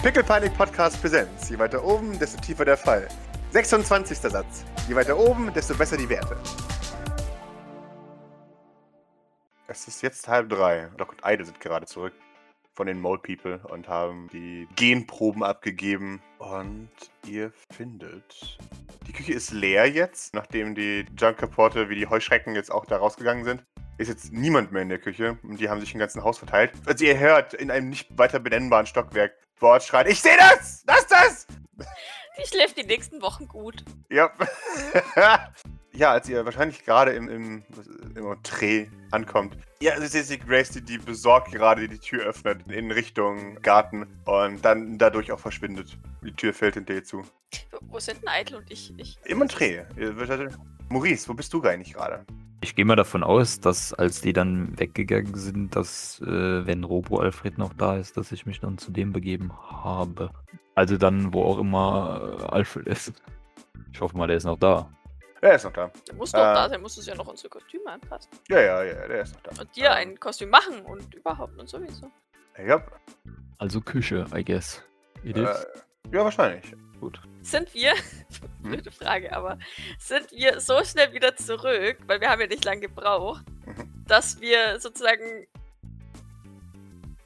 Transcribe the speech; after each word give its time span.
Pickle 0.00 0.22
Panic 0.22 0.56
Podcast 0.56 1.00
Präsenz. 1.00 1.50
Je 1.50 1.58
weiter 1.58 1.82
oben, 1.84 2.16
desto 2.20 2.40
tiefer 2.40 2.64
der 2.64 2.76
Fall. 2.76 3.08
26. 3.50 4.16
Satz. 4.18 4.64
Je 4.88 4.94
weiter 4.94 5.18
oben, 5.18 5.52
desto 5.52 5.74
besser 5.74 5.96
die 5.96 6.08
Werte. 6.08 6.36
Es 9.66 9.88
ist 9.88 10.00
jetzt 10.02 10.28
halb 10.28 10.50
drei. 10.50 10.88
Doc 10.96 11.10
und 11.10 11.24
Eide 11.24 11.44
sind 11.44 11.58
gerade 11.58 11.84
zurück 11.86 12.12
von 12.74 12.86
den 12.86 13.00
Mole 13.00 13.18
People 13.18 13.58
und 13.70 13.88
haben 13.88 14.28
die 14.32 14.68
Genproben 14.76 15.42
abgegeben. 15.42 16.22
Und 16.38 16.90
ihr 17.26 17.52
findet. 17.72 18.56
Die 19.08 19.12
Küche 19.12 19.32
ist 19.32 19.50
leer 19.50 19.90
jetzt, 19.90 20.32
nachdem 20.32 20.76
die 20.76 21.06
Junk-Reporte 21.18 21.88
wie 21.88 21.96
die 21.96 22.06
Heuschrecken 22.06 22.54
jetzt 22.54 22.70
auch 22.70 22.86
da 22.86 22.98
rausgegangen 22.98 23.42
sind. 23.42 23.64
Ist 23.96 24.06
jetzt 24.06 24.32
niemand 24.32 24.70
mehr 24.70 24.82
in 24.82 24.90
der 24.90 25.00
Küche 25.00 25.38
und 25.42 25.58
die 25.58 25.68
haben 25.68 25.80
sich 25.80 25.92
im 25.92 25.98
ganzen 25.98 26.22
Haus 26.22 26.38
verteilt. 26.38 26.70
Also 26.86 27.04
ihr 27.04 27.18
hört 27.18 27.52
in 27.52 27.72
einem 27.72 27.88
nicht 27.88 28.16
weiter 28.16 28.38
benennbaren 28.38 28.86
Stockwerk 28.86 29.32
Bord 29.58 29.82
schreit: 29.82 30.08
Ich 30.08 30.20
sehe 30.20 30.36
das! 30.38 30.84
Ist 30.98 31.10
das! 31.10 31.46
Die 32.40 32.46
schläft 32.46 32.76
die 32.76 32.84
nächsten 32.84 33.20
Wochen 33.20 33.48
gut. 33.48 33.84
Ja. 34.10 34.30
ja, 35.92 36.12
als 36.12 36.28
ihr 36.28 36.44
wahrscheinlich 36.44 36.84
gerade 36.84 37.12
im, 37.12 37.28
im, 37.28 37.62
im 38.14 38.26
Entree 38.26 38.86
ankommt. 39.10 39.56
Ja, 39.80 39.92
also 39.92 40.06
seht 40.06 40.30
ihr 40.30 40.44
Grace, 40.44 40.70
die, 40.70 40.80
die 40.80 40.98
besorgt 40.98 41.52
gerade 41.52 41.88
die 41.88 41.98
Tür 41.98 42.24
öffnet 42.24 42.70
in 42.70 42.90
Richtung 42.90 43.60
Garten 43.62 44.06
und 44.24 44.64
dann 44.64 44.98
dadurch 44.98 45.32
auch 45.32 45.38
verschwindet. 45.38 45.96
Die 46.22 46.32
Tür 46.32 46.52
fällt 46.52 46.74
hinter 46.74 46.94
ihr 46.94 47.04
zu. 47.04 47.22
Wo 47.82 47.98
sind 47.98 48.20
denn 48.20 48.28
Eitel 48.28 48.56
und 48.56 48.70
ich? 48.70 48.92
ich 48.96 49.18
Im 49.24 49.40
Entree. 49.42 49.84
Maurice, 50.88 51.28
wo 51.28 51.34
bist 51.34 51.52
du 51.52 51.62
eigentlich 51.62 51.94
gerade? 51.94 52.24
Ich 52.60 52.74
gehe 52.74 52.84
mal 52.84 52.96
davon 52.96 53.22
aus, 53.22 53.60
dass 53.60 53.94
als 53.94 54.20
die 54.20 54.32
dann 54.32 54.78
weggegangen 54.78 55.34
sind, 55.36 55.76
dass 55.76 56.20
äh, 56.22 56.66
wenn 56.66 56.82
Robo 56.82 57.18
Alfred 57.18 57.56
noch 57.56 57.72
da 57.72 57.96
ist, 57.96 58.16
dass 58.16 58.32
ich 58.32 58.46
mich 58.46 58.58
dann 58.58 58.78
zu 58.78 58.90
dem 58.90 59.12
begeben 59.12 59.52
habe. 59.70 60.30
Also 60.74 60.96
dann, 60.96 61.32
wo 61.32 61.44
auch 61.44 61.58
immer 61.58 62.36
äh, 62.40 62.44
Alfred 62.46 62.88
ist. 62.88 63.12
Ich 63.92 64.00
hoffe 64.00 64.16
mal, 64.16 64.26
der 64.26 64.38
ist 64.38 64.44
noch 64.44 64.58
da. 64.58 64.90
Er 65.40 65.54
ist 65.54 65.64
noch 65.64 65.72
da. 65.72 65.90
Der 66.08 66.14
muss 66.16 66.32
doch 66.32 66.38
Äh. 66.40 66.54
da 66.54 66.68
sein, 66.68 66.80
muss 66.80 66.96
es 66.98 67.06
ja 67.06 67.14
noch 67.14 67.26
unsere 67.28 67.48
Kostüme 67.48 67.90
anpassen. 67.90 68.30
Ja, 68.48 68.60
ja, 68.60 68.82
ja, 68.82 69.06
der 69.08 69.22
ist 69.22 69.34
noch 69.34 69.42
da. 69.42 69.60
Und 69.62 69.76
dir 69.76 69.92
ein 69.92 70.18
Kostüm 70.18 70.50
machen 70.50 70.80
und 70.82 71.14
überhaupt 71.14 71.56
und 71.58 71.68
sowieso. 71.68 72.10
Ja, 72.58 72.82
Also 73.58 73.80
Küche, 73.80 74.26
I 74.34 74.44
guess. 74.44 74.82
It 75.22 75.36
äh, 75.36 75.42
is. 75.42 75.66
ja 76.12 76.24
wahrscheinlich. 76.24 76.74
Gut. 77.00 77.20
Sind 77.42 77.72
wir, 77.74 77.94
blöde 78.62 78.90
Frage, 78.90 79.32
aber 79.34 79.58
sind 80.00 80.30
wir 80.32 80.58
so 80.60 80.82
schnell 80.84 81.12
wieder 81.12 81.36
zurück, 81.36 81.98
weil 82.06 82.20
wir 82.20 82.28
haben 82.30 82.40
ja 82.40 82.46
nicht 82.48 82.64
lange 82.64 82.80
gebraucht, 82.82 83.44
Mhm. 83.66 84.04
dass 84.06 84.40
wir 84.40 84.80
sozusagen, 84.80 85.46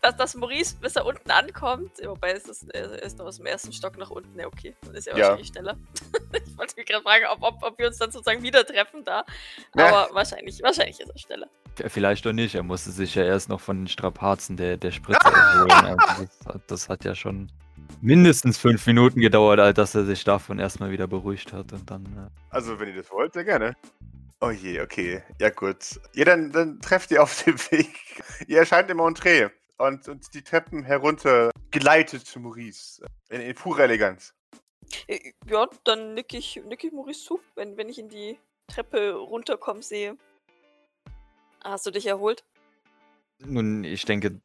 dass 0.02 0.16
das 0.16 0.34
Maurice, 0.34 0.76
bis 0.80 0.96
er 0.96 1.06
unten 1.06 1.30
ankommt, 1.30 1.92
wobei 2.04 2.32
es 2.32 2.44
ist, 2.48 2.64
er 2.74 3.02
ist 3.02 3.18
noch 3.18 3.26
aus 3.26 3.36
dem 3.38 3.46
ersten 3.46 3.72
Stock 3.72 3.96
nach 3.96 4.10
unten, 4.10 4.38
ja 4.38 4.46
okay, 4.46 4.74
dann 4.84 4.94
ist 4.94 5.06
er 5.06 5.16
Ja. 5.16 5.22
wahrscheinlich 5.28 5.48
schneller. 5.48 5.76
ich 6.46 6.58
wollte 6.58 6.74
mich 6.76 6.86
gerade 6.86 7.02
fragen, 7.02 7.24
ob, 7.30 7.42
ob, 7.42 7.62
ob 7.62 7.78
wir 7.78 7.86
uns 7.86 7.98
dann 7.98 8.10
sozusagen 8.10 8.42
wieder 8.42 8.66
treffen 8.66 9.04
da, 9.04 9.24
Ja. 9.76 9.86
aber 9.86 10.14
wahrscheinlich, 10.14 10.60
wahrscheinlich 10.62 11.00
ist 11.00 11.08
er 11.08 11.18
schneller. 11.18 11.46
Ja, 11.78 11.88
Vielleicht 11.88 12.26
doch 12.26 12.32
nicht. 12.34 12.54
Er 12.54 12.62
musste 12.62 12.90
sich 12.90 13.14
ja 13.14 13.24
erst 13.24 13.48
noch 13.48 13.60
von 13.60 13.78
den 13.78 13.88
Strapazen 13.88 14.58
der, 14.58 14.76
der 14.76 14.90
Spritze 14.90 15.24
erholen. 15.26 15.70
Also 15.70 16.24
das, 16.38 16.46
hat- 16.54 16.62
das 16.66 16.88
hat 16.90 17.04
ja 17.04 17.14
schon 17.14 17.50
mindestens 18.02 18.58
fünf 18.58 18.86
Minuten 18.86 19.20
gedauert, 19.20 19.58
als 19.60 19.76
dass 19.76 19.94
er 19.94 20.04
sich 20.04 20.22
davon 20.24 20.58
erstmal 20.58 20.90
wieder 20.90 21.06
beruhigt 21.06 21.52
hat. 21.52 21.72
Und 21.72 21.90
dann. 21.90 22.04
Äh, 22.04 22.54
Also, 22.54 22.78
wenn 22.78 22.88
ihr 22.88 22.96
das 22.96 23.10
wollt, 23.10 23.32
sehr 23.32 23.44
gerne. 23.44 23.74
Oh 24.40 24.50
je, 24.50 24.80
okay. 24.80 25.22
Ja, 25.40 25.50
gut. 25.50 25.78
Ja, 26.14 26.24
dann, 26.24 26.50
dann 26.52 26.80
trefft 26.80 27.10
ihr 27.12 27.22
auf 27.22 27.42
dem 27.44 27.56
Weg. 27.70 27.88
Ihr 28.48 28.58
erscheint 28.58 28.90
im 28.90 28.98
Entree 28.98 29.48
und, 29.86 30.08
und 30.08 30.32
die 30.34 30.42
Treppen 30.42 30.82
herunter 30.84 31.50
geleitet 31.70 32.26
zu 32.26 32.40
Maurice. 32.40 33.04
In, 33.30 33.40
in 33.40 33.54
purer 33.54 33.84
Eleganz. 33.84 34.34
Äh, 35.06 35.32
Ja, 35.46 35.68
dann 35.84 36.14
nick 36.14 36.34
ich, 36.34 36.60
nick 36.66 36.84
ich 36.84 36.92
Maurice 36.92 37.24
zu, 37.24 37.40
wenn, 37.54 37.76
wenn 37.76 37.88
ich 37.88 37.98
in 37.98 38.08
die 38.08 38.38
Treppe 38.68 39.14
runterkommen 39.14 39.82
sehe. 39.82 40.16
Hast 41.64 41.86
du 41.86 41.90
dich 41.90 42.06
erholt? 42.06 42.44
Nun, 43.38 43.84
ich 43.84 44.04
denke, 44.04 44.40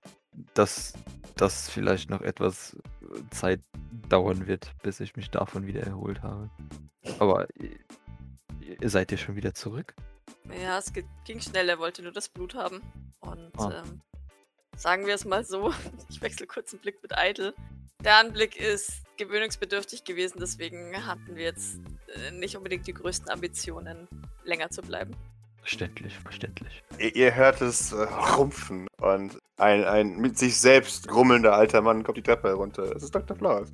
dass 0.53 0.93
das 1.35 1.69
vielleicht 1.69 2.09
noch 2.09 2.21
etwas 2.21 2.75
äh, 3.01 3.21
Zeit 3.31 3.61
dauern 4.09 4.47
wird, 4.47 4.73
bis 4.83 4.99
ich 4.99 5.15
mich 5.15 5.29
davon 5.29 5.65
wieder 5.67 5.81
erholt 5.81 6.21
habe. 6.21 6.49
Aber 7.19 7.47
ihr, 7.59 7.77
seid 8.89 9.11
ihr 9.11 9.17
schon 9.17 9.35
wieder 9.35 9.53
zurück? 9.53 9.95
Ja, 10.61 10.77
es 10.77 10.91
ging 11.25 11.39
schnell, 11.39 11.69
er 11.69 11.79
wollte 11.79 12.01
nur 12.03 12.11
das 12.11 12.29
Blut 12.29 12.55
haben. 12.55 12.81
Und 13.19 13.51
Ah. 13.59 13.83
ähm, 13.85 14.01
sagen 14.77 15.07
wir 15.07 15.15
es 15.15 15.25
mal 15.25 15.43
so, 15.43 15.73
ich 16.09 16.21
wechsle 16.21 16.47
kurz 16.47 16.71
einen 16.71 16.81
Blick 16.81 17.01
mit 17.01 17.17
Eitel. 17.17 17.53
Der 18.03 18.17
Anblick 18.17 18.55
ist 18.55 19.01
gewöhnungsbedürftig 19.17 20.03
gewesen, 20.03 20.37
deswegen 20.39 21.05
hatten 21.05 21.35
wir 21.35 21.45
jetzt 21.45 21.79
äh, 22.13 22.31
nicht 22.31 22.55
unbedingt 22.55 22.85
die 22.85 22.93
größten 22.93 23.29
Ambitionen, 23.29 24.07
länger 24.43 24.69
zu 24.69 24.83
bleiben. 24.83 25.15
Verständlich, 25.61 26.17
verständlich. 26.19 26.83
Ihr, 26.99 27.15
ihr 27.15 27.35
hört 27.35 27.61
es 27.61 27.91
äh, 27.91 28.03
rumpfen 28.37 28.87
und 29.01 29.39
ein, 29.57 29.83
ein 29.83 30.17
mit 30.17 30.37
sich 30.37 30.57
selbst 30.57 31.07
grummelnder 31.07 31.53
alter 31.53 31.81
Mann 31.81 32.03
kommt 32.03 32.17
die 32.17 32.21
Treppe 32.21 32.49
herunter. 32.49 32.95
Es 32.95 33.03
ist 33.03 33.13
Dr. 33.13 33.35
Flowers. 33.35 33.71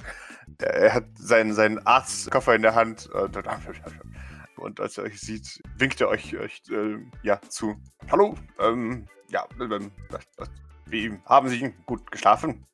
Er, 0.59 0.73
er 0.73 0.93
hat 0.93 1.05
seinen, 1.15 1.53
seinen 1.53 1.85
Arztkoffer 1.85 2.55
in 2.55 2.61
der 2.61 2.73
Hand 2.73 3.07
und, 3.07 3.37
und 4.55 4.79
als 4.79 4.97
er 4.97 5.03
euch 5.03 5.19
sieht, 5.19 5.61
winkt 5.77 5.99
er 5.99 6.07
euch, 6.07 6.35
euch 6.37 6.61
äh, 6.71 6.97
ja, 7.21 7.41
zu. 7.41 7.75
Hallo, 8.09 8.37
ähm, 8.59 9.05
ja, 9.29 9.45
ähm, 9.59 9.91
das, 10.09 10.23
das, 10.37 10.49
wie 10.93 11.19
haben 11.25 11.49
Sie 11.49 11.73
gut 11.85 12.09
geschlafen? 12.11 12.65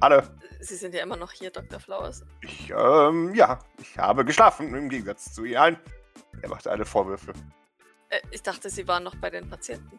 Alle? 0.00 0.28
Sie 0.60 0.74
sind 0.74 0.94
ja 0.94 1.02
immer 1.02 1.16
noch 1.16 1.30
hier, 1.32 1.50
Dr. 1.50 1.78
Flowers. 1.80 2.24
Ich, 2.42 2.70
ähm, 2.76 3.32
ja, 3.34 3.60
ich 3.80 3.96
habe 3.96 4.24
geschlafen, 4.24 4.74
im 4.74 4.88
Gegensatz 4.88 5.32
zu 5.32 5.44
Ihnen 5.44 5.56
allen. 5.56 5.78
Er 6.42 6.48
machte 6.48 6.70
alle 6.70 6.84
Vorwürfe. 6.84 7.32
Äh, 8.10 8.20
ich 8.32 8.42
dachte, 8.42 8.68
Sie 8.68 8.86
waren 8.88 9.04
noch 9.04 9.14
bei 9.16 9.30
den 9.30 9.48
Patienten. 9.48 9.98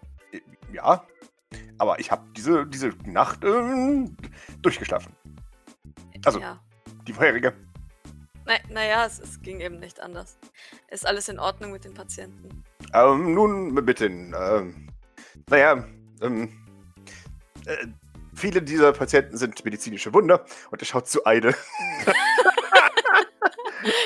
Ja, 0.72 1.06
aber 1.78 2.00
ich 2.00 2.12
habe 2.12 2.24
diese, 2.36 2.68
diese 2.68 2.90
Nacht 3.06 3.44
ähm, 3.44 4.16
durchgeschlafen. 4.62 5.16
Also- 6.26 6.40
Ja. 6.40 6.60
Die 7.08 7.14
vorherige. 7.14 7.54
Na, 8.46 8.56
naja, 8.70 9.06
es, 9.06 9.20
es 9.20 9.42
ging 9.42 9.62
eben 9.62 9.80
nicht 9.80 10.00
anders. 10.02 10.38
Ist 10.90 11.08
alles 11.08 11.30
in 11.30 11.40
Ordnung 11.40 11.72
mit 11.72 11.86
den 11.86 11.94
Patienten? 11.94 12.64
Ähm, 12.94 13.34
nun, 13.34 13.74
bitte. 13.86 14.06
Ähm, 14.08 14.88
naja, 15.50 15.88
ähm, 16.22 16.52
äh, 17.66 17.88
viele 18.34 18.62
dieser 18.62 18.94
Patienten 18.94 19.38
sind 19.38 19.64
medizinische 19.66 20.14
Wunder 20.14 20.46
und 20.72 20.82
er 20.82 20.86
schaut 20.86 21.08
zu 21.08 21.26
Eide. 21.26 21.56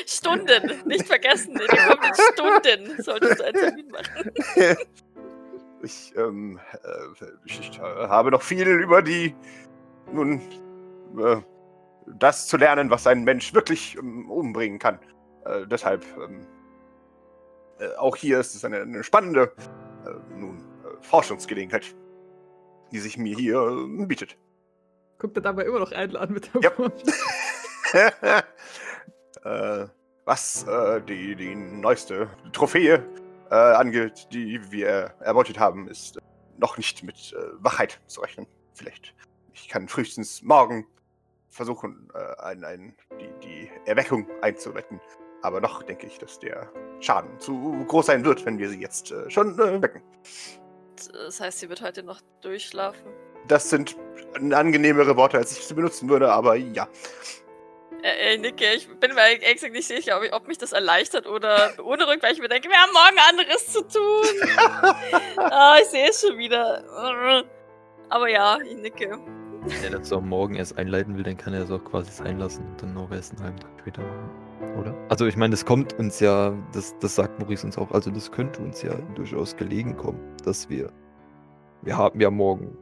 Stunden! 0.05 0.81
Nicht 0.85 1.07
vergessen, 1.07 1.53
in 1.53 1.67
den 1.67 1.87
kommenden 1.87 2.13
Stunden 2.33 3.03
solltest 3.03 3.39
du 3.39 3.45
einen 3.45 3.57
Termin 3.57 3.87
machen. 3.89 4.31
Ich, 5.85 6.13
ähm, 6.15 6.61
äh, 6.71 7.25
ich, 7.43 7.77
äh, 7.77 7.81
habe 7.81 8.31
noch 8.31 8.41
viel 8.41 8.65
über 8.65 9.01
die, 9.01 9.35
nun, 10.13 10.39
äh, 11.19 11.41
das 12.05 12.47
zu 12.47 12.55
lernen, 12.55 12.89
was 12.89 13.05
ein 13.05 13.25
Mensch 13.25 13.53
wirklich 13.53 13.97
ähm, 13.97 14.31
umbringen 14.31 14.79
kann. 14.79 14.97
Äh, 15.43 15.67
deshalb, 15.67 16.05
ähm, 16.23 16.47
äh, 17.79 17.93
auch 17.97 18.15
hier 18.15 18.39
ist 18.39 18.55
es 18.55 18.63
eine, 18.63 18.83
eine 18.83 19.03
spannende, 19.03 19.51
nun, 20.37 20.63
Forschungsgelegenheit, 21.01 21.93
die 22.93 22.99
sich 22.99 23.17
mir 23.17 23.35
hier 23.35 23.57
äh, 23.57 24.05
bietet. 24.05 24.37
Guckt 25.19 25.35
er 25.37 25.41
dabei 25.41 25.63
immer 25.63 25.79
noch 25.79 25.91
Eitel 25.91 26.17
an 26.17 26.31
mit 26.31 26.53
der. 26.53 26.77
Wurst. 26.77 27.11
äh, 29.43 29.87
was 30.25 30.63
äh, 30.67 31.01
die, 31.01 31.35
die 31.35 31.55
neueste 31.55 32.29
Trophäe 32.51 33.05
äh, 33.49 33.55
angeht, 33.55 34.27
die 34.31 34.59
wir 34.71 35.13
erbeutet 35.19 35.59
haben, 35.59 35.87
ist 35.87 36.17
noch 36.57 36.77
nicht 36.77 37.03
mit 37.03 37.33
äh, 37.33 37.63
Wachheit 37.63 37.99
zu 38.07 38.21
rechnen. 38.21 38.47
Vielleicht. 38.73 39.13
Ich 39.53 39.67
kann 39.67 39.87
frühestens 39.87 40.41
morgen 40.41 40.85
versuchen, 41.49 42.09
äh, 42.13 42.41
ein, 42.41 42.63
ein, 42.63 42.95
die, 43.19 43.29
die 43.43 43.71
Erweckung 43.85 44.27
einzuwetten. 44.41 44.99
Aber 45.41 45.59
noch 45.61 45.83
denke 45.83 46.07
ich, 46.07 46.17
dass 46.17 46.39
der 46.39 46.71
Schaden 46.99 47.39
zu 47.39 47.85
groß 47.87 48.05
sein 48.07 48.23
wird, 48.25 48.45
wenn 48.45 48.57
wir 48.57 48.69
sie 48.69 48.79
jetzt 48.79 49.11
äh, 49.11 49.29
schon 49.29 49.59
äh, 49.59 49.81
wecken. 49.81 50.01
Das 50.95 51.39
heißt, 51.39 51.59
sie 51.59 51.69
wird 51.69 51.81
heute 51.81 52.03
noch 52.03 52.21
durchschlafen. 52.41 53.01
Das 53.47 53.69
sind 53.69 53.95
angenehmere 54.51 55.15
Worte, 55.17 55.37
als 55.37 55.57
ich 55.57 55.65
sie 55.65 55.73
benutzen 55.73 56.09
würde, 56.09 56.31
aber 56.31 56.55
ja. 56.55 56.87
Äh, 58.03 58.33
äh, 58.33 58.37
Nicke, 58.37 58.65
ich 58.75 58.87
bin 58.99 59.13
mir 59.13 59.21
ehrlich 59.21 59.53
gesagt 59.53 59.73
nicht 59.73 59.87
sicher, 59.87 60.17
ob, 60.17 60.23
ich, 60.23 60.33
ob 60.33 60.47
mich 60.47 60.57
das 60.57 60.73
erleichtert 60.73 61.25
oder 61.25 61.69
beunruhigt, 61.77 62.21
weil 62.21 62.33
ich 62.33 62.39
mir 62.39 62.49
denke, 62.49 62.69
wir 62.69 62.75
haben 62.75 62.91
morgen 62.91 63.17
anderes 63.29 63.67
zu 63.67 63.81
tun. 63.87 64.25
ah, 65.37 65.77
ich 65.81 65.87
sehe 65.87 66.09
es 66.09 66.21
schon 66.21 66.37
wieder. 66.37 67.45
Aber 68.09 68.29
ja, 68.29 68.57
ich 68.59 68.75
nicke. 68.75 69.19
Wenn 69.61 69.93
er 69.93 69.99
das 69.99 70.11
auch 70.11 70.21
morgen 70.21 70.55
erst 70.55 70.77
einleiten 70.77 71.15
will, 71.15 71.23
dann 71.23 71.37
kann 71.37 71.53
er 71.53 71.63
es 71.63 71.71
auch 71.71 71.83
quasi 71.85 72.11
sein 72.11 72.39
lassen 72.39 72.65
und 72.67 72.81
dann 72.81 72.93
noch 72.93 73.09
erst 73.11 73.31
einen 73.33 73.43
halben 73.43 73.59
Tag 73.59 73.71
später 73.79 74.01
machen. 74.01 74.42
Oder? 74.79 74.95
Also 75.09 75.25
ich 75.25 75.37
meine, 75.37 75.51
das 75.51 75.65
kommt 75.65 75.93
uns 75.93 76.19
ja, 76.19 76.53
das, 76.73 76.95
das 76.99 77.15
sagt 77.15 77.39
Maurice 77.39 77.65
uns 77.65 77.77
auch, 77.77 77.91
also 77.91 78.11
das 78.11 78.31
könnte 78.31 78.61
uns 78.61 78.81
ja 78.81 78.93
durchaus 79.15 79.55
gelegen 79.55 79.95
kommen, 79.97 80.19
dass 80.43 80.69
wir, 80.69 80.91
wir 81.81 81.97
haben 81.97 82.19
ja 82.19 82.31
morgen 82.31 82.77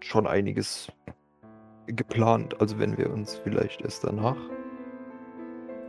schon 0.00 0.26
einiges 0.26 0.88
geplant? 1.86 2.60
Also 2.60 2.78
wenn 2.78 2.96
wir 2.98 3.12
uns 3.12 3.36
vielleicht 3.36 3.82
erst 3.82 4.04
danach. 4.04 4.36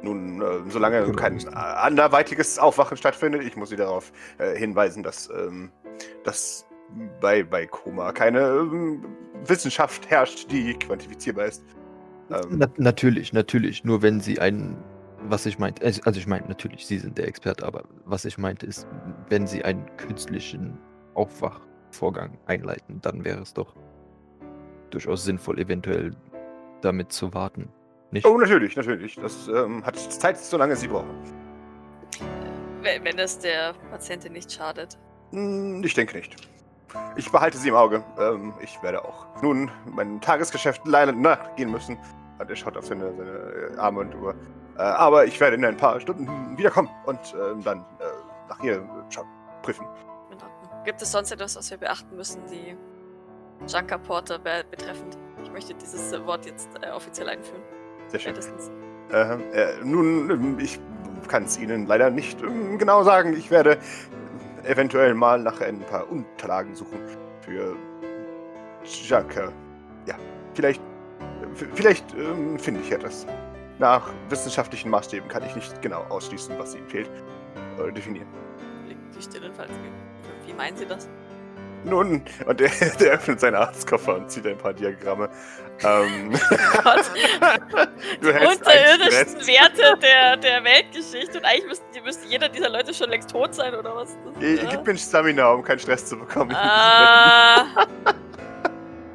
Nun, 0.03 0.41
äh, 0.41 0.45
solange 0.69 1.03
Genau. 1.03 1.15
kein 1.15 1.39
äh, 1.39 1.49
anderweitiges 1.55 2.59
Aufwachen 2.59 2.97
stattfindet, 2.97 3.43
ich 3.43 3.55
muss 3.57 3.69
Sie 3.69 3.75
darauf 3.75 4.11
äh, 4.37 4.55
hinweisen, 4.55 5.01
dass, 5.01 5.29
ähm, 5.29 5.71
dass 6.23 6.65
bei, 7.19 7.43
bei 7.43 7.65
Koma 7.65 8.11
keine 8.11 8.41
ähm, 8.41 9.03
Wissenschaft 9.45 10.09
herrscht, 10.09 10.51
die 10.51 10.73
quantifizierbar 10.75 11.45
ist. 11.45 11.63
Ähm, 12.29 12.57
Na, 12.57 12.67
natürlich, 12.77 13.33
natürlich. 13.33 13.83
Nur 13.83 14.01
wenn 14.01 14.19
Sie 14.19 14.39
einen, 14.39 14.77
was 15.23 15.45
ich 15.45 15.59
meinte, 15.59 15.83
also 15.85 16.01
also 16.03 16.19
ich 16.19 16.27
meine 16.27 16.47
natürlich, 16.47 16.85
Sie 16.85 16.99
sind 16.99 17.17
der 17.17 17.27
Experte, 17.27 17.65
aber 17.65 17.83
was 18.05 18.25
ich 18.25 18.37
meinte 18.37 18.65
ist, 18.65 18.87
wenn 19.29 19.47
Sie 19.47 19.63
einen 19.63 19.85
künstlichen 19.97 20.77
Aufwachvorgang 21.15 22.37
einleiten, 22.45 23.01
dann 23.01 23.25
wäre 23.25 23.41
es 23.41 23.53
doch 23.53 23.75
durchaus 24.89 25.25
sinnvoll, 25.25 25.59
eventuell 25.59 26.15
damit 26.81 27.11
zu 27.11 27.33
warten. 27.33 27.69
Nicht? 28.11 28.25
oh, 28.25 28.37
natürlich, 28.37 28.75
natürlich. 28.75 29.15
Das 29.15 29.47
ähm, 29.49 29.85
hat 29.85 29.97
Zeit, 29.97 30.37
solange 30.37 30.75
Sie 30.75 30.87
brauchen. 30.87 31.09
Wenn, 32.81 33.03
wenn 33.03 33.19
es 33.19 33.37
der 33.39 33.73
Patientin 33.91 34.33
nicht 34.33 34.51
schadet. 34.51 34.97
Hm, 35.31 35.83
Ich 35.83 35.93
denke 35.93 36.15
nicht. 36.15 36.35
Ich 37.17 37.29
behalte 37.29 37.57
sie 37.57 37.67
im 37.67 37.75
Auge. 37.75 38.01
Ähm, 38.17 38.53
ich 38.61 38.81
werde 38.81 39.03
auch 39.03 39.25
nun 39.41 39.69
mein 39.91 40.21
Tagesgeschäft 40.21 40.81
leider 40.85 41.11
nachgehen 41.11 41.69
müssen. 41.69 41.97
Und 42.39 42.49
er 42.49 42.55
schaut 42.55 42.77
auf 42.77 42.85
seine, 42.85 43.13
seine 43.17 43.73
äh, 43.75 43.77
Arme 43.77 44.01
und 44.01 44.15
Uhr. 44.15 44.35
Äh, 44.77 44.81
aber 44.81 45.25
ich 45.25 45.39
werde 45.39 45.55
in 45.55 45.65
ein 45.65 45.77
paar 45.77 45.99
Stunden 45.99 46.57
wiederkommen 46.57 46.89
und 47.05 47.19
ähm, 47.33 47.63
dann 47.63 47.79
äh, 47.79 48.03
nach 48.49 48.61
ihr 48.63 48.87
schauen, 49.09 49.27
prüfen. 49.63 49.85
Gibt 50.85 51.01
es 51.01 51.11
sonst 51.11 51.31
etwas, 51.31 51.55
was 51.57 51.69
wir 51.69 51.77
beachten 51.77 52.15
müssen, 52.15 52.41
die 52.45 52.77
Junker 53.67 53.97
Porter 53.97 54.39
be 54.39 54.63
betreffend? 54.69 55.17
Ich 55.43 55.51
möchte 55.51 55.73
dieses 55.73 56.13
äh, 56.13 56.25
Wort 56.25 56.45
jetzt 56.45 56.69
äh, 56.81 56.91
offiziell 56.91 57.27
einführen. 57.27 57.61
Sehr 58.07 58.19
schön. 58.19 58.33
Spätestens. 58.33 58.71
Äh, 59.11 59.33
äh, 59.51 59.83
nun, 59.83 60.29
ähm, 60.29 60.59
ich 60.59 60.79
kann 61.27 61.43
es 61.43 61.57
Ihnen 61.57 61.87
leider 61.87 62.09
nicht 62.09 62.41
ähm, 62.41 62.77
genau 62.77 63.03
sagen. 63.03 63.33
Ich 63.33 63.51
werde 63.51 63.77
eventuell 64.63 65.13
mal 65.13 65.39
nach 65.39 65.59
ein 65.61 65.79
paar 65.79 66.09
Unterlagen 66.09 66.75
suchen 66.75 66.99
für 67.41 67.75
Junker. 68.83 69.51
Ja, 70.05 70.15
vielleicht, 70.53 70.81
vielleicht 71.73 72.13
ähm, 72.13 72.57
finde 72.59 72.81
ich 72.81 72.91
etwas. 72.91 73.25
Nach 73.79 74.09
wissenschaftlichen 74.29 74.89
Maßstäben 74.89 75.29
kann 75.29 75.43
ich 75.45 75.55
nicht 75.55 75.81
genau 75.81 76.01
ausschließen, 76.09 76.57
was 76.57 76.73
Ihnen 76.75 76.87
fehlt. 76.87 77.09
Oder 77.77 77.91
definieren. 77.91 78.27
Die 78.87 79.21
wie, 80.47 80.53
meinen 80.53 80.75
Sie 80.77 80.85
das? 80.85 81.07
Nun, 81.83 82.23
und 82.47 82.59
der, 82.59 82.69
der 82.99 83.11
öffnet 83.13 83.39
seinen 83.39 83.55
Arztkoffer 83.55 84.15
und 84.15 84.31
zieht 84.31 84.47
ein 84.47 84.57
paar 84.57 84.73
Diagramme. 84.73 85.29
Ähm, 85.83 86.31
Gott. 86.83 87.11
du 88.21 88.29
einen 88.33 88.47
Unterirdischsten. 88.47 89.47
Werte 89.47 89.97
der, 90.01 90.37
der 90.37 90.63
Weltgeschichte 90.63 91.37
und 91.37 91.45
eigentlich 91.45 91.67
müsste, 91.67 91.85
die- 91.93 92.01
müsste 92.01 92.27
jeder 92.27 92.49
dieser 92.49 92.69
Leute 92.69 92.93
schon 92.95 93.09
längst 93.11 93.29
tot 93.29 93.53
sein 93.53 93.75
oder 93.75 93.95
was? 93.95 94.17
Das, 94.25 94.43
Ich, 94.43 94.63
äh, 94.63 94.67
gib 94.71 94.87
mir 94.87 94.97
Stamina, 94.97 95.51
um 95.51 95.61
keinen 95.63 95.79
Stress 95.79 96.05
zu 96.07 96.17
bekommen. 96.17 96.51
Ah, 96.55 97.65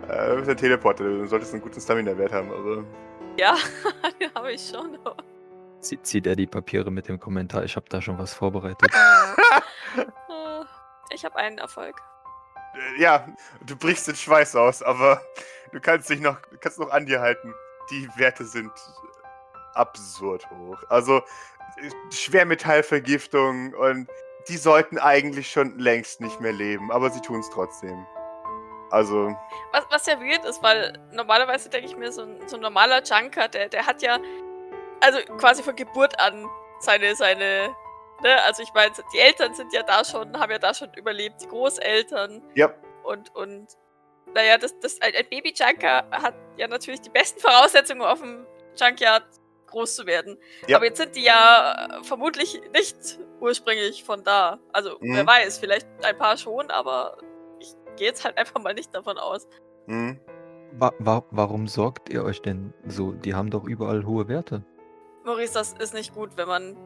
Äh, 0.08 0.28
du 0.30 0.36
bist 0.36 0.50
ein 0.50 0.56
Teleporter, 0.56 1.02
du 1.04 1.26
solltest 1.26 1.52
einen 1.52 1.62
guten 1.62 1.80
Stamina-Wert 1.80 2.32
haben, 2.32 2.50
aber. 2.52 2.84
Ja, 3.38 3.56
den 4.20 4.34
habe 4.34 4.52
ich 4.52 4.68
schon. 4.68 4.98
aber- 5.04 5.22
Zie- 5.80 6.00
Zieht 6.02 6.26
er 6.26 6.36
die 6.36 6.46
Papiere 6.46 6.90
mit 6.90 7.08
dem 7.08 7.18
Kommentar, 7.18 7.64
ich 7.64 7.74
habe 7.76 7.86
da 7.88 8.00
schon 8.00 8.18
was 8.18 8.32
vorbereitet. 8.34 8.90
Ah, 8.94 9.34
Ich 11.14 11.24
habe 11.26 11.36
einen 11.36 11.58
Erfolg. 11.58 12.00
Äh, 12.96 13.02
ja, 13.02 13.26
du 13.66 13.76
brichst 13.76 14.08
den 14.08 14.14
Schweiß 14.16 14.56
aus, 14.56 14.82
aber 14.82 15.20
du 15.72 15.80
kannst 15.80 16.08
dich 16.08 16.20
noch, 16.20 16.38
kannst 16.60 16.78
noch 16.78 16.90
an 16.90 17.04
dir 17.04 17.20
halten. 17.20 17.52
Die 17.90 18.08
Werte 18.16 18.44
sind 18.46 18.70
absurd 19.74 20.48
hoch. 20.50 20.78
Also 20.88 21.18
äh, 21.18 21.90
Schwermetallvergiftung 22.10 23.74
und 23.74 24.08
die 24.48 24.56
sollten 24.56 24.98
eigentlich 24.98 25.50
schon 25.50 25.78
längst 25.78 26.20
nicht 26.20 26.40
mehr 26.40 26.52
leben, 26.52 26.90
aber 26.90 27.10
sie 27.10 27.20
tun 27.20 27.40
es 27.40 27.50
trotzdem. 27.50 28.06
Also, 28.92 29.34
Was, 29.72 29.86
was 29.88 30.06
ja 30.06 30.20
weird 30.20 30.44
ist, 30.44 30.62
weil 30.62 30.92
normalerweise 31.12 31.70
denke 31.70 31.86
ich 31.86 31.96
mir, 31.96 32.12
so 32.12 32.22
ein, 32.22 32.46
so 32.46 32.56
ein 32.56 32.62
normaler 32.62 33.02
Junker, 33.02 33.48
der, 33.48 33.70
der 33.70 33.86
hat 33.86 34.02
ja, 34.02 34.18
also 35.00 35.18
quasi 35.38 35.62
von 35.62 35.74
Geburt 35.74 36.18
an 36.20 36.46
seine, 36.80 37.16
seine, 37.16 37.74
ne, 38.22 38.42
also 38.44 38.62
ich 38.62 38.72
meine, 38.74 38.92
die 39.14 39.18
Eltern 39.18 39.54
sind 39.54 39.72
ja 39.72 39.82
da 39.82 40.04
schon, 40.04 40.38
haben 40.38 40.52
ja 40.52 40.58
da 40.58 40.74
schon 40.74 40.92
überlebt, 40.94 41.40
die 41.40 41.48
Großeltern 41.48 42.42
ja, 42.54 42.70
und, 43.02 43.34
und, 43.34 43.66
naja, 44.34 44.58
das, 44.58 44.78
das, 44.80 45.00
ein, 45.00 45.14
ein 45.16 45.26
Baby-Junker 45.30 46.04
hat 46.10 46.34
ja 46.58 46.68
natürlich 46.68 47.00
die 47.00 47.10
besten 47.10 47.40
Voraussetzungen, 47.40 48.02
auf 48.02 48.20
dem 48.20 48.46
Junkyard 48.76 49.24
groß 49.68 49.96
zu 49.96 50.06
werden. 50.06 50.36
Ja. 50.66 50.76
Aber 50.76 50.84
jetzt 50.84 50.98
sind 50.98 51.16
die 51.16 51.22
ja 51.24 52.00
vermutlich 52.02 52.60
nicht 52.74 53.18
ursprünglich 53.40 54.04
von 54.04 54.22
da. 54.22 54.58
Also, 54.72 54.98
wer 55.00 55.22
Mhm. 55.22 55.26
weiß, 55.26 55.58
vielleicht 55.58 55.86
ein 56.04 56.18
paar 56.18 56.36
schon, 56.36 56.70
aber 56.70 57.16
gehe 57.96 58.06
jetzt 58.08 58.24
halt 58.24 58.36
einfach 58.38 58.60
mal 58.62 58.74
nicht 58.74 58.94
davon 58.94 59.18
aus. 59.18 59.46
hm. 59.86 60.18
Wa 60.74 60.90
wa 60.98 61.22
warum 61.30 61.68
sorgt 61.68 62.08
ihr 62.08 62.24
euch 62.24 62.40
denn 62.40 62.72
so? 62.86 63.12
Die 63.12 63.34
haben 63.34 63.50
doch 63.50 63.64
überall 63.64 64.06
hohe 64.06 64.26
Werte. 64.28 64.64
Maurice, 65.24 65.52
das 65.52 65.74
ist 65.74 65.92
nicht 65.92 66.14
gut, 66.14 66.30
wenn 66.36 66.48
man 66.48 66.76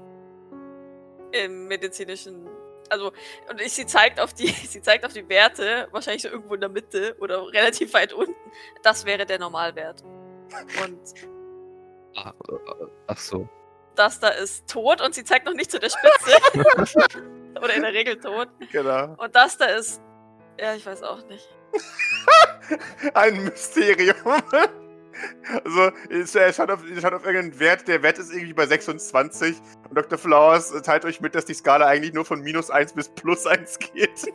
im 1.32 1.68
medizinischen. 1.68 2.48
Also, 2.90 3.12
und 3.50 3.60
ich, 3.60 3.72
sie 3.74 3.86
zeigt 3.86 4.18
auf 4.20 4.34
die, 4.34 4.46
sie 4.68 4.82
zeigt 4.82 5.04
auf 5.06 5.12
die 5.12 5.28
Werte, 5.28 5.86
wahrscheinlich 5.92 6.22
so 6.22 6.28
irgendwo 6.28 6.54
in 6.54 6.60
der 6.60 6.68
Mitte 6.68 7.16
oder 7.20 7.46
relativ 7.52 7.94
weit 7.94 8.12
unten. 8.12 8.34
Das 8.82 9.04
wäre 9.06 9.24
der 9.24 9.38
Normalwert. 9.38 10.02
Und 10.84 10.98
Ah, 12.16 12.32
äh, 12.48 12.86
ach 13.08 13.18
so. 13.18 13.48
das 13.94 14.18
da 14.20 14.28
ist 14.28 14.68
tot 14.68 15.00
und 15.00 15.14
sie 15.14 15.22
zeigt 15.22 15.44
noch 15.46 15.52
nicht 15.54 15.70
zu 15.70 15.78
der 15.78 15.90
Spitze. 15.90 17.20
oder 17.62 17.74
in 17.74 17.82
der 17.82 17.92
Regel 17.92 18.18
tot. 18.18 18.48
genau. 18.72 19.14
Und 19.18 19.36
das 19.36 19.58
da 19.58 19.66
ist. 19.66 20.00
Ja, 20.58 20.74
ich 20.74 20.84
weiß 20.86 21.02
auch 21.02 21.26
nicht. 21.28 21.48
Ein 23.14 23.44
Mysterium. 23.44 24.16
Also, 25.64 25.92
es- 26.10 26.34
er 26.34 26.52
schaut 26.52 26.70
auf, 26.70 26.80
er 26.86 27.00
schaut 27.00 27.14
auf 27.14 27.24
irgendeinen 27.24 27.58
Wert, 27.58 27.88
der 27.88 28.02
Wert 28.02 28.18
ist 28.18 28.30
irgendwie 28.34 28.52
bei 28.52 28.66
26 28.66 29.56
und 29.88 29.96
Dr. 29.96 30.18
Flowers 30.18 30.72
äh, 30.72 30.82
teilt 30.82 31.06
euch 31.06 31.22
mit, 31.22 31.34
dass 31.34 31.46
die 31.46 31.54
Skala 31.54 31.86
eigentlich 31.86 32.12
nur 32.12 32.26
von 32.26 32.42
minus 32.42 32.70
1 32.70 32.92
bis 32.92 33.08
plus 33.08 33.46
1 33.46 33.78
geht. 33.78 34.10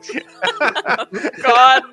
Gott! 1.43 1.83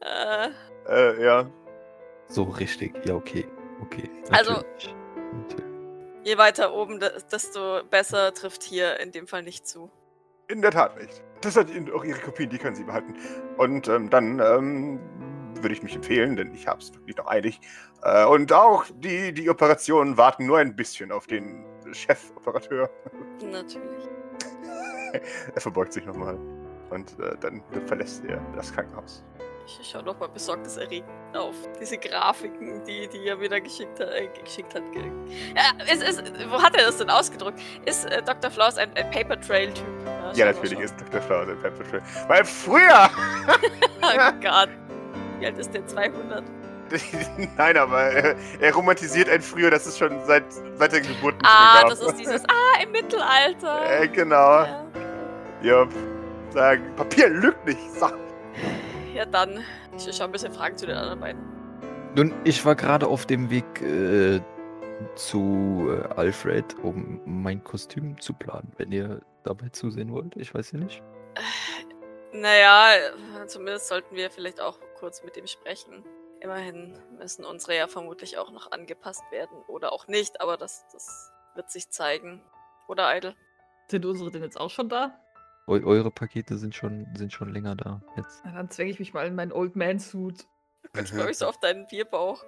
äh, 0.00 0.48
äh, 0.88 1.24
ja. 1.24 1.50
So 2.28 2.42
richtig, 2.44 2.92
ja, 3.06 3.14
okay. 3.14 3.46
Okay. 3.80 4.10
Also- 4.30 4.52
natürlich. 4.52 4.94
Natürlich. 5.32 5.64
je 6.24 6.36
weiter 6.38 6.74
oben, 6.74 7.00
de- 7.00 7.10
desto 7.30 7.82
besser 7.84 8.34
trifft 8.34 8.62
hier 8.62 9.00
in 9.00 9.12
dem 9.12 9.26
Fall 9.26 9.42
nicht 9.42 9.66
zu. 9.66 9.90
In 10.48 10.62
der 10.62 10.70
Tat 10.70 10.98
nicht. 11.00 11.22
Das 11.40 11.56
hat 11.56 11.68
auch 11.94 12.04
Ihre 12.04 12.20
Kopien, 12.20 12.50
die 12.50 12.58
können 12.58 12.76
Sie 12.76 12.84
behalten. 12.84 13.14
Und 13.56 13.88
ähm, 13.88 14.10
dann 14.10 14.38
ähm, 14.40 15.00
würde 15.56 15.74
ich 15.74 15.82
mich 15.82 15.94
empfehlen, 15.94 16.36
denn 16.36 16.54
ich 16.54 16.66
habe 16.66 16.80
es 16.80 16.92
wirklich 16.94 17.16
noch 17.16 17.26
eilig. 17.26 17.60
Äh, 18.02 18.24
und 18.26 18.52
auch 18.52 18.84
die, 18.96 19.32
die 19.32 19.48
Operationen 19.50 20.16
warten 20.16 20.46
nur 20.46 20.58
ein 20.58 20.76
bisschen 20.76 21.12
auf 21.12 21.26
den 21.26 21.64
Chefoperateur. 21.92 22.90
Natürlich. 23.50 24.08
er 25.54 25.60
verbeugt 25.60 25.92
sich 25.92 26.06
nochmal. 26.06 26.38
Und 26.90 27.18
äh, 27.18 27.36
dann 27.40 27.62
verlässt 27.86 28.24
er 28.24 28.40
das 28.54 28.72
Krankenhaus. 28.72 29.24
Ich 29.80 29.90
schaue 29.90 30.02
nochmal 30.02 30.28
besorgtes 30.28 30.76
erregt 30.76 31.08
auf 31.34 31.54
diese 31.80 31.96
Grafiken, 31.98 32.84
die, 32.84 33.08
die 33.08 33.26
er 33.26 33.40
wieder 33.40 33.60
geschickt 33.60 33.98
hat. 34.00 34.10
Äh, 34.10 34.28
geschickt 34.42 34.74
hat. 34.74 34.82
Ja, 35.54 35.84
es 35.90 36.02
ist, 36.02 36.22
wo 36.50 36.62
hat 36.62 36.76
er 36.76 36.86
das 36.86 36.98
denn 36.98 37.10
ausgedruckt? 37.10 37.60
Ist 37.84 38.04
äh, 38.06 38.22
Dr. 38.22 38.50
Flaus 38.50 38.76
ein, 38.76 38.94
ein 38.96 39.10
Paper 39.10 39.40
Trail-Typ? 39.40 39.84
Ja, 40.34 40.36
wir 40.36 40.46
natürlich 40.46 40.78
ist 40.78 40.94
Dr. 41.00 41.20
Flowers 41.20 41.48
ein 41.48 41.60
Pepper 41.60 41.84
Trail. 41.84 42.02
Weil 42.28 42.44
früher! 42.44 43.10
Oh 44.04 44.32
Gott. 44.42 44.68
Wie 45.38 45.46
alt 45.46 45.58
ist 45.58 45.72
der? 45.72 45.86
200? 45.86 46.42
Nein, 47.56 47.76
aber 47.76 48.12
äh, 48.12 48.34
er 48.60 48.74
romantisiert 48.74 49.28
ein 49.28 49.40
früher, 49.40 49.70
das 49.70 49.86
ist 49.86 49.98
schon 49.98 50.24
seit, 50.26 50.44
seit 50.74 50.92
der 50.92 51.00
Geburt 51.02 51.34
nicht 51.34 51.46
Ah, 51.46 51.84
das 51.88 52.00
ist 52.00 52.16
dieses. 52.18 52.42
Ah, 52.44 52.82
im 52.82 52.90
Mittelalter. 52.90 54.00
Äh, 54.00 54.08
genau. 54.08 54.64
Ja. 54.64 54.86
Ja, 55.62 55.86
sagen, 56.50 56.82
Papier 56.96 57.28
lügt 57.28 57.64
nicht. 57.64 57.78
So. 57.94 58.08
Ja, 59.14 59.26
dann. 59.26 59.64
Ich 59.96 60.14
schaue 60.14 60.26
ein 60.26 60.32
bisschen 60.32 60.52
Fragen 60.52 60.76
zu 60.76 60.86
den 60.86 60.96
anderen 60.96 61.20
beiden. 61.20 61.42
Nun, 62.14 62.34
ich 62.44 62.64
war 62.64 62.74
gerade 62.74 63.06
auf 63.06 63.26
dem 63.26 63.50
Weg 63.50 63.80
äh, 63.80 64.40
zu 65.14 65.88
äh, 65.88 66.14
Alfred, 66.14 66.76
um 66.82 67.20
mein 67.24 67.64
Kostüm 67.64 68.20
zu 68.20 68.34
planen, 68.34 68.72
wenn 68.76 68.92
ihr 68.92 69.20
dabei 69.44 69.68
zusehen 69.70 70.12
wollt. 70.12 70.36
Ich 70.36 70.54
weiß 70.54 70.72
ja 70.72 70.78
nicht. 70.78 71.02
Naja, 72.32 73.12
zumindest 73.46 73.88
sollten 73.88 74.16
wir 74.16 74.30
vielleicht 74.30 74.60
auch 74.60 74.78
kurz 74.98 75.22
mit 75.22 75.36
ihm 75.36 75.46
sprechen. 75.46 76.04
Immerhin 76.40 76.98
müssen 77.18 77.44
unsere 77.44 77.76
ja 77.76 77.88
vermutlich 77.88 78.38
auch 78.38 78.50
noch 78.50 78.72
angepasst 78.72 79.22
werden. 79.30 79.56
Oder 79.68 79.92
auch 79.92 80.08
nicht, 80.08 80.40
aber 80.40 80.56
das, 80.56 80.86
das 80.92 81.30
wird 81.54 81.70
sich 81.70 81.90
zeigen. 81.90 82.42
Oder 82.88 83.14
Idle? 83.16 83.34
Sind 83.88 84.04
unsere 84.06 84.30
denn 84.30 84.42
jetzt 84.42 84.58
auch 84.58 84.70
schon 84.70 84.88
da? 84.88 85.18
Eu 85.74 85.86
eure 85.86 86.10
Pakete 86.10 86.56
sind 86.58 86.74
schon, 86.74 87.06
sind 87.16 87.32
schon 87.32 87.52
länger 87.52 87.74
da 87.76 88.02
jetzt. 88.16 88.42
Na, 88.44 88.52
dann 88.52 88.70
zwänge 88.70 88.90
ich 88.90 88.98
mich 88.98 89.12
mal 89.14 89.26
in 89.26 89.34
meinen 89.34 89.52
Old 89.52 89.76
Man 89.76 89.98
Suit. 89.98 90.46
Ich 91.00 91.10
freue 91.10 91.26
mich 91.26 91.38
so 91.38 91.46
auf 91.46 91.58
deinen 91.58 91.86
Bierbauch. 91.86 92.44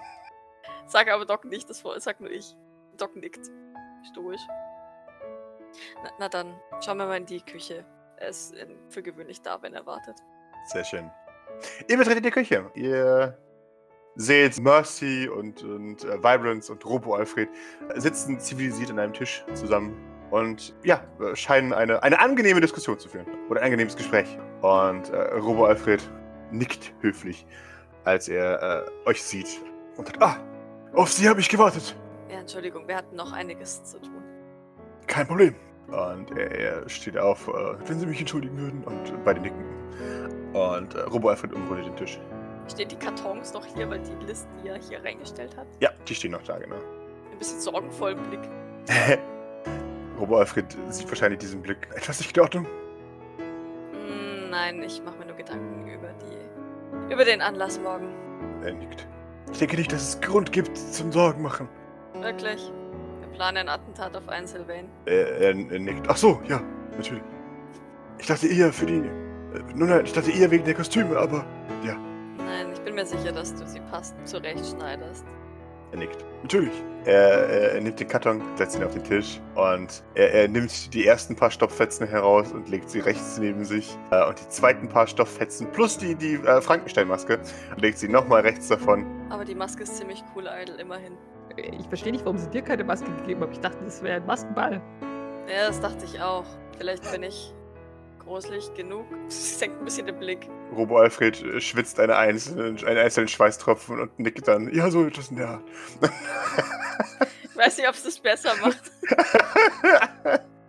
Sag 0.86 1.10
aber 1.10 1.26
Doc 1.26 1.44
nicht, 1.44 1.68
das 1.68 1.80
vor- 1.80 2.00
sag 2.00 2.20
nur 2.20 2.30
ich. 2.30 2.56
Doc 2.96 3.14
nickt. 3.16 3.44
Stoisch. 4.10 4.40
Na, 6.02 6.10
na 6.18 6.28
dann, 6.28 6.58
schauen 6.80 6.96
wir 6.98 7.06
mal 7.06 7.16
in 7.18 7.26
die 7.26 7.40
Küche. 7.42 7.84
Er 8.16 8.28
ist 8.28 8.54
für 8.88 9.02
gewöhnlich 9.02 9.42
da, 9.42 9.60
wenn 9.60 9.74
er 9.74 9.84
wartet. 9.84 10.16
Sehr 10.66 10.84
schön. 10.84 11.10
Ihr 11.88 11.98
betretet 11.98 12.24
die 12.24 12.30
Küche. 12.30 12.70
Ihr 12.74 13.36
seht 14.14 14.58
Mercy 14.60 15.28
und, 15.28 15.62
und 15.62 16.04
äh, 16.04 16.18
Vibrance 16.18 16.72
und 16.72 16.84
Robo 16.86 17.14
Alfred 17.14 17.48
sitzen 17.96 18.40
zivilisiert 18.40 18.90
an 18.90 18.98
einem 18.98 19.12
Tisch 19.12 19.44
zusammen 19.54 19.96
und 20.30 20.74
ja, 20.84 21.00
äh, 21.20 21.34
scheinen 21.34 21.72
eine, 21.72 22.02
eine 22.02 22.20
angenehme 22.20 22.60
Diskussion 22.60 22.98
zu 22.98 23.08
führen. 23.08 23.26
Oder 23.48 23.60
ein 23.60 23.66
angenehmes 23.66 23.96
Gespräch. 23.96 24.38
Und 24.60 25.10
äh, 25.10 25.16
Robo 25.36 25.66
Alfred 25.66 26.02
nickt 26.50 26.92
höflich, 27.00 27.46
als 28.04 28.28
er 28.28 28.86
äh, 29.04 29.08
euch 29.08 29.22
sieht 29.22 29.60
und 29.96 30.06
sagt, 30.06 30.22
ah, 30.22 30.36
auf 30.94 31.12
Sie 31.12 31.28
habe 31.28 31.40
ich 31.40 31.48
gewartet. 31.48 31.96
Ja, 32.30 32.40
Entschuldigung, 32.40 32.86
wir 32.86 32.96
hatten 32.96 33.16
noch 33.16 33.32
einiges 33.32 33.84
zu 33.84 34.00
tun. 34.00 34.22
Kein 35.06 35.26
Problem. 35.26 35.54
Und 35.88 36.36
er, 36.36 36.50
er 36.50 36.88
steht 36.88 37.16
auf, 37.16 37.48
äh, 37.48 37.52
wenn 37.86 37.98
Sie 37.98 38.06
mich 38.06 38.20
entschuldigen 38.20 38.58
würden. 38.58 38.84
Und 38.84 39.24
beide 39.24 39.40
nicken. 39.40 39.64
Und 40.52 40.94
äh, 40.94 41.00
Robo 41.02 41.28
Alfred 41.28 41.52
umrundet 41.52 41.86
den 41.86 41.96
Tisch. 41.96 42.20
Stehen 42.70 42.88
die 42.88 42.96
Kartons 42.96 43.54
noch 43.54 43.64
hier, 43.64 43.88
weil 43.88 44.00
die 44.00 44.26
Listen, 44.26 44.50
die 44.62 44.68
er 44.68 44.76
hier 44.76 45.02
reingestellt 45.02 45.56
hat? 45.56 45.66
Ja, 45.80 45.90
die 46.06 46.14
stehen 46.14 46.32
noch 46.32 46.42
da, 46.42 46.58
genau. 46.58 46.76
Ein 47.32 47.38
bisschen 47.38 47.60
sorgenvollen 47.60 48.18
Blick. 48.28 48.40
Robo 50.18 50.38
Alfred 50.38 50.76
sieht 50.90 51.08
wahrscheinlich 51.08 51.38
diesen 51.40 51.62
Blick. 51.62 51.88
Etwas 51.94 52.18
nicht 52.20 52.36
in 52.36 52.42
Ordnung? 52.42 52.66
Mm, 53.92 54.50
nein, 54.50 54.82
ich 54.82 55.02
mache 55.04 55.18
mir 55.18 55.26
nur 55.26 55.36
Gedanken 55.36 55.86
über 55.88 56.08
die. 56.20 57.12
über 57.12 57.24
den 57.24 57.40
Anlass 57.40 57.78
morgen. 57.80 58.08
Er 58.62 58.72
nickt. 58.72 59.06
Ich 59.52 59.58
denke 59.58 59.76
nicht, 59.76 59.92
dass 59.92 60.02
es 60.02 60.20
Grund 60.20 60.52
gibt 60.52 60.76
zum 60.76 61.12
Sorgen 61.12 61.42
machen. 61.42 61.68
Wirklich. 62.20 62.72
Wir 63.20 63.28
planen 63.28 63.58
ein 63.58 63.68
Attentat 63.68 64.16
auf 64.16 64.28
einen 64.28 64.46
Sylvain. 64.46 64.88
Er, 65.06 65.28
er, 65.38 65.48
er 65.50 65.78
nickt. 65.78 66.08
Ach 66.08 66.16
so, 66.16 66.40
ja, 66.48 66.60
natürlich. 66.96 67.22
Ich 68.18 68.26
dachte 68.26 68.48
eher 68.48 68.72
für 68.72 68.86
die. 68.86 68.98
Äh, 68.98 69.62
nun, 69.74 69.88
nein, 69.88 70.04
ich 70.04 70.12
dachte 70.12 70.30
eher 70.30 70.50
wegen 70.50 70.64
der 70.64 70.74
Kostüme, 70.74 71.16
aber 71.16 71.44
ja, 71.84 71.96
Nein, 72.38 72.72
ich 72.72 72.80
bin 72.80 72.94
mir 72.94 73.04
sicher, 73.06 73.30
dass 73.32 73.54
du 73.54 73.66
sie 73.66 73.80
passend 73.90 74.26
zurechtschneiderst. 74.26 75.24
Er 75.92 75.98
nickt. 75.98 76.24
Natürlich. 76.42 76.72
Er, 77.04 77.14
er, 77.14 77.72
er 77.72 77.80
nimmt 77.80 77.98
den 77.98 78.08
Karton, 78.08 78.42
setzt 78.56 78.76
ihn 78.76 78.84
auf 78.84 78.92
den 78.92 79.02
Tisch 79.02 79.40
und 79.54 80.02
er, 80.14 80.34
er 80.34 80.48
nimmt 80.48 80.92
die 80.92 81.06
ersten 81.06 81.34
paar 81.34 81.50
Stofffetzen 81.50 82.06
heraus 82.06 82.52
und 82.52 82.68
legt 82.68 82.90
sie 82.90 83.00
rechts 83.00 83.38
neben 83.38 83.64
sich. 83.64 83.96
Äh, 84.10 84.26
und 84.26 84.38
die 84.38 84.48
zweiten 84.48 84.88
paar 84.88 85.06
Stofffetzen 85.06 85.70
plus 85.72 85.96
die, 85.96 86.14
die 86.14 86.34
äh, 86.34 86.60
Frankenstein-Maske 86.60 87.40
legt 87.76 87.98
sie 87.98 88.08
nochmal 88.08 88.42
rechts 88.42 88.68
davon. 88.68 89.06
Aber 89.30 89.44
die 89.44 89.54
Maske 89.54 89.84
ist 89.84 89.96
ziemlich 89.96 90.22
cool, 90.34 90.48
Idol, 90.62 90.78
immerhin. 90.80 91.16
Ich 91.56 91.88
verstehe 91.88 92.12
nicht, 92.12 92.24
warum 92.24 92.38
sie 92.38 92.50
dir 92.50 92.62
keine 92.62 92.84
Maske 92.84 93.10
gegeben 93.22 93.40
haben. 93.40 93.52
Ich 93.52 93.60
dachte, 93.60 93.78
das 93.84 94.02
wäre 94.02 94.16
ein 94.16 94.26
Maskenball. 94.26 94.80
Ja, 95.48 95.68
das 95.68 95.80
dachte 95.80 96.04
ich 96.04 96.20
auch. 96.20 96.44
Vielleicht 96.76 97.10
bin 97.10 97.22
ich 97.22 97.54
gruselig 98.28 98.72
genug. 98.74 99.06
Sie 99.28 99.54
senkt 99.54 99.80
ein 99.80 99.84
bisschen 99.84 100.06
den 100.06 100.18
Blick. 100.18 100.48
Robo 100.72 100.98
Alfred 100.98 101.42
äh, 101.42 101.60
schwitzt 101.60 101.98
eine 101.98 102.16
einzelnen, 102.16 102.84
einen 102.84 102.98
einzelnen 102.98 103.28
Schweißtropfen 103.28 104.00
und 104.00 104.18
nickt 104.18 104.46
dann. 104.46 104.72
Ja, 104.72 104.90
so 104.90 105.04
etwas 105.06 105.30
in 105.30 105.36
der 105.36 105.48
Art. 105.48 105.64
Ich 107.42 107.56
weiß 107.56 107.78
nicht, 107.78 107.88
ob 107.88 107.94
es 107.94 108.04
das 108.04 108.20
besser 108.20 108.54
macht. 108.56 108.92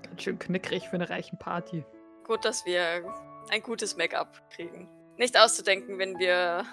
Ganz 0.04 0.24
schön 0.24 0.40
knickrig 0.40 0.88
für 0.88 0.96
eine 0.96 1.10
reichen 1.10 1.38
Party. 1.38 1.84
Gut, 2.24 2.46
dass 2.46 2.66
wir 2.66 3.04
ein 3.50 3.62
gutes 3.62 3.98
Make-up 3.98 4.42
kriegen. 4.52 4.88
Nicht 5.18 5.38
auszudenken, 5.38 6.00
wenn 6.00 6.18
wir, 6.18 6.64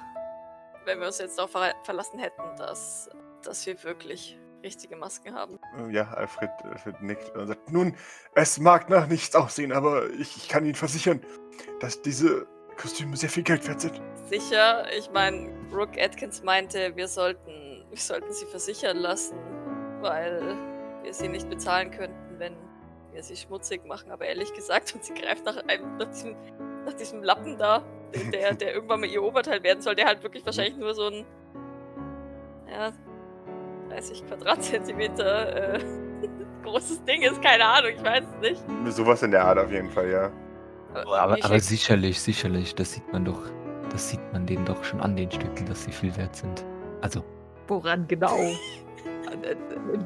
wenn 0.85 1.01
wir 1.01 1.07
uns 1.09 1.19
jetzt 1.19 1.39
darauf 1.39 1.51
ver 1.51 1.75
verlassen 1.85 2.19
hätten, 2.19 2.43
dass, 2.59 3.11
dass 3.43 3.67
wir 3.67 3.83
wirklich 3.83 4.39
richtige 4.67 4.97
Masken 4.97 5.35
haben. 5.35 5.59
ja, 5.91 6.11
Alfred, 6.11 6.51
Alfred 6.65 7.01
nickt 7.01 7.35
und 7.37 7.47
sagt: 7.47 7.73
Nun, 7.73 7.97
es 8.35 8.59
mag 8.59 8.91
nach 8.91 9.07
nichts 9.07 9.35
aussehen, 9.35 9.73
aber 9.73 10.11
ich, 10.11 10.37
ich 10.37 10.49
kann 10.49 10.65
Ihnen 10.65 10.75
versichern, 10.75 11.21
dass 11.81 12.03
diese 12.03 12.47
Kostüme 12.77 13.17
sehr 13.17 13.31
viel 13.31 13.43
Geld 13.43 13.67
wert 13.67 13.81
sind. 13.81 14.01
Sicher, 14.29 14.87
ich 14.97 15.11
meine, 15.11 15.51
Brooke 15.71 16.03
Atkins 16.03 16.43
meinte, 16.43 16.95
wir 16.95 17.09
sollten, 17.09 17.85
wir 17.89 17.99
sollten 17.99 18.33
sie 18.33 18.47
versichern 18.47 18.99
lassen, 18.99 19.37
weil 20.01 20.57
wir 21.03 21.15
sie 21.15 21.29
nicht 21.29 21.49
bezahlen 21.49 21.91
könnten, 21.91 22.39
wenn 22.39 22.55
wir 23.13 23.23
sie 23.23 23.37
schmutzig 23.37 23.85
machen. 23.87 24.11
Aber 24.11 24.27
ehrlich 24.27 24.53
gesagt, 24.53 24.93
und 24.95 25.05
sie 25.05 25.15
greift 25.15 25.45
nach 25.45 25.57
einem, 25.69 25.97
nach 25.97 26.09
diesem, 26.09 26.37
nach 26.85 26.95
diesem 26.95 27.23
Lappen 27.23 27.57
da, 27.59 27.85
der, 28.33 28.55
der 28.55 28.75
irgendwann 28.75 29.01
mal 29.01 29.09
ihr 29.09 29.23
Oberteil 29.23 29.63
werden 29.63 29.81
soll, 29.81 29.95
der 29.95 30.07
halt 30.07 30.23
wirklich 30.23 30.45
wahrscheinlich 30.45 30.77
nur 30.77 30.95
so 30.95 31.07
ein, 31.07 31.27
ja, 32.71 32.93
30 33.91 34.27
Quadratzentimeter 34.27 35.75
äh, 35.75 35.79
großes 36.65 37.05
Ding 37.05 37.23
ist, 37.23 37.41
keine 37.43 37.65
Ahnung, 37.65 37.91
ich 37.97 38.05
weiß 38.05 38.25
es 38.43 38.51
nicht. 38.51 38.63
Sowas 38.97 39.23
in 39.23 39.31
der 39.31 39.45
Art 39.45 39.59
auf 39.59 39.71
jeden 39.71 39.91
Fall, 39.91 40.11
ja. 40.11 40.31
Aber, 40.95 41.21
aber 41.23 41.37
schick- 41.37 41.61
sicherlich, 41.61 42.21
sicherlich, 42.21 42.75
das 42.75 42.93
sieht 42.93 43.13
man 43.13 43.25
doch, 43.25 43.41
das 43.91 44.09
sieht 44.11 44.21
man 44.33 44.47
denen 44.47 44.65
doch 44.65 44.83
schon 44.83 45.01
an 45.01 45.15
den 45.17 45.31
Stücken, 45.31 45.67
dass 45.67 45.85
sie 45.85 45.93
viel 45.93 46.17
wert 46.17 46.35
sind. 46.35 46.65
Also, 47.03 47.23
Woran 47.69 48.07
genau? 48.09 48.37
Äh, 49.43 49.57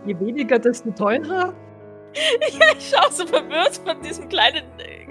Je 0.07 0.19
weniger, 0.19 0.59
desto 0.59 0.91
teurer? 0.93 1.53
Ja, 2.59 2.67
ich 2.77 2.91
schaue 2.91 3.13
so 3.13 3.25
verwirrt 3.27 3.77
von 3.85 4.01
diesem 4.03 4.29
kleinen, 4.29 4.65
äh, 4.79 5.07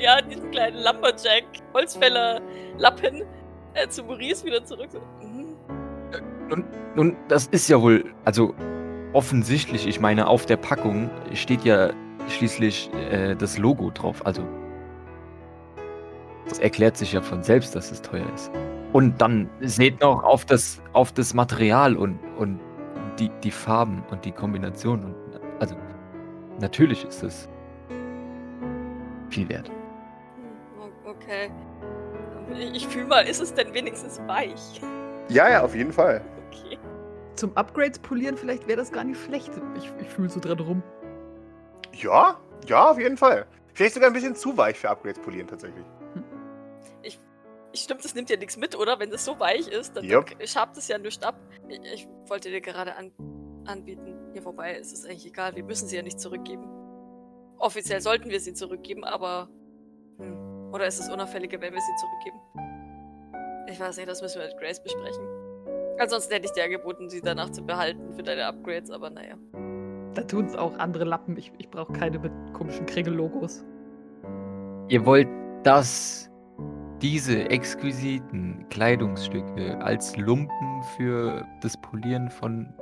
ja, 0.00 0.20
diesem 0.22 0.50
kleinen 0.52 0.76
Lumberjack, 0.76 1.44
Holzfäller, 1.74 2.40
Lappen 2.78 3.22
äh, 3.74 3.88
zu 3.88 4.04
Maurice 4.04 4.44
wieder 4.44 4.62
zurück. 4.64 4.90
So, 4.92 5.00
mhm. 5.26 5.56
Nun, 6.50 6.64
nun, 6.94 7.16
das 7.28 7.46
ist 7.46 7.68
ja 7.68 7.80
wohl, 7.80 8.04
also 8.24 8.54
offensichtlich, 9.12 9.86
ich 9.86 10.00
meine, 10.00 10.26
auf 10.26 10.46
der 10.46 10.56
Packung 10.56 11.10
steht 11.34 11.64
ja 11.64 11.90
schließlich 12.28 12.90
äh, 13.10 13.34
das 13.34 13.58
Logo 13.58 13.90
drauf. 13.90 14.24
Also, 14.24 14.42
das 16.48 16.58
erklärt 16.58 16.96
sich 16.96 17.12
ja 17.12 17.22
von 17.22 17.42
selbst, 17.42 17.74
dass 17.74 17.90
es 17.90 18.02
teuer 18.02 18.26
ist. 18.34 18.50
Und 18.92 19.20
dann 19.20 19.48
seht 19.60 20.00
noch 20.00 20.24
auf 20.24 20.44
das, 20.44 20.82
auf 20.92 21.12
das 21.12 21.32
Material 21.32 21.96
und, 21.96 22.18
und 22.38 22.58
die, 23.18 23.30
die 23.42 23.50
Farben 23.50 24.02
und 24.10 24.24
die 24.24 24.32
Kombination. 24.32 25.04
Und, 25.04 25.14
also, 25.60 25.76
natürlich 26.60 27.04
ist 27.04 27.22
es 27.22 27.48
viel 29.28 29.48
wert. 29.48 29.70
Okay. 31.04 31.50
Ich, 32.58 32.74
ich 32.74 32.88
fühle 32.88 33.06
mal, 33.06 33.20
ist 33.20 33.40
es 33.40 33.54
denn 33.54 33.72
wenigstens 33.72 34.20
weich? 34.26 34.80
Ja, 35.28 35.48
ja, 35.48 35.62
auf 35.62 35.76
jeden 35.76 35.92
Fall. 35.92 36.20
Okay. 36.50 36.78
Zum 37.36 37.56
Upgrades 37.56 37.98
polieren 37.98 38.36
vielleicht 38.36 38.66
wäre 38.66 38.76
das 38.76 38.92
gar 38.92 39.04
nicht 39.04 39.20
schlecht. 39.20 39.50
Ich, 39.76 39.90
ich 40.00 40.08
fühle 40.08 40.28
so 40.28 40.40
dran 40.40 40.58
rum. 40.58 40.82
Ja, 41.92 42.38
ja, 42.66 42.90
auf 42.90 42.98
jeden 42.98 43.16
Fall. 43.16 43.46
Vielleicht 43.72 43.94
sogar 43.94 44.10
ein 44.10 44.12
bisschen 44.12 44.34
zu 44.34 44.56
weich 44.56 44.78
für 44.78 44.90
Upgrades 44.90 45.20
polieren, 45.22 45.46
tatsächlich. 45.46 45.84
Ich, 47.02 47.18
stimmt, 47.74 48.04
das 48.04 48.14
nimmt 48.14 48.30
ja 48.30 48.36
nichts 48.36 48.56
mit, 48.56 48.76
oder? 48.76 48.98
Wenn 48.98 49.10
das 49.10 49.24
so 49.24 49.38
weich 49.38 49.68
ist, 49.68 49.96
dann 49.96 50.06
dann 50.06 50.24
schabt 50.46 50.76
es 50.76 50.88
ja 50.88 50.98
nichts 50.98 51.22
ab. 51.24 51.36
Ich, 51.68 51.80
ich 51.94 52.08
wollte 52.26 52.50
dir 52.50 52.60
gerade 52.60 52.96
an, 52.96 53.12
anbieten. 53.64 54.34
Ja, 54.34 54.44
wobei, 54.44 54.74
es 54.74 54.92
ist 54.92 55.06
eigentlich 55.06 55.26
egal. 55.26 55.54
Wir 55.54 55.64
müssen 55.64 55.88
sie 55.88 55.96
ja 55.96 56.02
nicht 56.02 56.20
zurückgeben. 56.20 56.68
Offiziell 57.58 58.00
sollten 58.00 58.28
wir 58.30 58.40
sie 58.40 58.54
zurückgeben, 58.54 59.04
aber. 59.04 59.48
Hm. 60.18 60.72
Oder 60.72 60.86
ist 60.86 61.00
es 61.00 61.08
unauffälliger, 61.08 61.60
wenn 61.60 61.72
wir 61.72 61.80
sie 61.80 61.96
zurückgeben? 62.00 62.40
Ich 63.68 63.78
weiß 63.78 63.96
nicht, 63.96 64.08
das 64.08 64.22
müssen 64.22 64.40
wir 64.40 64.48
mit 64.48 64.58
Grace 64.58 64.82
besprechen. 64.82 65.39
Ansonsten 66.00 66.32
hätte 66.32 66.46
ich 66.46 66.52
dir 66.52 66.64
angeboten, 66.64 67.10
sie 67.10 67.20
danach 67.20 67.50
zu 67.50 67.62
behalten 67.62 68.14
für 68.14 68.22
deine 68.22 68.46
Upgrades, 68.46 68.90
aber 68.90 69.10
naja. 69.10 69.36
Da 70.14 70.22
tun 70.22 70.46
es 70.46 70.56
auch 70.56 70.76
andere 70.78 71.04
Lappen. 71.04 71.36
Ich, 71.36 71.52
ich 71.58 71.68
brauche 71.68 71.92
keine 71.92 72.18
mit 72.18 72.32
komischen 72.54 72.86
Kringel-Logos. 72.86 73.64
Ihr 74.88 75.04
wollt 75.04 75.28
das, 75.62 76.30
diese 77.02 77.50
exquisiten 77.50 78.66
Kleidungsstücke 78.70 79.78
als 79.82 80.16
Lumpen 80.16 80.82
für 80.96 81.46
das 81.60 81.76
Polieren 81.82 82.30
von 82.30 82.72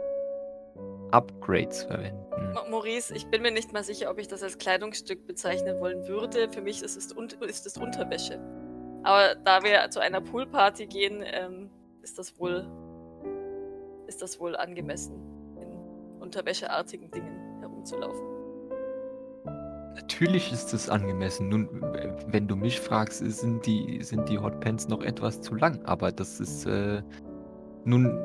Upgrades 1.11 1.83
verwenden. 1.83 2.25
Ma- 2.55 2.69
Maurice, 2.71 3.13
ich 3.15 3.27
bin 3.27 3.43
mir 3.43 3.51
nicht 3.51 3.73
mal 3.73 3.83
sicher, 3.83 4.13
ob 4.13 4.19
ich 4.19 4.29
das 4.29 4.45
als 4.45 4.59
Kleidungsstück 4.59 5.27
bezeichnen 5.27 5.81
wollen 5.81 6.07
würde. 6.07 6.49
Für 6.53 6.63
mich 6.63 6.83
ist 6.85 6.97
es, 6.97 7.13
un 7.13 7.29
ist 7.49 7.67
es 7.67 7.77
Unterwäsche. 7.77 8.39
Aber 9.03 9.35
da 9.45 9.63
wir 9.65 9.91
zu 9.91 10.01
einer 10.01 10.21
Poolparty 10.21 10.87
gehen, 10.87 11.25
ähm, 11.25 11.69
ist 12.03 12.17
das 12.17 12.39
wohl 12.39 12.65
ist 14.09 14.23
das 14.23 14.41
wohl 14.41 14.57
angemessen, 14.57 15.15
in 15.61 16.21
unterwäscheartigen 16.21 17.11
Dingen 17.11 17.61
herumzulaufen. 17.61 18.27
Natürlich 19.95 20.53
ist 20.53 20.73
es 20.73 20.89
angemessen. 20.89 21.49
Nun, 21.49 21.69
wenn 22.29 22.49
du 22.49 22.57
mich 22.57 22.81
fragst, 22.81 23.19
sind 23.19 23.67
die, 23.67 24.03
sind 24.03 24.29
die 24.29 24.39
Hotpants 24.39 24.89
noch 24.89 25.03
etwas 25.03 25.41
zu 25.41 25.55
lang. 25.55 25.85
Aber 25.85 26.13
das 26.13 26.41
ist, 26.41 26.67
äh, 26.67 27.03
nun, 27.85 28.19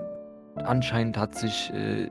anscheinend 0.55 1.17
hat 1.17 1.35
sich 1.35 1.71
äh, 1.73 2.09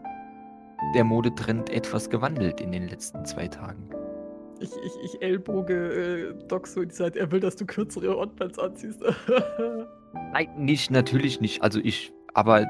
der 0.94 1.04
Modetrend 1.04 1.70
etwas 1.70 2.10
gewandelt 2.10 2.60
in 2.60 2.72
den 2.72 2.88
letzten 2.88 3.24
zwei 3.24 3.48
Tagen. 3.48 3.88
ich, 4.60 4.70
ich, 4.84 4.92
ich 5.04 5.22
ellboge 5.22 5.74
äh, 5.74 6.48
Doc 6.48 6.66
so 6.66 6.82
in 6.82 6.88
die 6.88 6.94
Seite. 6.94 7.20
Er 7.20 7.30
will, 7.30 7.40
dass 7.40 7.56
du 7.56 7.64
kürzere 7.64 8.16
Hotpants 8.16 8.58
anziehst. 8.58 9.00
Nein, 10.32 10.48
nicht, 10.56 10.90
natürlich 10.90 11.40
nicht. 11.40 11.62
Also 11.62 11.80
ich, 11.82 12.12
aber 12.34 12.66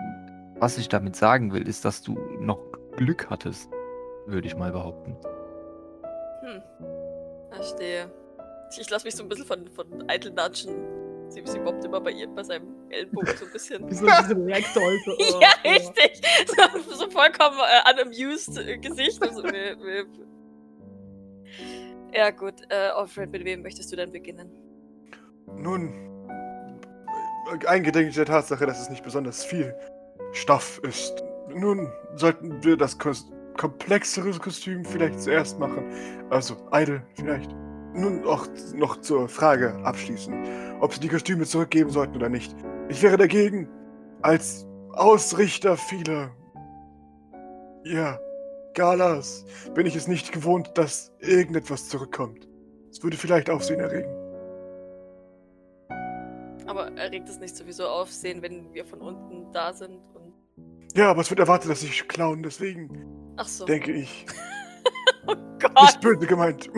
was 0.62 0.78
ich 0.78 0.88
damit 0.88 1.16
sagen 1.16 1.52
will, 1.52 1.66
ist, 1.66 1.84
dass 1.84 2.02
du 2.02 2.14
noch 2.38 2.60
Glück 2.96 3.28
hattest, 3.28 3.68
würde 4.26 4.46
ich 4.46 4.54
mal 4.56 4.70
behaupten. 4.70 5.16
Hm. 6.40 6.62
Verstehe. 7.50 8.08
Ich, 8.78 8.88
lasse 8.88 9.04
mich 9.04 9.16
so 9.16 9.24
ein 9.24 9.28
bisschen 9.28 9.44
von, 9.44 9.68
von 9.68 10.08
Eitel 10.08 10.32
natschen. 10.32 10.72
Sie, 11.30 11.42
sie 11.44 11.58
bobbt 11.58 11.84
immer 11.84 12.00
bei 12.00 12.12
ihr, 12.12 12.28
bei 12.28 12.44
seinem 12.44 12.68
Ellbogen 12.90 13.36
so 13.36 13.44
ein 13.44 13.52
bisschen. 13.52 13.90
Wie 13.90 13.94
so 13.94 14.06
diese. 14.06 14.34
So, 14.34 14.80
oh, 15.36 15.40
ja, 15.40 15.50
richtig. 15.68 16.22
So, 16.46 16.94
so 16.94 17.10
vollkommen 17.10 17.58
äh, 17.58 17.92
unamused 17.92 18.56
äh, 18.56 18.78
Gesicht. 18.78 19.20
Und 19.20 19.34
so, 19.34 19.42
wir, 19.42 19.76
wir. 19.78 20.06
Ja, 22.14 22.30
gut. 22.30 22.54
Äh, 22.68 22.90
Alfred, 22.94 23.32
mit 23.32 23.44
wem 23.44 23.62
möchtest 23.62 23.90
du 23.90 23.96
denn 23.96 24.12
beginnen? 24.12 24.48
Nun, 25.56 25.92
eingedenk 27.66 28.12
der 28.14 28.26
Tatsache, 28.26 28.64
dass 28.64 28.80
es 28.80 28.90
nicht 28.90 29.02
besonders 29.02 29.44
viel 29.44 29.74
Stoff 30.32 30.80
ist. 30.82 31.22
Nun 31.54 31.88
sollten 32.14 32.62
wir 32.64 32.76
das 32.76 32.98
komplexere 32.98 34.30
Kostüm 34.38 34.84
vielleicht 34.84 35.20
zuerst 35.20 35.58
machen. 35.58 35.84
Also, 36.30 36.56
Idle 36.72 37.04
vielleicht. 37.14 37.54
Nun 37.94 38.24
auch 38.24 38.46
noch 38.74 39.00
zur 39.02 39.28
Frage 39.28 39.74
abschließend, 39.84 40.34
ob 40.80 40.94
sie 40.94 41.00
die 41.00 41.08
Kostüme 41.08 41.44
zurückgeben 41.44 41.90
sollten 41.90 42.16
oder 42.16 42.30
nicht. 42.30 42.56
Ich 42.88 43.02
wäre 43.02 43.18
dagegen, 43.18 43.68
als 44.22 44.66
Ausrichter 44.92 45.76
vieler, 45.76 46.30
ja, 47.84 48.18
Galas 48.74 49.44
bin 49.74 49.84
ich 49.86 49.96
es 49.96 50.08
nicht 50.08 50.32
gewohnt, 50.32 50.70
dass 50.74 51.12
irgendetwas 51.18 51.88
zurückkommt. 51.88 52.48
Es 52.90 53.02
würde 53.02 53.16
vielleicht 53.16 53.50
Aufsehen 53.50 53.80
erregen. 53.80 54.10
Aber 56.66 56.90
erregt 56.96 57.28
es 57.28 57.38
nicht 57.38 57.56
sowieso 57.56 57.86
Aufsehen, 57.86 58.40
wenn 58.40 58.72
wir 58.72 58.86
von 58.86 59.00
unten 59.00 59.52
da 59.52 59.74
sind. 59.74 60.00
Ja, 60.94 61.10
aber 61.10 61.22
es 61.22 61.30
wird 61.30 61.40
erwartet, 61.40 61.70
dass 61.70 61.82
ich 61.82 62.06
klauen, 62.06 62.42
deswegen 62.42 63.34
Ach 63.36 63.46
so. 63.46 63.64
denke 63.64 63.92
ich. 63.92 64.26
oh 65.26 65.34
Gott. 65.58 66.00
böse 66.00 66.26
gemeint. 66.26 66.70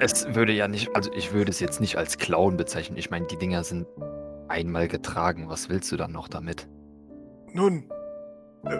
Es 0.00 0.34
würde 0.34 0.52
ja 0.52 0.68
nicht, 0.68 0.94
also 0.94 1.12
ich 1.12 1.32
würde 1.32 1.50
es 1.50 1.60
jetzt 1.60 1.80
nicht 1.80 1.96
als 1.96 2.18
Clown 2.18 2.56
bezeichnen. 2.56 2.96
Ich 2.96 3.10
meine, 3.10 3.26
die 3.26 3.36
Dinger 3.36 3.64
sind 3.64 3.86
einmal 4.48 4.88
getragen. 4.88 5.48
Was 5.48 5.68
willst 5.68 5.90
du 5.92 5.96
dann 5.96 6.12
noch 6.12 6.28
damit? 6.28 6.68
Nun, 7.52 7.90
äh, 8.64 8.76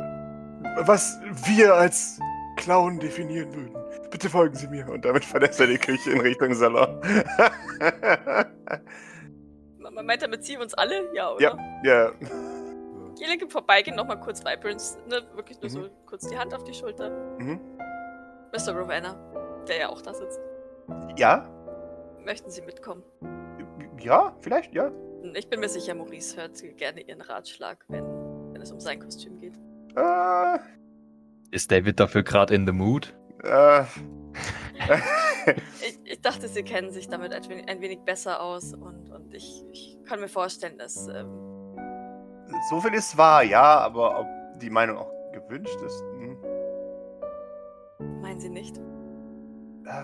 was 0.86 1.18
wir 1.46 1.74
als 1.74 2.18
Clown 2.56 2.98
definieren 3.00 3.54
würden. 3.54 3.76
Bitte 4.10 4.30
folgen 4.30 4.54
Sie 4.54 4.68
mir. 4.68 4.88
Und 4.88 5.04
damit 5.04 5.24
verlässt 5.24 5.60
er 5.60 5.66
die 5.66 5.78
Küche 5.78 6.10
in 6.10 6.20
Richtung 6.20 6.54
Salon. 6.54 7.00
Man 9.78 10.06
meint 10.06 10.22
damit 10.22 10.44
ziehen 10.44 10.56
wir 10.58 10.64
uns 10.64 10.74
alle? 10.74 11.08
Ja, 11.14 11.30
oder? 11.30 11.42
Ja. 11.42 11.56
ja. 11.84 12.12
Jelig 13.16 13.42
im 13.42 13.50
Vorbeigehen 13.50 13.96
nochmal 13.96 14.18
kurz 14.20 14.44
Vibrance, 14.44 14.98
ne? 15.08 15.22
Wirklich 15.34 15.60
nur 15.60 15.70
Mhm. 15.70 15.74
so 15.74 15.90
kurz 16.06 16.26
die 16.28 16.36
Hand 16.38 16.54
auf 16.54 16.64
die 16.64 16.74
Schulter. 16.74 17.10
Mhm. 17.38 17.60
Mr. 18.52 18.72
Rowena, 18.76 19.14
der 19.68 19.78
ja 19.78 19.88
auch 19.88 20.00
da 20.02 20.14
sitzt. 20.14 20.40
Ja? 21.16 21.48
Möchten 22.24 22.50
Sie 22.50 22.62
mitkommen? 22.62 23.02
Ja, 24.00 24.34
vielleicht, 24.40 24.74
ja. 24.74 24.90
Ich 25.34 25.48
bin 25.48 25.60
mir 25.60 25.68
sicher, 25.68 25.94
Maurice 25.94 26.36
hört 26.36 26.62
gerne 26.76 27.00
Ihren 27.00 27.20
Ratschlag, 27.22 27.84
wenn, 27.88 28.04
wenn 28.52 28.60
es 28.62 28.70
um 28.72 28.80
sein 28.80 29.00
Kostüm 29.00 29.38
geht. 29.38 29.54
Äh, 29.96 30.58
Ist 31.50 31.70
David 31.70 31.98
dafür 32.00 32.22
gerade 32.22 32.54
in 32.54 32.66
the 32.66 32.72
mood? 32.72 33.14
äh. 33.42 33.84
Ich, 35.86 36.00
ich 36.04 36.20
dachte, 36.22 36.48
Sie 36.48 36.62
kennen 36.62 36.90
sich 36.90 37.08
damit 37.08 37.34
ein 37.34 37.46
wenig, 37.48 37.68
ein 37.68 37.80
wenig 37.82 38.00
besser 38.00 38.40
aus 38.42 38.72
und, 38.72 39.10
und 39.10 39.34
ich, 39.34 39.62
ich 39.72 39.98
kann 40.06 40.18
mir 40.20 40.28
vorstellen, 40.28 40.78
dass. 40.78 41.06
Ähm, 41.08 41.43
so 42.70 42.80
viel 42.80 42.94
ist 42.94 43.16
wahr, 43.16 43.42
ja, 43.42 43.78
aber 43.80 44.20
ob 44.20 44.26
die 44.60 44.70
Meinung 44.70 44.98
auch 44.98 45.10
gewünscht 45.32 45.80
ist. 45.84 46.00
Hm. 46.18 46.36
meinen 48.20 48.40
Sie 48.40 48.48
nicht? 48.48 48.78
Äh, 49.86 50.02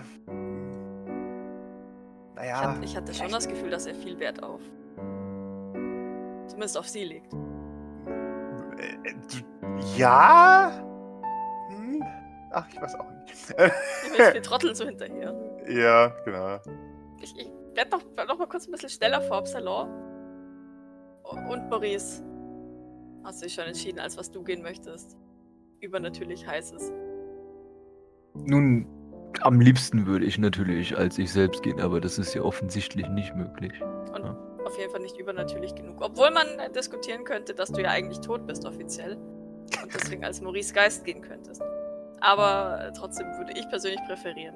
Ich, 2.33 2.35
naja. 2.35 2.75
hat, 2.75 2.83
ich 2.83 2.95
hatte 2.95 3.13
schon 3.13 3.29
das 3.31 3.47
Gefühl, 3.47 3.69
dass 3.69 3.85
er 3.85 3.95
viel 3.95 4.19
Wert 4.19 4.41
auf. 4.43 4.61
Zumindest 6.47 6.77
auf 6.77 6.87
Sie 6.87 7.03
legt. 7.03 7.33
Äh, 8.77 9.09
äh, 9.09 9.15
ja? 9.97 10.71
Hm? 11.69 12.03
Ach, 12.51 12.67
ich 12.71 12.81
weiß 12.81 12.95
auch 12.95 13.09
nicht. 13.23 13.57
Wir, 13.57 14.41
trotteln 14.43 14.75
so 14.75 14.85
hinterher. 14.85 15.33
ja, 15.67 16.07
genau. 16.25 16.59
Ich, 17.21 17.37
ich 17.37 17.49
werde 17.75 17.91
noch, 17.91 18.27
noch 18.27 18.37
mal 18.39 18.47
kurz 18.47 18.67
ein 18.67 18.71
bisschen 18.71 18.89
schneller 18.89 19.21
vor 19.21 19.37
Absalon. 19.37 19.89
Und 21.23 21.69
Maurice. 21.69 22.21
Hast 23.23 23.41
du 23.41 23.45
dich 23.45 23.53
schon 23.53 23.65
entschieden, 23.65 23.99
als 23.99 24.17
was 24.17 24.31
du 24.31 24.43
gehen 24.43 24.61
möchtest? 24.61 25.17
Übernatürlich 25.79 26.45
heißes. 26.47 26.91
Nun, 28.33 28.87
am 29.41 29.59
liebsten 29.59 30.05
würde 30.05 30.25
ich 30.25 30.37
natürlich 30.37 30.97
als 30.97 31.17
ich 31.17 31.31
selbst 31.31 31.63
gehen, 31.63 31.79
aber 31.79 32.01
das 32.01 32.17
ist 32.17 32.33
ja 32.33 32.41
offensichtlich 32.41 33.07
nicht 33.09 33.35
möglich. 33.35 33.73
Und 34.13 34.23
Ja. 34.23 34.37
auf 34.65 34.77
jeden 34.77 34.91
Fall 34.91 35.01
nicht 35.01 35.17
übernatürlich 35.17 35.75
genug. 35.75 35.97
Obwohl 36.01 36.31
man 36.31 36.47
diskutieren 36.73 37.23
könnte, 37.23 37.53
dass 37.53 37.71
du 37.71 37.81
ja 37.81 37.89
eigentlich 37.89 38.19
tot 38.21 38.45
bist 38.47 38.65
offiziell. 38.65 39.15
Und 39.83 39.93
deswegen 39.93 40.23
als 40.25 40.41
Maurice 40.41 40.73
Geist 40.73 41.05
gehen 41.05 41.21
könntest. 41.21 41.61
Aber 42.19 42.91
trotzdem 42.97 43.27
würde 43.37 43.53
ich 43.57 43.67
persönlich 43.69 44.01
präferieren. 44.07 44.55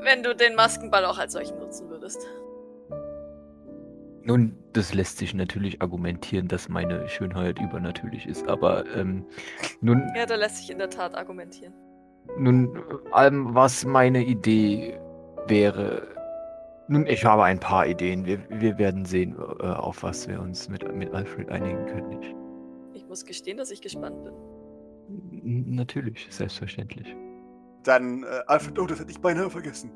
Wenn 0.00 0.22
du 0.22 0.34
den 0.34 0.54
Maskenball 0.56 1.04
auch 1.04 1.18
als 1.18 1.32
solchen 1.32 1.58
nutzen 1.58 1.88
würdest. 1.88 2.26
Nun, 4.24 4.61
das 4.72 4.94
lässt 4.94 5.18
sich 5.18 5.34
natürlich 5.34 5.80
argumentieren, 5.82 6.48
dass 6.48 6.68
meine 6.68 7.08
Schönheit 7.08 7.60
übernatürlich 7.60 8.26
ist, 8.26 8.46
aber 8.48 8.84
ähm, 8.96 9.24
nun, 9.80 10.02
Ja, 10.16 10.26
da 10.26 10.34
lässt 10.36 10.56
sich 10.58 10.70
in 10.70 10.78
der 10.78 10.90
Tat 10.90 11.14
argumentieren. 11.14 11.72
nun, 12.38 12.76
ähm, 13.16 13.54
was 13.54 13.84
meine 13.84 14.24
Idee 14.24 14.98
wäre. 15.46 16.08
Nun, 16.88 17.06
ich 17.06 17.24
habe 17.24 17.44
ein 17.44 17.58
paar 17.60 17.86
Ideen. 17.86 18.26
Wir, 18.26 18.38
wir 18.50 18.76
werden 18.78 19.04
sehen, 19.04 19.36
äh, 19.60 19.66
auf 19.66 20.02
was 20.02 20.28
wir 20.28 20.40
uns 20.40 20.68
mit, 20.68 20.94
mit 20.94 21.12
Alfred 21.14 21.48
einigen 21.50 21.86
können. 21.86 22.20
Ich, 22.20 22.34
Ich 23.02 23.08
muss 23.08 23.24
gestehen, 23.24 23.56
dass 23.58 23.70
ich 23.70 23.80
gespannt 23.80 24.22
bin. 24.24 24.32
N- 25.44 25.74
natürlich, 25.74 26.26
selbstverständlich. 26.30 27.14
Dann, 27.84 28.22
äh, 28.24 28.26
Alfred, 28.46 28.78
oh, 28.78 28.86
das 28.86 29.00
hätte 29.00 29.10
ich 29.10 29.20
beinahe 29.20 29.48
vergessen. 29.50 29.90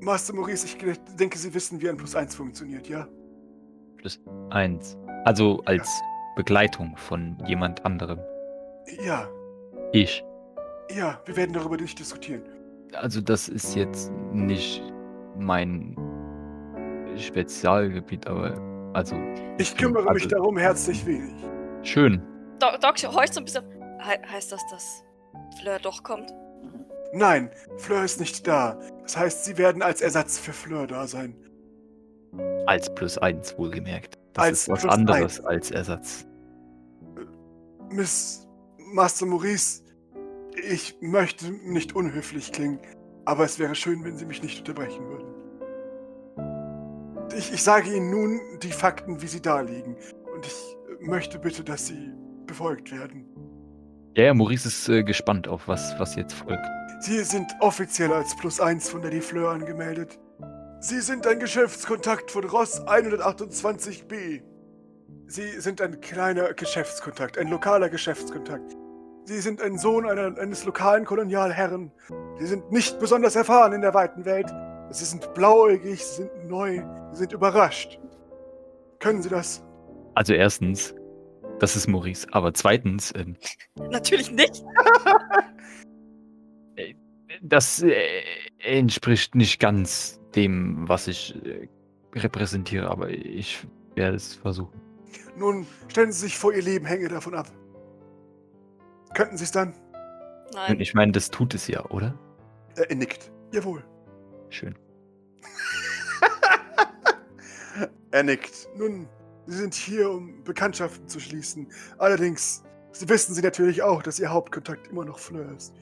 Master 0.00 0.32
Maurice, 0.34 0.64
ich 0.66 0.78
denke, 1.18 1.36
Sie 1.38 1.52
wissen, 1.52 1.80
wie 1.80 1.88
ein 1.88 1.96
Plus 1.96 2.14
1 2.14 2.34
funktioniert, 2.34 2.88
ja? 2.88 3.08
Eins. 4.50 4.96
Also 5.24 5.60
als 5.66 5.88
Begleitung 6.36 6.96
von 6.96 7.36
jemand 7.46 7.84
anderem. 7.84 8.18
Ja, 9.04 9.28
Ich. 9.92 10.24
ja, 10.90 11.20
wir 11.26 11.36
werden 11.36 11.52
darüber 11.52 11.76
nicht 11.76 11.98
diskutieren. 11.98 12.42
Also 12.94 13.20
das 13.20 13.48
ist 13.48 13.74
jetzt 13.74 14.10
nicht 14.32 14.82
mein 15.36 15.96
Spezialgebiet, 17.16 18.26
aber 18.26 18.54
also 18.94 19.16
Ich 19.58 19.76
kümmere 19.76 20.04
mich 20.14 20.24
also, 20.24 20.28
darum 20.36 20.56
herzlich 20.56 21.04
wenig. 21.04 21.34
Schön. 21.82 22.22
Doc, 22.58 22.80
Doc 22.80 22.96
horcht 23.12 23.34
so 23.34 23.40
ein 23.40 23.44
bisschen. 23.44 23.64
He 24.00 24.32
heißt 24.32 24.52
das, 24.52 24.60
dass 24.70 25.04
Fleur 25.60 25.78
doch 25.80 26.02
kommt? 26.02 26.32
Nein, 27.12 27.50
Fleur 27.78 28.04
ist 28.04 28.20
nicht 28.20 28.46
da. 28.46 28.78
Das 29.02 29.16
heißt, 29.16 29.44
Sie 29.44 29.58
werden 29.58 29.82
als 29.82 30.00
Ersatz 30.00 30.38
für 30.38 30.52
Fleur 30.52 30.86
da 30.86 31.06
sein. 31.06 31.34
Als 32.66 32.94
plus 32.94 33.18
eins 33.18 33.56
wohlgemerkt. 33.58 34.18
Das 34.34 34.44
Als 34.44 34.60
ist 34.62 34.68
was 34.68 34.84
anderes 34.84 35.40
eins. 35.40 35.46
als 35.46 35.70
Ersatz. 35.70 36.26
Miss 37.90 38.46
Master 38.92 39.26
Maurice, 39.26 39.82
ich 40.68 40.96
möchte 41.00 41.50
nicht 41.50 41.94
unhöflich 41.94 42.52
klingen, 42.52 42.78
aber 43.24 43.44
es 43.44 43.58
wäre 43.58 43.74
schön, 43.74 44.04
wenn 44.04 44.16
Sie 44.16 44.26
mich 44.26 44.42
nicht 44.42 44.58
unterbrechen 44.58 45.04
würden. 45.08 45.28
Ich, 47.36 47.52
ich 47.52 47.62
sage 47.62 47.94
Ihnen 47.94 48.10
nun 48.10 48.40
die 48.62 48.72
Fakten, 48.72 49.20
wie 49.22 49.26
sie 49.26 49.40
da 49.42 49.60
liegen. 49.60 49.96
Und 50.34 50.46
ich 50.46 50.76
möchte 51.00 51.38
bitte, 51.38 51.62
dass 51.62 51.86
Sie 51.86 52.10
befolgt 52.46 52.90
werden. 52.92 53.26
Ja, 54.16 54.24
ja, 54.24 54.34
Maurice 54.34 54.68
ist 54.68 54.88
äh, 54.88 55.02
gespannt 55.04 55.46
auf 55.46 55.68
was, 55.68 55.94
was 55.98 56.16
jetzt 56.16 56.32
folgt. 56.32 56.64
Sie 57.00 57.22
sind 57.22 57.46
offiziell 57.60 58.12
als 58.12 58.34
Plus 58.36 58.58
1 58.60 58.88
von 58.88 59.02
der 59.02 59.10
Die 59.10 59.20
Fleur 59.20 59.50
angemeldet. 59.50 60.18
Sie 60.80 61.00
sind 61.00 61.26
ein 61.26 61.40
Geschäftskontakt 61.40 62.30
von 62.30 62.44
Ross 62.44 62.80
128b. 62.82 64.42
Sie 65.26 65.60
sind 65.60 65.80
ein 65.80 66.00
kleiner 66.00 66.54
Geschäftskontakt, 66.54 67.36
ein 67.36 67.48
lokaler 67.48 67.88
Geschäftskontakt. 67.88 68.76
Sie 69.24 69.40
sind 69.40 69.60
ein 69.60 69.76
Sohn 69.76 70.08
einer, 70.08 70.38
eines 70.38 70.64
lokalen 70.64 71.04
Kolonialherren. 71.04 71.90
Sie 72.38 72.46
sind 72.46 72.70
nicht 72.70 73.00
besonders 73.00 73.34
erfahren 73.34 73.72
in 73.72 73.80
der 73.80 73.92
weiten 73.92 74.24
Welt. 74.24 74.46
Sie 74.90 75.04
sind 75.04 75.34
blauäugig, 75.34 76.04
sie 76.04 76.22
sind 76.22 76.46
neu, 76.46 76.80
sie 77.10 77.18
sind 77.18 77.32
überrascht. 77.32 77.98
Können 79.00 79.20
Sie 79.20 79.28
das? 79.28 79.64
Also 80.14 80.32
erstens, 80.32 80.94
das 81.58 81.74
ist 81.74 81.88
Maurice. 81.88 82.28
Aber 82.30 82.54
zweitens, 82.54 83.12
ähm, 83.16 83.36
Natürlich 83.90 84.30
nicht. 84.30 84.62
äh, 86.76 86.94
Das 87.42 87.82
äh, 87.82 88.22
entspricht 88.60 89.34
nicht 89.34 89.58
ganz 89.58 90.17
dem, 90.34 90.88
was 90.88 91.08
ich 91.08 91.34
äh, 91.44 91.68
repräsentiere, 92.14 92.90
aber 92.90 93.10
ich 93.10 93.66
werde 93.94 94.16
es 94.16 94.34
versuchen. 94.34 94.80
Nun, 95.36 95.66
stellen 95.88 96.12
Sie 96.12 96.20
sich 96.20 96.38
vor, 96.38 96.52
Ihr 96.52 96.62
Leben 96.62 96.86
hänge 96.86 97.08
davon 97.08 97.34
ab. 97.34 97.50
Könnten 99.14 99.36
Sie 99.36 99.44
es 99.44 99.52
dann? 99.52 99.68
Und 99.68 100.54
Nein. 100.54 100.80
ich 100.80 100.94
meine, 100.94 101.12
das 101.12 101.30
tut 101.30 101.54
es 101.54 101.66
ja, 101.68 101.84
oder? 101.86 102.14
Äh, 102.76 102.86
er 102.88 102.96
nickt. 102.96 103.30
Jawohl. 103.52 103.84
Schön. 104.50 104.74
er 108.10 108.22
nickt. 108.22 108.68
Nun, 108.76 109.08
Sie 109.46 109.56
sind 109.56 109.74
hier, 109.74 110.10
um 110.10 110.42
Bekanntschaften 110.44 111.08
zu 111.08 111.20
schließen. 111.20 111.68
Allerdings 111.98 112.62
Sie 112.92 113.08
wissen 113.08 113.34
Sie 113.34 113.42
natürlich 113.42 113.82
auch, 113.82 114.02
dass 114.02 114.18
Ihr 114.18 114.30
Hauptkontakt 114.30 114.88
immer 114.88 115.04
noch 115.04 115.18
Fleur 115.18 115.52
ist. 115.56 115.72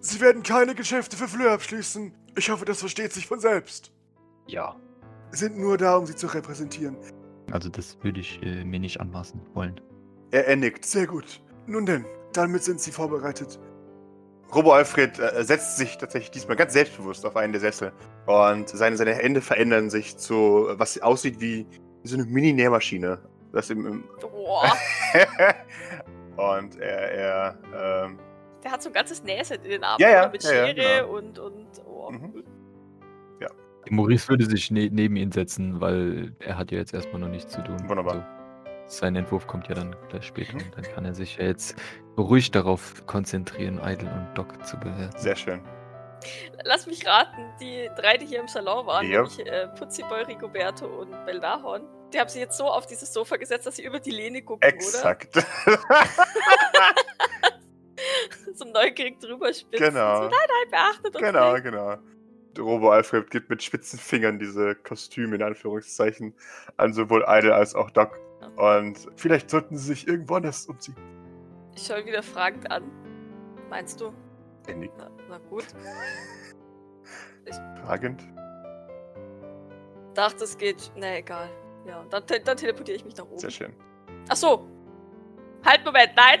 Sie 0.00 0.20
werden 0.20 0.42
keine 0.42 0.74
Geschäfte 0.74 1.16
für 1.16 1.26
Fleur 1.26 1.52
abschließen. 1.52 2.14
Ich 2.38 2.50
hoffe, 2.50 2.64
das 2.64 2.78
versteht 2.78 3.12
sich 3.12 3.26
von 3.26 3.40
selbst. 3.40 3.90
Ja. 4.46 4.76
Sie 5.32 5.38
sind 5.38 5.58
nur 5.58 5.76
da, 5.76 5.96
um 5.96 6.06
Sie 6.06 6.14
zu 6.14 6.28
repräsentieren. 6.28 6.96
Also 7.50 7.68
das 7.68 7.98
würde 8.02 8.20
ich 8.20 8.40
äh, 8.44 8.64
mir 8.64 8.78
nicht 8.78 9.00
anmaßen 9.00 9.40
wollen. 9.54 9.80
Er, 10.30 10.46
er 10.46 10.54
nickt. 10.54 10.84
Sehr 10.84 11.08
gut. 11.08 11.42
Nun 11.66 11.84
denn, 11.84 12.04
damit 12.32 12.62
sind 12.62 12.80
Sie 12.80 12.92
vorbereitet. 12.92 13.58
Robo 14.54 14.72
Alfred 14.72 15.18
äh, 15.18 15.42
setzt 15.42 15.78
sich 15.78 15.98
tatsächlich 15.98 16.30
diesmal 16.30 16.56
ganz 16.56 16.74
selbstbewusst 16.74 17.26
auf 17.26 17.34
einen 17.34 17.52
der 17.52 17.60
Sessel. 17.60 17.92
Und 18.26 18.68
seine, 18.68 18.96
seine 18.96 19.14
Hände 19.14 19.40
verändern 19.40 19.90
sich 19.90 20.16
zu, 20.16 20.68
was 20.74 21.00
aussieht 21.02 21.40
wie 21.40 21.66
so 22.04 22.14
eine 22.14 22.24
Mini-Nähmaschine. 22.24 23.18
Das 23.52 23.68
im, 23.70 23.84
im 23.84 24.04
Boah, 24.20 24.72
und 26.54 26.78
er, 26.78 27.12
er 27.12 27.58
ähm, 28.06 28.18
der 28.64 28.72
hat 28.72 28.82
so 28.82 28.88
ein 28.90 28.92
ganzes 28.92 29.22
Nähset 29.22 29.64
in 29.64 29.70
den 29.70 29.84
Armen. 29.84 30.00
Ja, 30.02 30.10
ja? 30.10 30.28
Mit 30.28 30.42
ja, 30.42 30.52
ja, 30.52 30.66
Schere 30.66 30.74
genau. 31.02 31.16
und, 31.16 31.38
und 31.38 31.66
oh. 31.86 32.10
Mhm. 32.10 32.44
Maurice 33.90 34.28
würde 34.28 34.44
sich 34.44 34.70
ne 34.70 34.90
neben 34.92 35.16
ihn 35.16 35.32
setzen, 35.32 35.80
weil 35.80 36.34
er 36.40 36.58
hat 36.58 36.70
ja 36.70 36.76
jetzt 36.78 36.92
erstmal 36.92 37.22
noch 37.22 37.28
nichts 37.28 37.52
zu 37.52 37.62
tun. 37.62 37.76
Wunderbar. 37.88 38.14
Also, 38.14 38.98
sein 38.98 39.16
Entwurf 39.16 39.46
kommt 39.46 39.66
ja 39.68 39.74
dann 39.74 39.96
gleich 40.10 40.26
später 40.26 40.54
Mhm. 40.54 40.62
und 40.62 40.76
dann 40.76 40.84
kann 40.94 41.04
er 41.06 41.14
sich 41.14 41.36
ja 41.38 41.44
jetzt 41.46 41.74
ruhig 42.18 42.50
darauf 42.50 43.06
konzentrieren, 43.06 43.80
Idle 43.82 44.10
und 44.10 44.28
Doc 44.36 44.66
zu 44.66 44.78
bewerten. 44.78 45.16
sehr 45.18 45.36
schön. 45.36 45.62
Lass 46.64 46.86
mich 46.86 47.06
raten, 47.06 47.50
die 47.62 47.88
drei, 47.96 48.18
die 48.18 48.26
hier 48.26 48.40
im 48.40 48.48
Salon 48.48 48.84
waren, 48.86 49.06
Ja. 49.08 49.22
nämlich 49.22 49.46
äh, 49.46 49.68
Putziboy, 49.68 50.22
Rigoberto 50.24 50.84
und 50.84 51.10
Beldahorn, 51.24 51.82
die 52.12 52.18
haben 52.20 52.28
sich 52.28 52.40
jetzt 52.40 52.58
so 52.58 52.64
auf 52.66 52.86
dieses 52.86 53.12
Sofa 53.14 53.36
gesetzt, 53.36 53.66
dass 53.66 53.76
sie 53.76 53.84
über 53.84 54.00
die 54.00 54.10
Lehne 54.10 54.42
gucken, 54.42 54.68
Exakt. 54.68 55.34
oder? 55.34 55.46
So 58.54 58.64
neugierig 58.64 59.20
drüber 59.20 59.52
spitzen. 59.52 59.88
Genau. 59.88 60.16
So, 60.16 60.22
nein, 60.22 60.32
nein, 60.32 60.70
beachtet 60.70 61.14
uns 61.14 61.24
genau, 61.24 61.54
nicht. 61.54 61.64
genau. 61.64 61.96
Robo 62.58 62.90
Alfred 62.90 63.30
gibt 63.30 63.50
mit 63.50 63.62
spitzen 63.62 63.98
Fingern 63.98 64.38
diese 64.38 64.74
Kostüme 64.74 65.36
in 65.36 65.42
Anführungszeichen 65.42 66.34
an 66.76 66.92
sowohl 66.92 67.24
Idle 67.28 67.54
als 67.54 67.74
auch 67.74 67.90
Doc. 67.90 68.18
Und 68.56 68.98
vielleicht 69.16 69.50
sollten 69.50 69.76
sie 69.76 69.88
sich 69.88 70.08
irgendwo 70.08 70.36
anders 70.36 70.66
umziehen. 70.66 70.96
Ich 71.76 71.86
schaue 71.86 72.04
wieder 72.04 72.22
fragend 72.22 72.70
an. 72.70 72.90
Meinst 73.70 74.00
du? 74.00 74.12
Nickt 74.66 74.94
Na, 74.98 75.10
na 75.28 75.38
gut. 75.50 75.64
fragend. 77.84 78.22
Dachte, 80.14 80.44
es 80.44 80.58
geht. 80.58 80.90
Na 80.96 81.18
egal. 81.18 81.48
Ja, 81.86 82.04
dann, 82.10 82.22
dann 82.44 82.56
teleportiere 82.56 82.96
ich 82.96 83.04
mich 83.04 83.16
nach 83.16 83.24
oben. 83.24 83.38
Sehr 83.38 83.50
schön. 83.50 83.72
Ach 84.28 84.36
so. 84.36 84.68
Halt, 85.68 85.84
Moment. 85.84 86.12
Nein, 86.16 86.40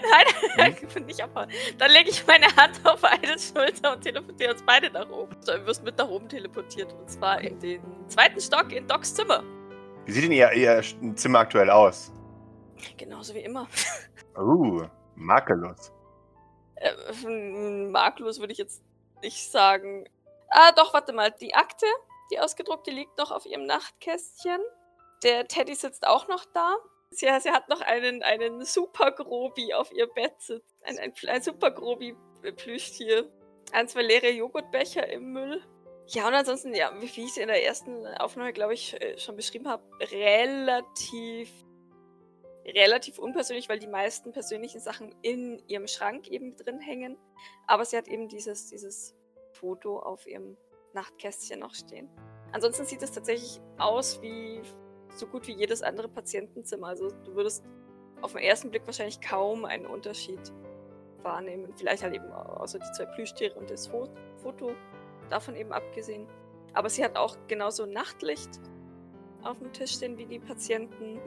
nein. 0.56 0.76
Bin 0.94 1.04
nicht 1.04 1.22
abhauen. 1.22 1.50
Dann 1.76 1.90
lege 1.90 2.08
ich 2.08 2.26
meine 2.26 2.46
Hand 2.56 2.80
auf 2.84 3.04
eine 3.04 3.38
Schulter 3.38 3.92
und 3.92 4.00
teleportiere 4.00 4.52
uns 4.52 4.62
beide 4.62 4.90
nach 4.90 5.08
oben. 5.10 5.36
So, 5.40 5.52
du 5.52 5.66
wirst 5.66 5.84
mit 5.84 5.98
nach 5.98 6.08
oben 6.08 6.26
teleportiert. 6.30 6.94
Und 6.94 7.10
zwar 7.10 7.38
in 7.42 7.58
den 7.60 7.82
zweiten 8.08 8.40
Stock 8.40 8.72
in 8.72 8.86
Docs 8.86 9.14
Zimmer. 9.14 9.44
Wie 10.06 10.12
sieht 10.12 10.24
denn 10.24 10.32
ihr, 10.32 10.50
ihr 10.52 10.82
Zimmer 11.14 11.40
aktuell 11.40 11.68
aus? 11.68 12.10
Genauso 12.96 13.34
wie 13.34 13.40
immer. 13.40 13.68
Uh, 14.36 14.86
makellos. 15.16 15.90
Äh, 16.76 16.92
makellos 17.90 18.38
würde 18.38 18.52
ich 18.52 18.58
jetzt 18.58 18.84
nicht 19.20 19.50
sagen. 19.50 20.08
Ah, 20.48 20.70
doch, 20.70 20.94
warte 20.94 21.12
mal. 21.12 21.32
Die 21.40 21.56
Akte, 21.56 21.86
die 22.30 22.38
ausgedruckte, 22.38 22.92
liegt 22.92 23.18
noch 23.18 23.32
auf 23.32 23.46
ihrem 23.46 23.66
Nachtkästchen. 23.66 24.60
Der 25.24 25.48
Teddy 25.48 25.74
sitzt 25.74 26.06
auch 26.06 26.28
noch 26.28 26.44
da. 26.54 26.76
Sie, 27.10 27.26
sie 27.40 27.50
hat 27.50 27.68
noch 27.68 27.80
einen, 27.80 28.22
einen 28.22 28.64
Super 28.64 29.12
Grobi 29.12 29.74
auf 29.74 29.92
ihr 29.92 30.06
Bett 30.06 30.40
sitzen. 30.40 30.62
Ein, 30.82 30.98
ein, 30.98 31.12
ein 31.26 31.42
Super 31.42 31.70
Grobi 31.70 32.14
Plüschtier. 32.56 33.30
Ein, 33.72 33.88
zwei 33.88 34.02
leere 34.02 34.30
Joghurtbecher 34.30 35.06
im 35.08 35.32
Müll. 35.32 35.62
Ja, 36.06 36.26
und 36.26 36.34
ansonsten, 36.34 36.74
ja, 36.74 36.90
wie 37.00 37.04
ich 37.04 37.18
es 37.18 37.36
in 37.36 37.48
der 37.48 37.64
ersten 37.64 38.06
Aufnahme, 38.06 38.52
glaube 38.52 38.74
ich, 38.74 38.98
äh, 39.00 39.18
schon 39.18 39.36
beschrieben 39.36 39.68
habe, 39.68 39.82
relativ 40.00 41.50
relativ 42.74 43.18
unpersönlich, 43.18 43.68
weil 43.68 43.78
die 43.78 43.86
meisten 43.86 44.32
persönlichen 44.32 44.80
Sachen 44.80 45.14
in 45.22 45.62
ihrem 45.68 45.86
Schrank 45.86 46.28
eben 46.28 46.56
drin 46.56 46.80
hängen. 46.80 47.16
Aber 47.66 47.84
sie 47.84 47.96
hat 47.96 48.08
eben 48.08 48.28
dieses, 48.28 48.68
dieses 48.68 49.14
Foto 49.52 49.98
auf 49.98 50.26
ihrem 50.26 50.56
Nachtkästchen 50.92 51.60
noch 51.60 51.74
stehen. 51.74 52.08
Ansonsten 52.52 52.86
sieht 52.86 53.02
es 53.02 53.12
tatsächlich 53.12 53.60
aus 53.78 54.20
wie 54.22 54.60
so 55.18 55.26
gut 55.26 55.46
wie 55.46 55.52
jedes 55.52 55.82
andere 55.82 56.08
Patientenzimmer. 56.08 56.88
Also 56.88 57.08
du 57.24 57.34
würdest 57.34 57.64
auf 58.22 58.32
den 58.32 58.42
ersten 58.42 58.70
Blick 58.70 58.82
wahrscheinlich 58.86 59.20
kaum 59.20 59.64
einen 59.64 59.86
Unterschied 59.86 60.40
wahrnehmen. 61.22 61.72
Vielleicht 61.76 62.02
halt 62.02 62.14
eben 62.14 62.30
außer 62.32 62.78
die 62.78 62.92
zwei 62.92 63.06
Plüschtiere 63.06 63.54
und 63.54 63.70
das 63.70 63.88
Fo- 63.88 64.08
Foto 64.36 64.72
davon 65.30 65.54
eben 65.56 65.72
abgesehen. 65.72 66.26
Aber 66.74 66.88
sie 66.88 67.04
hat 67.04 67.16
auch 67.16 67.36
genauso 67.48 67.86
Nachtlicht 67.86 68.60
auf 69.42 69.58
dem 69.58 69.72
Tisch 69.72 69.92
stehen 69.92 70.16
wie 70.18 70.26
die 70.26 70.38
Patienten. 70.38 71.20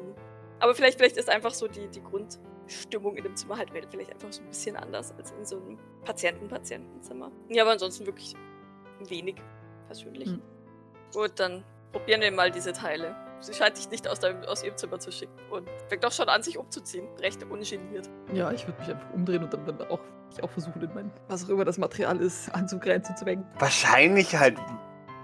Aber 0.60 0.76
vielleicht, 0.76 0.98
vielleicht 0.98 1.18
ist 1.18 1.30
einfach 1.30 1.54
so 1.54 1.68
die, 1.68 1.88
die 1.88 2.04
Grundstimmung 2.04 3.16
in 3.16 3.24
dem 3.24 3.36
Zimmer 3.36 3.58
halt 3.58 3.72
vielleicht 3.72 4.12
einfach 4.12 4.32
so 4.32 4.42
ein 4.42 4.48
bisschen 4.48 4.76
anders 4.76 5.14
als 5.18 5.32
in 5.32 5.46
so 5.46 5.58
einem 5.58 5.80
Patienten-Patientenzimmer. 6.04 7.32
Ja, 7.50 7.64
aber 7.64 7.72
ansonsten 7.72 8.06
wirklich 8.06 8.36
wenig 9.08 9.36
persönlich. 9.88 10.30
Hm. 10.30 10.42
Gut, 11.14 11.32
dann 11.40 11.64
probieren 11.92 12.22
wir 12.22 12.32
mal 12.32 12.52
diese 12.52 12.74
Teile. 12.74 13.16
Sie 13.42 13.54
scheint 13.54 13.78
dich 13.78 13.90
nicht 13.90 14.08
aus, 14.08 14.20
deinem, 14.20 14.44
aus 14.44 14.64
ihrem 14.64 14.78
Zimmer 14.78 15.00
zu 15.00 15.12
schicken 15.12 15.34
und 15.50 15.68
fängt 15.90 16.04
doch 16.04 16.12
schon 16.12 16.30
an, 16.30 16.44
sich 16.44 16.58
umzuziehen. 16.58 17.08
Recht 17.20 17.44
ungeniert. 17.44 18.10
Ja, 18.34 18.52
ich 18.52 18.68
würde 18.68 18.80
mich 18.80 18.90
einfach 18.90 19.10
umdrehen 19.14 19.44
und 19.44 19.54
dann, 19.54 19.66
dann 19.66 19.82
auch, 19.90 20.00
ich 20.32 20.44
auch 20.44 20.50
versuchen, 20.52 20.82
in 20.82 20.94
mein, 20.94 21.12
was 21.28 21.46
auch 21.46 21.50
immer 21.50 21.66
das 21.66 21.78
Material 21.78 22.20
ist, 22.22 22.54
Anzug 22.54 22.86
reinzuzwängen. 22.86 23.46
Wahrscheinlich 23.60 24.36
halt 24.36 24.58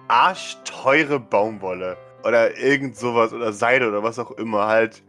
arschteure 0.08 1.20
Baumwolle. 1.20 1.98
Oder 2.24 2.58
irgend 2.58 2.98
sowas. 2.98 3.32
Oder 3.34 3.54
Seide 3.54 3.88
oder 3.88 4.04
was 4.04 4.18
auch 4.20 4.32
immer. 4.32 4.66
Halt. 4.68 5.04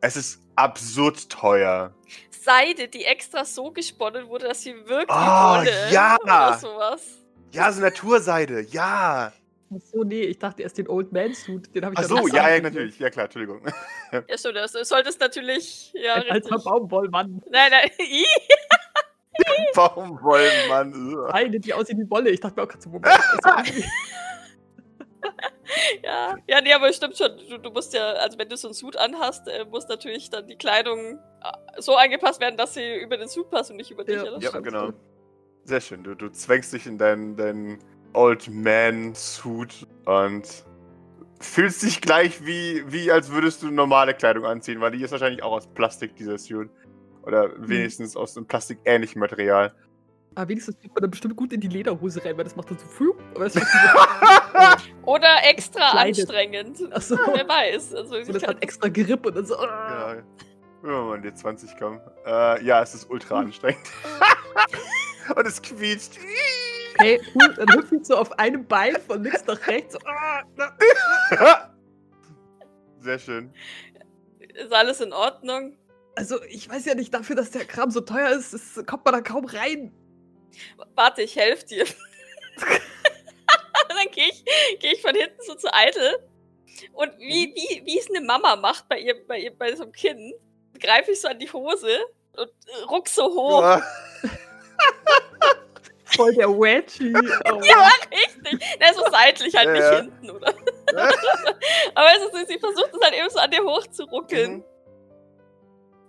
Es 0.00 0.16
ist 0.16 0.40
absurd 0.56 1.30
teuer. 1.30 1.94
Seide, 2.30 2.88
die 2.88 3.04
extra 3.04 3.44
so 3.44 3.70
gesponnen 3.70 4.28
wurde, 4.28 4.48
dass 4.48 4.62
sie 4.62 4.74
wirklich 4.86 5.08
Oh, 5.08 5.58
Wolle 5.58 5.90
ja! 5.90 6.16
oder 6.22 6.58
sowas. 6.58 7.02
Ja, 7.52 7.72
so 7.72 7.80
Naturseide. 7.80 8.62
Ja. 8.62 9.32
Ach 9.74 9.80
so, 9.80 10.04
nee, 10.04 10.22
ich 10.22 10.38
dachte 10.38 10.62
erst 10.62 10.78
den 10.78 10.88
Old 10.88 11.12
Man 11.12 11.34
Suit, 11.34 11.74
den 11.74 11.84
habe 11.84 11.94
ich 11.94 11.98
Ach 11.98 12.04
so, 12.04 12.28
ja, 12.28 12.54
ja, 12.54 12.60
natürlich. 12.60 12.98
Ja, 12.98 13.10
klar, 13.10 13.24
Entschuldigung. 13.24 13.60
Ja, 14.12 14.38
stimmt, 14.38 14.56
das- 14.56 14.72
du 14.72 14.84
solltest 14.84 15.20
natürlich. 15.20 15.92
Ja, 15.94 16.14
Ein 16.14 16.30
alter 16.30 16.50
richtig. 16.50 16.64
Baumwollmann. 16.64 17.42
Nein, 17.50 17.70
nein. 17.72 17.90
Baumwollmann. 19.74 21.26
Eine, 21.30 21.60
die 21.60 21.74
aussieht 21.74 21.98
wie 21.98 22.08
Wolle. 22.08 22.30
Ich 22.30 22.40
dachte 22.40 22.56
mir 22.56 22.62
auch 22.64 22.68
gerade 22.68 22.82
so, 22.82 22.90
Moment. 22.90 23.12
Ja, 26.02 26.36
ja, 26.46 26.60
nee, 26.60 26.72
aber 26.72 26.92
stimmt 26.92 27.16
schon. 27.16 27.32
Du, 27.50 27.58
du 27.58 27.70
musst 27.70 27.92
ja, 27.92 28.12
also 28.12 28.38
wenn 28.38 28.48
du 28.48 28.56
so 28.56 28.68
einen 28.68 28.74
Suit 28.74 28.96
anhast, 28.96 29.48
äh, 29.48 29.64
muss 29.64 29.88
natürlich 29.88 30.30
dann 30.30 30.46
die 30.46 30.56
Kleidung 30.56 31.18
äh, 31.18 31.80
so 31.80 31.96
angepasst 31.96 32.40
werden, 32.40 32.56
dass 32.56 32.74
sie 32.74 32.96
über 33.00 33.16
den 33.16 33.28
Suit 33.28 33.50
passt 33.50 33.70
und 33.70 33.76
nicht 33.76 33.90
über 33.90 34.04
dich. 34.04 34.16
Ja. 34.16 34.38
Ja, 34.38 34.50
genau. 34.60 34.92
Sehr 35.64 35.80
schön. 35.80 36.04
Du, 36.04 36.14
du 36.14 36.30
zwängst 36.30 36.72
dich 36.72 36.86
in 36.86 36.96
deinen, 36.98 37.36
deinen 37.36 37.78
Old 38.16 38.48
Man-Suit 38.50 39.86
und 40.06 40.64
fühlst 41.38 41.82
dich 41.82 42.00
gleich 42.00 42.44
wie, 42.46 42.82
wie, 42.88 43.12
als 43.12 43.30
würdest 43.30 43.62
du 43.62 43.70
normale 43.70 44.14
Kleidung 44.14 44.46
anziehen, 44.46 44.80
weil 44.80 44.90
die 44.90 45.02
ist 45.02 45.12
wahrscheinlich 45.12 45.42
auch 45.42 45.52
aus 45.52 45.66
Plastik, 45.66 46.16
dieser 46.16 46.38
Suit. 46.38 46.70
Oder 47.22 47.50
wenigstens 47.58 48.16
aus 48.16 48.36
einem 48.36 48.46
plastikähnlichen 48.46 49.20
Material. 49.20 49.74
Aber 50.34 50.48
wenigstens 50.48 50.78
kriegt 50.78 50.94
man 50.94 51.02
dann 51.02 51.10
bestimmt 51.10 51.34
gut 51.36 51.52
in 51.52 51.60
die 51.60 51.68
Lederhose 51.68 52.24
rein, 52.24 52.36
weil 52.36 52.44
das 52.44 52.54
macht 52.54 52.70
dann 52.70 52.78
so 52.78 52.86
so, 53.48 53.60
Oder 55.04 55.44
extra 55.44 55.90
Kleidet. 55.90 56.20
anstrengend. 56.20 56.78
Ach 56.92 57.02
so. 57.02 57.16
Wer 57.16 57.48
weiß. 57.48 57.94
Also, 57.94 58.22
so, 58.22 58.32
das 58.32 58.46
hat 58.46 58.62
extra 58.62 58.88
Grip 58.88 59.26
und 59.26 59.36
dann 59.36 59.46
so. 59.46 59.58
ah. 59.58 60.14
Genau. 60.14 60.22
Wenn 60.82 60.90
wir 60.90 61.02
mal 61.02 61.16
in 61.16 61.22
die 61.22 61.34
20 61.34 61.76
kommen. 61.78 62.00
Äh, 62.26 62.64
ja, 62.64 62.82
es 62.82 62.94
ist 62.94 63.10
ultra 63.10 63.38
anstrengend. 63.40 63.80
und 65.36 65.46
es 65.46 65.60
quietscht. 65.60 66.18
Hey, 66.98 67.20
cool, 67.34 67.54
dann 67.54 67.72
hüpfe 67.74 67.96
ich 67.96 68.06
so 68.06 68.16
auf 68.16 68.38
einem 68.38 68.66
Bein 68.66 68.96
von 69.00 69.22
links 69.22 69.44
nach 69.46 69.66
rechts. 69.66 69.96
Ah. 70.06 70.42
Sehr 73.00 73.18
schön. 73.18 73.52
Ist 74.54 74.72
alles 74.72 75.00
in 75.00 75.12
Ordnung? 75.12 75.76
Also, 76.14 76.42
ich 76.44 76.68
weiß 76.68 76.86
ja 76.86 76.94
nicht, 76.94 77.12
dafür, 77.12 77.36
dass 77.36 77.50
der 77.50 77.66
Kram 77.66 77.90
so 77.90 78.00
teuer 78.00 78.30
ist, 78.30 78.54
ist 78.54 78.86
kommt 78.86 79.04
man 79.04 79.14
da 79.14 79.20
kaum 79.20 79.44
rein. 79.44 79.92
Warte, 80.94 81.22
ich 81.22 81.36
helfe 81.36 81.66
dir. 81.66 81.84
Dann 83.88 84.10
gehe 84.12 84.28
ich, 84.28 84.44
geh 84.80 84.92
ich 84.92 85.02
von 85.02 85.14
hinten 85.14 85.40
so 85.46 85.54
zu 85.54 85.72
Eitel. 85.72 86.16
Und 86.92 87.16
wie, 87.18 87.54
wie, 87.54 87.82
wie 87.84 87.98
es 87.98 88.08
eine 88.08 88.20
Mama 88.20 88.56
macht 88.56 88.88
bei 88.88 88.98
ihr, 88.98 89.26
bei 89.26 89.40
ihr, 89.40 89.56
bei 89.56 89.74
so 89.74 89.84
einem 89.84 89.92
Kind, 89.92 90.34
greife 90.80 91.12
ich 91.12 91.20
so 91.20 91.28
an 91.28 91.38
die 91.38 91.52
Hose 91.52 91.98
und 92.36 92.50
ruck 92.90 93.08
so 93.08 93.24
hoch. 93.24 93.62
Ja. 93.62 93.82
Voll 96.16 96.34
der 96.34 96.48
Wedgie. 96.48 97.12
Oh. 97.52 97.60
Ja, 97.62 97.90
richtig. 98.10 98.78
Der 98.80 98.90
ist 98.90 98.96
so 98.96 99.04
seitlich 99.10 99.54
halt 99.54 99.66
Ja, 99.66 99.72
nicht 99.72 99.82
ja. 99.82 99.96
hinten, 99.96 100.30
oder? 100.30 100.48
Aber 101.94 102.08
es 102.16 102.40
ist, 102.42 102.48
sie 102.48 102.58
versucht 102.58 102.90
es 102.94 103.00
halt 103.02 103.14
eben 103.14 103.30
so 103.30 103.38
an 103.38 103.50
dir 103.50 103.62
hochzuruckeln. 103.62 104.52
Mhm. 104.56 104.64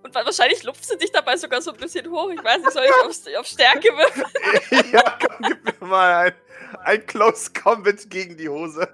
Und 0.03 0.15
wa- 0.15 0.25
wahrscheinlich 0.25 0.63
lupft 0.63 0.85
sie 0.85 0.97
dich 0.97 1.11
dabei 1.11 1.35
sogar 1.37 1.61
so 1.61 1.71
ein 1.71 1.77
bisschen 1.77 2.09
hoch. 2.09 2.29
Ich 2.29 2.43
weiß 2.43 2.59
nicht, 2.59 2.71
soll 2.71 2.85
ich 2.85 2.91
auf, 3.35 3.39
auf 3.39 3.45
Stärke 3.47 3.89
würfeln? 3.89 4.91
ja, 4.93 5.17
komm, 5.19 5.37
gib 5.49 5.81
mir 5.81 5.87
mal 5.87 6.13
ein, 6.27 6.33
ein 6.83 7.05
Close 7.05 7.51
Combat 7.51 8.09
gegen 8.09 8.37
die 8.37 8.47
Hose. 8.49 8.87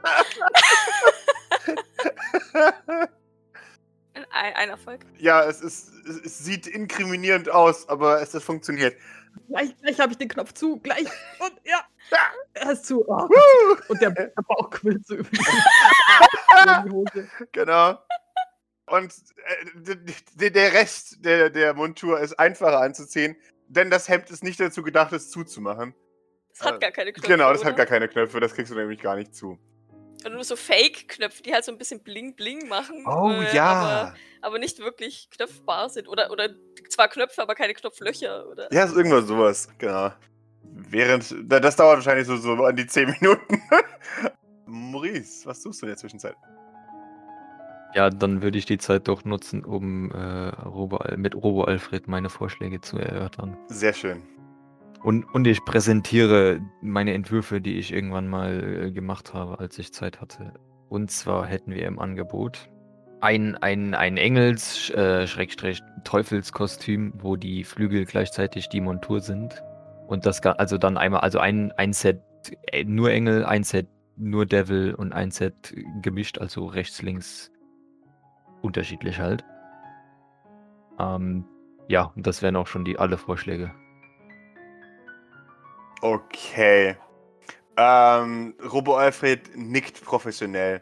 Ein, 4.31 4.53
ein 4.55 4.69
Erfolg. 4.69 5.01
ja, 5.17 5.43
es, 5.43 5.61
ist, 5.61 5.89
es, 6.23 6.39
sieht 6.39 6.67
inkriminierend 6.67 7.49
aus, 7.49 7.87
aber 7.89 8.21
es 8.21 8.31
funktioniert. 8.43 8.95
Gleich, 9.47 9.75
gleich 9.81 9.99
habe 9.99 10.11
ich 10.11 10.17
den 10.17 10.27
Knopf 10.29 10.53
zu. 10.53 10.77
Gleich. 10.79 11.05
Und 11.39 11.53
ja. 11.65 11.85
Er 12.53 12.71
ist 12.71 12.85
zu. 12.85 13.03
Oh, 13.07 13.27
und 13.87 14.01
der, 14.01 14.11
der 14.11 14.31
Bauch 14.47 14.69
quillt 14.69 15.05
so 15.05 15.15
über 15.15 15.29
die, 15.29 15.39
Hose. 16.91 17.27
Genau. 17.51 17.97
Und 18.87 19.13
äh, 19.85 20.51
der 20.51 20.73
Rest 20.73 21.23
der, 21.23 21.49
der 21.49 21.73
Montur 21.73 22.19
ist 22.19 22.33
einfacher 22.39 22.79
anzuziehen, 22.81 23.35
denn 23.67 23.89
das 23.89 24.09
Hemd 24.09 24.29
ist 24.29 24.43
nicht 24.43 24.59
dazu 24.59 24.83
gedacht, 24.83 25.13
es 25.13 25.29
zuzumachen. 25.31 25.95
Das 26.49 26.65
hat 26.67 26.75
Äh, 26.75 26.79
gar 26.79 26.91
keine 26.91 27.13
Knöpfe. 27.13 27.27
genau, 27.31 27.51
das 27.51 27.63
hat 27.63 27.73
oder? 27.73 27.77
gar 27.77 27.85
keine 27.85 28.07
Knöpfe, 28.07 28.39
das 28.39 28.53
kriegst 28.53 28.71
du 28.71 28.75
nämlich 28.75 28.99
gar 29.01 29.15
nicht 29.15 29.33
zu. 29.33 29.57
Nur 30.31 30.43
so 30.43 30.55
Fake-Knöpfe, 30.55 31.43
die 31.43 31.53
halt 31.53 31.65
so 31.65 31.71
ein 31.71 31.77
bisschen 31.77 32.01
bling-bling 32.01 32.67
machen. 32.67 33.05
Oh 33.05 33.29
äh, 33.41 33.57
Aber, 33.59 34.13
aber 34.41 34.59
nicht 34.59 34.79
wirklich 34.79 35.29
knöpfbar 35.31 35.89
sind. 35.89 36.07
Oder, 36.07 36.31
oder 36.31 36.49
zwar 36.89 37.07
Knöpfe, 37.07 37.41
aber 37.41 37.55
keine 37.55 37.73
Knopflöcher. 37.73 38.47
Oder? 38.47 38.71
Ja, 38.71 38.85
ist 38.85 38.95
irgendwas 38.95 39.25
sowas, 39.25 39.67
genau. 39.77 40.11
Während, 40.63 41.35
da- 41.43 41.59
das 41.59 41.75
dauert 41.75 41.97
wahrscheinlich 41.97 42.27
so, 42.27 42.37
so 42.37 42.53
an 42.63 42.75
die 42.75 42.87
10 42.87 43.09
Minuten. 43.19 43.61
Maurice, 44.65 45.45
was 45.45 45.61
tust 45.61 45.81
du 45.81 45.85
in 45.85 45.89
der 45.91 45.97
Zwischenzeit? 45.97 46.35
Ja, 47.93 48.09
dann 48.09 48.41
würde 48.41 48.57
ich 48.57 48.65
die 48.65 48.79
Zeit 48.79 49.07
doch 49.07 49.23
nutzen, 49.23 49.63
um 49.63 50.09
äh, 50.11 50.47
Robo, 50.65 50.99
mit 51.15 51.35
Robo 51.35 51.63
Alfred 51.65 52.07
meine 52.07 52.29
Vorschläge 52.29 52.81
zu 52.81 52.97
erörtern. 52.97 53.55
Sehr 53.67 53.93
schön. 53.93 54.23
Und, 55.03 55.25
und 55.33 55.45
ich 55.45 55.63
präsentiere 55.65 56.61
meine 56.81 57.13
Entwürfe, 57.13 57.59
die 57.59 57.77
ich 57.77 57.91
irgendwann 57.91 58.27
mal 58.27 58.85
äh, 58.85 58.91
gemacht 58.91 59.33
habe, 59.33 59.59
als 59.59 59.77
ich 59.77 59.93
Zeit 59.93 60.21
hatte. 60.21 60.53
Und 60.87 61.11
zwar 61.11 61.45
hätten 61.45 61.73
wir 61.73 61.85
im 61.85 61.99
Angebot 61.99 62.69
ein, 63.19 63.55
ein, 63.57 63.95
ein 63.95 64.17
Engels, 64.17 64.89
äh, 64.91 65.25
wo 67.21 67.35
die 67.35 67.63
Flügel 67.63 68.05
gleichzeitig 68.05 68.69
die 68.69 68.81
Montur 68.81 69.19
sind. 69.19 69.63
Und 70.07 70.25
das, 70.25 70.41
also 70.43 70.77
dann 70.77 70.97
einmal, 70.97 71.21
also 71.21 71.39
ein, 71.39 71.71
ein 71.73 71.93
Set 71.93 72.21
äh, 72.71 72.83
nur 72.83 73.11
Engel, 73.11 73.45
ein 73.45 73.63
Set 73.63 73.87
nur 74.15 74.45
Devil 74.45 74.93
und 74.93 75.13
ein 75.13 75.31
Set 75.31 75.73
gemischt, 76.01 76.37
also 76.37 76.65
rechts, 76.65 77.01
links 77.01 77.51
unterschiedlich 78.61 79.19
halt. 79.19 79.43
Ähm, 80.99 81.45
ja, 81.87 82.13
das 82.15 82.41
wären 82.41 82.55
auch 82.55 82.67
schon 82.67 82.85
die 82.85 82.99
alle 82.99 83.17
Vorschläge. 83.17 83.71
Okay. 86.03 86.97
Ähm, 87.77 88.53
Robo 88.71 88.97
Alfred 88.97 89.55
nickt 89.55 90.03
professionell. 90.03 90.81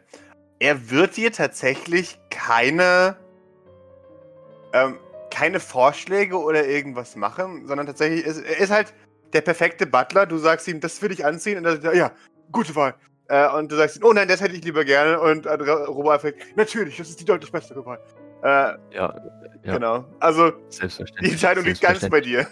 Er 0.58 0.90
wird 0.90 1.16
dir 1.16 1.30
tatsächlich 1.30 2.18
keine, 2.30 3.16
ähm, 4.72 4.98
keine 5.30 5.60
Vorschläge 5.60 6.36
oder 6.36 6.66
irgendwas 6.66 7.14
machen, 7.14 7.68
sondern 7.68 7.86
tatsächlich 7.86 8.26
ist 8.26 8.38
er 8.40 8.58
ist 8.58 8.70
halt 8.72 8.92
der 9.32 9.42
perfekte 9.42 9.86
Butler. 9.86 10.26
Du 10.26 10.38
sagst 10.38 10.66
ihm, 10.66 10.80
das 10.80 11.00
will 11.00 11.12
ich 11.12 11.24
anziehen 11.24 11.58
und 11.58 11.66
er 11.66 11.80
sagt, 11.80 11.96
ja, 11.96 12.10
gute 12.50 12.74
Wahl. 12.74 12.94
Äh, 13.28 13.48
und 13.50 13.70
du 13.70 13.76
sagst 13.76 13.98
ihm, 13.98 14.04
oh 14.04 14.12
nein, 14.12 14.26
das 14.26 14.40
hätte 14.40 14.56
ich 14.56 14.64
lieber 14.64 14.84
gerne. 14.84 15.20
Und 15.20 15.46
äh, 15.46 15.52
Robo 15.52 16.10
Alfred, 16.10 16.34
natürlich, 16.56 16.96
das 16.96 17.10
ist 17.10 17.20
die 17.20 17.24
deutlich 17.24 17.52
bessere 17.52 17.86
Wahl. 17.86 18.00
Äh, 18.42 18.46
Ja, 18.96 19.14
ja. 19.62 19.74
Genau. 19.74 20.04
Also 20.18 20.50
selbstverständlich. 20.68 21.28
die 21.28 21.30
Entscheidung 21.34 21.64
liegt 21.64 21.80
ganz 21.80 22.08
bei 22.08 22.20
dir. 22.20 22.44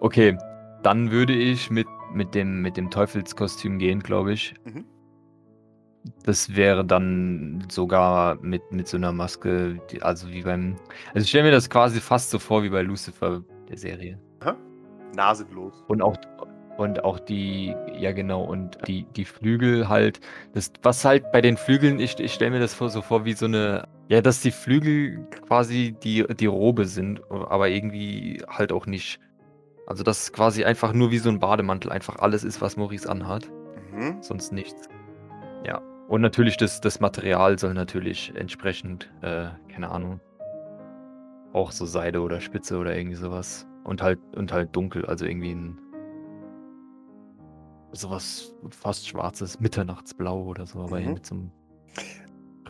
Okay, 0.00 0.36
dann 0.84 1.10
würde 1.10 1.32
ich 1.32 1.70
mit, 1.70 1.88
mit, 2.12 2.34
dem, 2.34 2.62
mit 2.62 2.76
dem 2.76 2.90
Teufelskostüm 2.90 3.78
gehen, 3.78 4.00
glaube 4.00 4.32
ich. 4.32 4.54
Mhm. 4.64 4.84
Das 6.22 6.54
wäre 6.54 6.84
dann 6.84 7.66
sogar 7.70 8.36
mit, 8.42 8.70
mit 8.70 8.86
so 8.86 8.98
einer 8.98 9.12
Maske, 9.12 9.80
die, 9.90 10.02
also 10.02 10.30
wie 10.30 10.42
beim. 10.42 10.76
Also 11.14 11.24
ich 11.24 11.30
stelle 11.30 11.44
mir 11.44 11.50
das 11.50 11.70
quasi 11.70 12.00
fast 12.00 12.30
so 12.30 12.38
vor 12.38 12.62
wie 12.62 12.68
bei 12.68 12.82
Lucifer 12.82 13.42
der 13.68 13.78
Serie. 13.78 14.20
Nasenlos. 15.16 15.82
Und 15.88 16.02
auch, 16.02 16.16
und 16.76 17.04
auch 17.04 17.18
die, 17.18 17.74
ja 17.96 18.12
genau, 18.12 18.42
und 18.42 18.78
die, 18.86 19.06
die 19.16 19.24
Flügel 19.24 19.88
halt, 19.88 20.20
das, 20.52 20.72
was 20.82 21.04
halt 21.04 21.30
bei 21.32 21.40
den 21.40 21.56
Flügeln, 21.56 21.98
ich, 22.00 22.18
ich 22.18 22.34
stelle 22.34 22.50
mir 22.50 22.60
das 22.60 22.74
vor, 22.74 22.90
so 22.90 23.00
vor 23.00 23.24
wie 23.24 23.32
so 23.32 23.46
eine, 23.46 23.88
ja, 24.08 24.20
dass 24.20 24.42
die 24.42 24.50
Flügel 24.50 25.26
quasi 25.46 25.96
die, 26.02 26.26
die 26.38 26.46
Robe 26.46 26.84
sind, 26.84 27.22
aber 27.30 27.68
irgendwie 27.68 28.42
halt 28.48 28.72
auch 28.72 28.86
nicht. 28.86 29.20
Also 29.86 30.02
dass 30.02 30.22
es 30.24 30.32
quasi 30.32 30.64
einfach 30.64 30.92
nur 30.92 31.10
wie 31.10 31.18
so 31.18 31.28
ein 31.28 31.38
Bademantel 31.40 31.90
einfach 31.92 32.16
alles 32.16 32.44
ist, 32.44 32.60
was 32.60 32.76
Maurice 32.76 33.08
anhat, 33.08 33.50
Mhm. 33.92 34.22
sonst 34.22 34.52
nichts. 34.52 34.88
Ja. 35.66 35.80
Und 36.08 36.20
natürlich 36.20 36.56
das, 36.56 36.80
das 36.80 37.00
Material 37.00 37.58
soll 37.58 37.74
natürlich 37.74 38.32
entsprechend, 38.34 39.10
äh, 39.22 39.48
keine 39.72 39.90
Ahnung, 39.90 40.20
auch 41.52 41.70
so 41.70 41.86
Seide 41.86 42.20
oder 42.20 42.40
Spitze 42.40 42.78
oder 42.78 42.96
irgendwie 42.96 43.16
sowas. 43.16 43.66
Und 43.84 44.02
halt, 44.02 44.18
und 44.34 44.52
halt 44.52 44.74
dunkel, 44.74 45.04
also 45.06 45.24
irgendwie 45.24 45.52
ein 45.52 45.78
sowas 47.92 48.52
fast 48.70 49.06
schwarzes 49.08 49.60
Mitternachtsblau 49.60 50.42
oder 50.44 50.66
so, 50.66 50.80
aber 50.80 50.98
Mhm. 51.00 51.14
mit 51.14 51.26
so 51.26 51.34
einem 51.36 51.52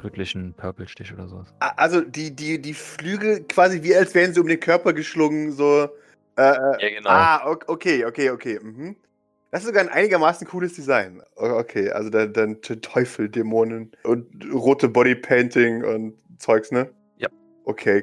rötlichen 0.02 0.52
Purple-Stich 0.54 1.14
oder 1.14 1.28
sowas. 1.28 1.54
Also 1.60 2.02
die, 2.02 2.34
die, 2.36 2.60
die 2.60 2.74
Flügel 2.74 3.42
quasi 3.44 3.82
wie 3.82 3.96
als 3.96 4.14
wären 4.14 4.34
sie 4.34 4.40
um 4.40 4.46
den 4.48 4.60
Körper 4.60 4.92
geschlungen, 4.92 5.52
so. 5.52 5.88
Äh, 6.36 6.42
äh, 6.42 6.54
Ja, 6.82 6.98
genau. 6.98 7.10
Ah, 7.10 7.46
ok- 7.50 7.64
okay, 7.68 8.04
okay, 8.04 8.30
okay. 8.30 8.58
Mhm. 8.62 8.96
Das 9.50 9.60
ist 9.62 9.68
sogar 9.68 9.82
ein 9.82 9.88
einigermaßen 9.88 10.46
cooles 10.48 10.72
Design. 10.74 11.22
Okay, 11.36 11.90
also 11.90 12.10
dann, 12.10 12.32
dann 12.32 12.60
Te- 12.60 12.80
Teufel, 12.80 13.28
Dämonen 13.28 13.92
und 14.02 14.26
rote 14.52 14.88
Bodypainting 14.88 15.84
und 15.84 16.14
Zeugs, 16.38 16.72
ne? 16.72 16.90
Ja. 17.18 17.28
Okay, 17.64 18.02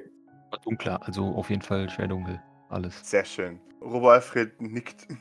Dunkler, 0.63 0.99
also 1.05 1.25
auf 1.25 1.49
jeden 1.49 1.61
Fall 1.61 1.89
schwer 1.89 2.07
dunkel. 2.07 2.41
Alles. 2.69 3.01
sehr 3.09 3.25
schön. 3.25 3.59
Robo 3.81 4.09
Alfred 4.11 4.61
nickt. 4.61 5.07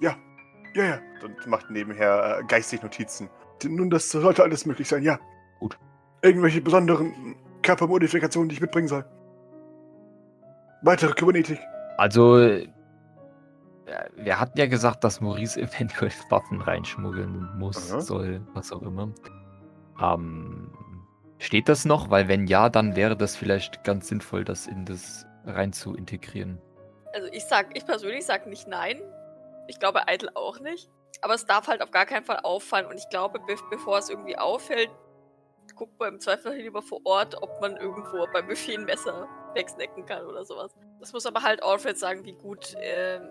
Ja, 0.00 0.16
ja, 0.74 0.84
ja. 0.84 0.98
Und 1.24 1.44
macht 1.48 1.70
nebenher 1.70 2.38
äh, 2.40 2.44
geistig 2.46 2.82
Notizen. 2.84 3.28
Nun, 3.64 3.90
das 3.90 4.08
sollte 4.10 4.44
alles 4.44 4.64
möglich 4.64 4.86
sein, 4.88 5.02
ja. 5.02 5.18
Gut. 5.58 5.76
Irgendwelche 6.22 6.60
besonderen 6.60 7.34
Körpermodifikationen, 7.62 8.48
die 8.48 8.54
ich 8.54 8.60
mitbringen 8.60 8.86
soll. 8.86 9.04
Weitere 10.82 11.12
Kybernetik. 11.14 11.58
Also, 12.00 12.38
äh, 12.38 12.66
wir 14.16 14.40
hatten 14.40 14.58
ja 14.58 14.64
gesagt, 14.64 15.04
dass 15.04 15.20
Maurice 15.20 15.60
eventuell 15.60 16.10
Waffen 16.30 16.62
reinschmuggeln 16.62 17.58
muss, 17.58 17.92
Aha. 17.92 18.00
soll, 18.00 18.40
was 18.54 18.72
auch 18.72 18.80
immer. 18.80 19.12
Ähm, 20.02 20.72
steht 21.36 21.68
das 21.68 21.84
noch? 21.84 22.08
Weil 22.08 22.26
wenn 22.26 22.46
ja, 22.46 22.70
dann 22.70 22.96
wäre 22.96 23.18
das 23.18 23.36
vielleicht 23.36 23.84
ganz 23.84 24.08
sinnvoll, 24.08 24.44
das 24.44 24.66
in 24.66 24.86
das 24.86 25.26
rein 25.44 25.74
zu 25.74 25.94
integrieren. 25.94 26.58
Also 27.12 27.28
ich 27.32 27.44
sag, 27.44 27.76
ich 27.76 27.84
persönlich 27.84 28.24
sag 28.24 28.46
nicht 28.46 28.66
nein. 28.66 28.96
Ich 29.68 29.78
glaube 29.78 30.08
Eitel 30.08 30.30
auch 30.34 30.58
nicht. 30.58 30.88
Aber 31.20 31.34
es 31.34 31.44
darf 31.44 31.68
halt 31.68 31.82
auf 31.82 31.90
gar 31.90 32.06
keinen 32.06 32.24
Fall 32.24 32.38
auffallen. 32.38 32.86
Und 32.86 32.96
ich 32.96 33.10
glaube, 33.10 33.40
be 33.40 33.56
bevor 33.68 33.98
es 33.98 34.08
irgendwie 34.08 34.38
auffällt, 34.38 34.88
guckt 35.76 36.00
man 36.00 36.14
im 36.14 36.20
Zweifel 36.20 36.54
lieber 36.54 36.80
vor 36.80 37.00
Ort, 37.04 37.42
ob 37.42 37.60
man 37.60 37.76
irgendwo 37.76 38.26
beim 38.32 38.46
Buffet 38.46 38.78
ein 38.78 38.86
Messer 38.86 39.28
wegsnacken 39.54 40.06
kann 40.06 40.24
oder 40.26 40.44
sowas. 40.44 40.72
Das 41.00 41.12
muss 41.12 41.26
aber 41.26 41.42
halt 41.42 41.62
Alfred 41.62 41.98
sagen, 41.98 42.24
wie 42.24 42.32
gut, 42.32 42.74
ähm, 42.80 43.22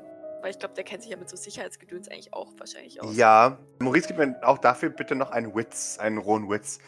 weil 0.41 0.51
ich 0.51 0.59
glaube, 0.59 0.73
der 0.73 0.83
kennt 0.83 1.03
sich 1.03 1.11
ja 1.11 1.17
mit 1.17 1.29
so 1.29 1.35
Sicherheitsgedöns 1.35 2.07
eigentlich 2.09 2.33
auch 2.33 2.51
wahrscheinlich 2.57 3.01
aus. 3.01 3.15
Ja. 3.15 3.57
Maurice, 3.79 4.07
gib 4.07 4.17
mir 4.17 4.35
auch 4.43 4.57
dafür 4.57 4.89
bitte 4.89 5.15
noch 5.15 5.31
einen 5.31 5.53
Witz, 5.55 5.97
einen 5.99 6.17
rohen 6.17 6.49
Witz. 6.49 6.79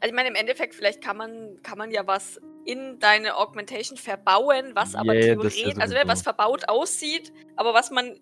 Also 0.00 0.08
ich 0.08 0.14
meine, 0.14 0.28
im 0.28 0.34
Endeffekt, 0.34 0.74
vielleicht 0.74 1.02
kann 1.02 1.16
man, 1.16 1.60
kann 1.62 1.78
man 1.78 1.90
ja 1.90 2.06
was 2.06 2.40
in 2.64 2.98
deine 2.98 3.36
Augmentation 3.36 3.96
verbauen, 3.96 4.72
was 4.74 4.94
aber 4.94 5.14
Yeah, 5.14 5.34
theoretisch, 5.34 5.76
also 5.78 5.94
ne, 5.94 6.02
was 6.06 6.22
verbaut 6.22 6.68
aussieht, 6.68 7.32
aber 7.56 7.74
was 7.74 7.90
man 7.90 8.16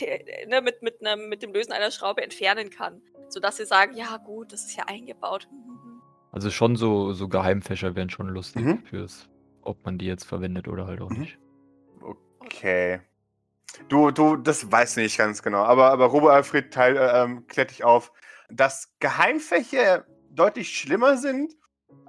äh, 0.00 0.46
ne, 0.46 0.60
mit, 0.60 0.82
mit, 0.82 1.04
einem, 1.04 1.28
mit 1.28 1.42
dem 1.42 1.52
Lösen 1.52 1.72
einer 1.72 1.90
Schraube 1.90 2.22
entfernen 2.22 2.70
kann. 2.70 3.00
Sodass 3.28 3.56
sie 3.56 3.64
sagen, 3.64 3.96
ja 3.96 4.16
gut, 4.18 4.52
das 4.52 4.66
ist 4.66 4.76
ja 4.76 4.84
eingebaut. 4.86 5.48
Mhm. 5.50 6.02
Also 6.32 6.50
schon 6.50 6.76
so, 6.76 7.12
so 7.12 7.28
Geheimfächer 7.28 7.94
wären 7.94 8.10
schon 8.10 8.28
lustig 8.28 8.62
Mhm. 8.62 8.82
fürs, 8.84 9.28
ob 9.68 9.84
man 9.84 9.98
die 9.98 10.06
jetzt 10.06 10.24
verwendet 10.24 10.66
oder 10.68 10.86
halt 10.86 11.00
auch 11.00 11.10
Mhm. 11.10 11.20
nicht. 11.20 11.38
Okay. 12.40 13.00
Du, 13.88 14.10
du, 14.10 14.34
das 14.36 14.70
weißt 14.72 14.96
du 14.96 15.02
nicht 15.02 15.18
ganz 15.18 15.42
genau. 15.42 15.62
Aber, 15.62 15.92
aber 15.92 16.06
Robo 16.06 16.28
Alfred 16.28 16.72
teil, 16.72 16.96
äh, 16.96 17.22
ähm, 17.22 17.46
klärt 17.46 17.70
dich 17.70 17.84
auf, 17.84 18.10
dass 18.50 18.94
Geheimfächer 18.98 20.06
deutlich 20.30 20.76
schlimmer 20.76 21.16
sind 21.18 21.54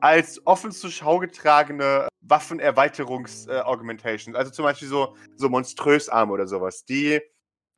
als 0.01 0.41
offen 0.47 0.71
zur 0.71 0.89
Schau 0.89 1.19
getragene 1.19 2.07
Waffenerweiterungs-Augmentations. 2.21 4.35
also 4.35 4.51
zum 4.51 4.63
Beispiel 4.63 4.87
so, 4.87 5.15
so 5.35 5.49
Monströsarme 5.49 6.31
oder 6.31 6.47
sowas. 6.47 6.85
Die, 6.85 7.19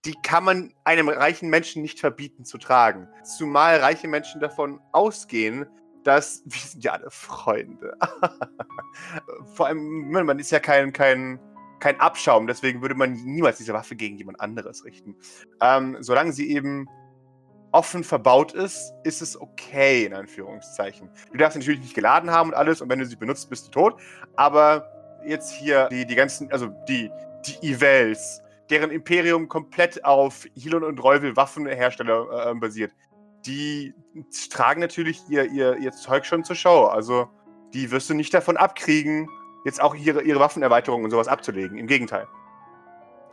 die 0.05 0.13
kann 0.23 0.43
man 0.43 0.73
einem 0.83 1.09
reichen 1.09 1.49
Menschen 1.49 1.81
nicht 1.81 1.99
verbieten 1.99 2.45
zu 2.45 2.59
tragen. 2.59 3.07
Zumal 3.23 3.79
reiche 3.79 4.07
Menschen 4.07 4.39
davon 4.41 4.79
ausgehen, 4.91 5.65
dass 6.03 6.43
wir 6.45 6.59
sind 6.59 6.83
ja 6.83 6.93
alle 6.93 7.09
Freunde. 7.09 7.97
Vor 9.53 9.67
allem, 9.67 10.09
man 10.09 10.39
ist 10.39 10.51
ja 10.51 10.59
kein, 10.59 10.93
kein, 10.93 11.39
kein 11.79 11.99
Abschaum, 11.99 12.47
deswegen 12.47 12.81
würde 12.81 12.95
man 12.95 13.13
niemals 13.13 13.57
diese 13.57 13.73
Waffe 13.73 13.95
gegen 13.95 14.17
jemand 14.17 14.39
anderes 14.39 14.85
richten. 14.85 15.15
Ähm, 15.61 15.97
solange 15.99 16.31
sie 16.31 16.51
eben 16.51 16.87
offen 17.71 18.03
verbaut 18.03 18.53
ist, 18.53 18.93
ist 19.03 19.21
es 19.21 19.39
okay, 19.39 20.05
in 20.05 20.13
Anführungszeichen. 20.13 21.09
Du 21.31 21.37
darfst 21.37 21.53
sie 21.53 21.59
natürlich 21.59 21.81
nicht 21.81 21.95
geladen 21.95 22.29
haben 22.29 22.49
und 22.49 22.55
alles, 22.55 22.81
und 22.81 22.89
wenn 22.89 22.99
du 22.99 23.05
sie 23.05 23.15
benutzt, 23.15 23.49
bist 23.49 23.67
du 23.67 23.71
tot. 23.71 24.01
Aber 24.35 24.85
jetzt 25.25 25.51
hier 25.51 25.87
die, 25.89 26.05
die 26.05 26.15
ganzen, 26.15 26.51
also 26.51 26.67
die, 26.87 27.09
die 27.45 27.71
Evels, 27.73 28.41
deren 28.69 28.91
Imperium 28.91 29.47
komplett 29.47 30.03
auf 30.05 30.45
Hilon 30.55 30.83
und 30.83 31.01
Reuvel 31.03 31.35
Waffenhersteller 31.35 32.51
äh, 32.51 32.55
basiert, 32.55 32.91
die 33.45 33.93
tragen 34.49 34.81
natürlich 34.81 35.21
ihr, 35.29 35.45
ihr, 35.45 35.77
ihr 35.77 35.91
Zeug 35.91 36.25
schon 36.25 36.43
zur 36.43 36.55
Show. 36.55 36.85
Also 36.85 37.29
die 37.73 37.91
wirst 37.91 38.09
du 38.09 38.13
nicht 38.13 38.33
davon 38.33 38.57
abkriegen, 38.57 39.29
jetzt 39.65 39.81
auch 39.81 39.95
ihre, 39.95 40.21
ihre 40.21 40.39
Waffenerweiterungen 40.39 41.05
und 41.05 41.11
sowas 41.11 41.27
abzulegen. 41.27 41.77
Im 41.77 41.87
Gegenteil. 41.87 42.27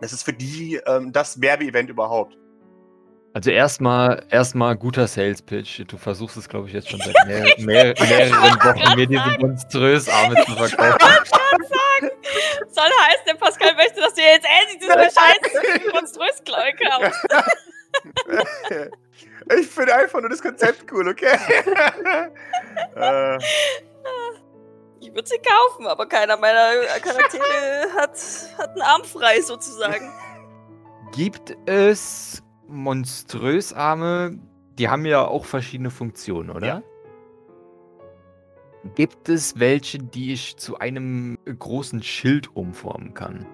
Das 0.01 0.13
ist 0.13 0.23
für 0.23 0.33
die 0.33 0.81
ähm, 0.87 1.13
das 1.13 1.41
Werbe-Event 1.41 1.91
überhaupt. 1.91 2.37
Also 3.35 3.51
erstmal 3.51 4.25
erstmal 4.31 4.77
guter 4.77 5.07
Sales 5.07 5.43
Pitch. 5.43 5.83
Du 5.87 5.97
versuchst 5.97 6.37
es, 6.37 6.49
glaube 6.49 6.69
ich, 6.69 6.73
jetzt 6.75 6.91
schon 6.91 7.01
seit 7.01 7.15
mehr, 7.27 7.45
mehr, 7.59 7.95
mehreren 7.99 8.55
Wochen, 8.63 8.97
mir 8.97 9.07
diese 9.07 9.37
monströs 9.39 10.09
Arme 10.09 10.35
zu 10.45 10.53
verkaufen. 10.53 10.99
Soll 12.71 12.85
heißen, 12.85 13.25
der 13.27 13.35
Pascal 13.35 13.75
möchte, 13.75 14.01
dass 14.01 14.15
du 14.15 14.23
jetzt 14.23 14.47
endlich 14.61 14.79
diese 14.81 14.93
scheiß 15.21 15.93
monströs 15.93 16.43
Klaue 16.45 16.73
kaufst. 16.75 17.27
Ich 19.59 19.67
finde 19.67 19.95
einfach 19.95 20.21
nur 20.21 20.31
das 20.31 20.43
Konzept 20.43 20.91
cool, 20.93 21.09
okay? 21.09 21.27
äh, 22.97 23.39
Ich 25.01 25.15
würde 25.15 25.29
sie 25.29 25.39
kaufen, 25.39 25.87
aber 25.87 26.07
keiner 26.07 26.37
meiner 26.37 26.83
Charaktere 27.03 27.93
hat, 27.97 28.19
hat 28.59 28.71
einen 28.71 28.83
Arm 28.83 29.05
frei 29.05 29.41
sozusagen. 29.41 30.13
Gibt 31.13 31.57
es 31.67 32.43
Monströsarme, 32.67 34.39
die 34.79 34.89
haben 34.89 35.07
ja 35.07 35.27
auch 35.27 35.45
verschiedene 35.45 35.91
Funktionen, 35.91 36.51
oder? 36.51 36.67
Ja. 36.67 36.83
Gibt 38.95 39.29
es 39.29 39.59
welche, 39.59 39.99
die 39.99 40.33
ich 40.33 40.57
zu 40.57 40.79
einem 40.79 41.39
großen 41.47 42.03
Schild 42.03 42.55
umformen 42.55 43.15
kann? 43.15 43.47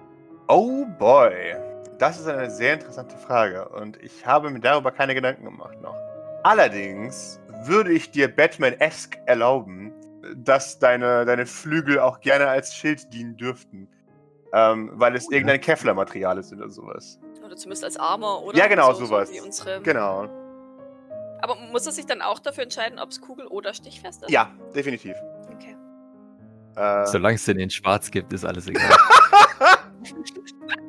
oh 0.47 0.85
boy. 0.99 1.55
Das 1.97 2.19
ist 2.19 2.27
eine 2.27 2.49
sehr 2.49 2.73
interessante 2.73 3.17
Frage 3.17 3.69
und 3.69 4.01
ich 4.03 4.25
habe 4.25 4.49
mir 4.49 4.59
darüber 4.59 4.91
keine 4.91 5.15
Gedanken 5.15 5.45
gemacht 5.45 5.79
noch. 5.81 5.95
Allerdings 6.43 7.39
würde 7.63 7.93
ich 7.93 8.11
dir 8.11 8.27
Batman-esque 8.27 9.17
erlauben, 9.25 9.93
dass 10.35 10.77
deine, 10.79 11.25
deine 11.25 11.45
Flügel 11.45 11.99
auch 11.99 12.19
gerne 12.19 12.47
als 12.47 12.75
Schild 12.75 13.13
dienen 13.13 13.37
dürften. 13.37 13.87
Ähm, 14.53 14.91
weil 14.93 15.15
es 15.15 15.29
irgendein 15.29 15.59
Kevlar-Material 15.59 16.37
ist 16.37 16.53
oder 16.53 16.69
sowas. 16.69 17.19
Oder 17.43 17.55
zumindest 17.55 17.83
als 17.83 17.97
Armor, 17.97 18.43
oder? 18.43 18.57
Ja, 18.57 18.67
genau, 18.67 18.93
so, 18.93 19.05
sowas. 19.05 19.29
So 19.29 19.35
wie 19.35 19.41
unsere... 19.41 19.81
Genau. 19.81 20.29
Aber 21.41 21.55
muss 21.71 21.85
er 21.85 21.91
sich 21.91 22.05
dann 22.05 22.21
auch 22.21 22.39
dafür 22.39 22.63
entscheiden, 22.63 22.99
ob 22.99 23.09
es 23.09 23.21
kugel- 23.21 23.47
oder 23.47 23.73
stichfest 23.73 24.23
ist? 24.23 24.29
Ja, 24.29 24.51
definitiv. 24.73 25.15
Okay. 25.53 25.75
Äh, 26.75 27.05
Solange 27.05 27.35
es 27.35 27.45
den 27.45 27.59
in 27.59 27.69
Schwarz 27.69 28.09
gibt, 28.11 28.31
ist 28.33 28.45
alles 28.45 28.67
egal. 28.69 28.97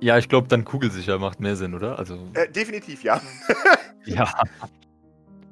ja, 0.00 0.18
ich 0.18 0.28
glaube, 0.28 0.48
dann 0.48 0.64
kugelsicher 0.64 1.18
macht 1.18 1.40
mehr 1.40 1.56
Sinn, 1.56 1.74
oder? 1.74 1.98
Also, 1.98 2.28
äh, 2.34 2.50
definitiv, 2.50 3.04
ja. 3.04 3.20
ja. 4.04 4.32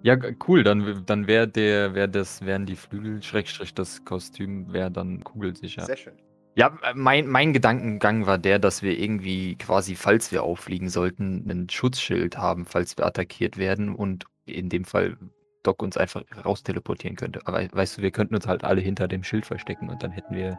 Ja, 0.02 0.16
cool, 0.46 0.62
dann, 0.62 1.02
dann 1.06 1.26
wäre 1.26 1.48
der, 1.48 1.94
wär 1.94 2.06
das, 2.06 2.44
wären 2.46 2.66
die 2.66 2.76
Flügel, 2.76 3.22
Schrägstrich, 3.22 3.74
das 3.74 4.04
Kostüm 4.04 4.72
wäre 4.72 4.90
dann 4.90 5.24
kugelsicher. 5.24 5.84
Sehr 5.84 5.96
schön. 5.96 6.14
Ja, 6.54 6.76
äh, 6.82 6.94
mein, 6.94 7.26
mein 7.26 7.52
Gedankengang 7.52 8.26
war 8.26 8.38
der, 8.38 8.58
dass 8.58 8.82
wir 8.82 8.98
irgendwie 8.98 9.56
quasi, 9.56 9.96
falls 9.96 10.32
wir 10.32 10.42
auffliegen 10.44 10.88
sollten, 10.88 11.48
ein 11.48 11.68
Schutzschild 11.68 12.38
haben, 12.38 12.64
falls 12.64 12.96
wir 12.96 13.06
attackiert 13.06 13.58
werden 13.58 13.94
und 13.94 14.24
in 14.46 14.68
dem 14.68 14.84
Fall 14.84 15.16
Doc 15.62 15.82
uns 15.82 15.96
einfach 15.96 16.24
raus 16.44 16.62
teleportieren 16.62 17.16
könnte. 17.16 17.40
Aber 17.44 17.66
weißt 17.70 17.98
du, 17.98 18.02
wir 18.02 18.10
könnten 18.10 18.34
uns 18.34 18.46
halt 18.46 18.64
alle 18.64 18.80
hinter 18.80 19.08
dem 19.08 19.22
Schild 19.22 19.46
verstecken 19.46 19.90
und 19.90 20.02
dann 20.02 20.12
hätten 20.12 20.34
wir 20.34 20.58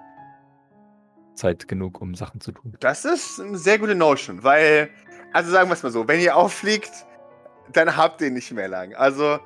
Zeit 1.39 1.67
genug, 1.67 2.01
um 2.01 2.15
Sachen 2.15 2.41
zu 2.41 2.51
tun. 2.51 2.75
Das 2.79 3.05
ist 3.05 3.39
eine 3.39 3.57
sehr 3.57 3.79
gute 3.79 3.95
Notion, 3.95 4.43
weil, 4.43 4.89
also 5.33 5.51
sagen 5.51 5.69
wir 5.69 5.73
es 5.73 5.83
mal 5.83 5.91
so, 5.91 6.07
wenn 6.07 6.19
ihr 6.19 6.35
auffliegt, 6.35 6.91
dann 7.73 7.95
habt 7.95 8.21
ihr 8.21 8.31
nicht 8.31 8.51
mehr 8.51 8.67
lang. 8.67 8.93
Also, 8.93 9.39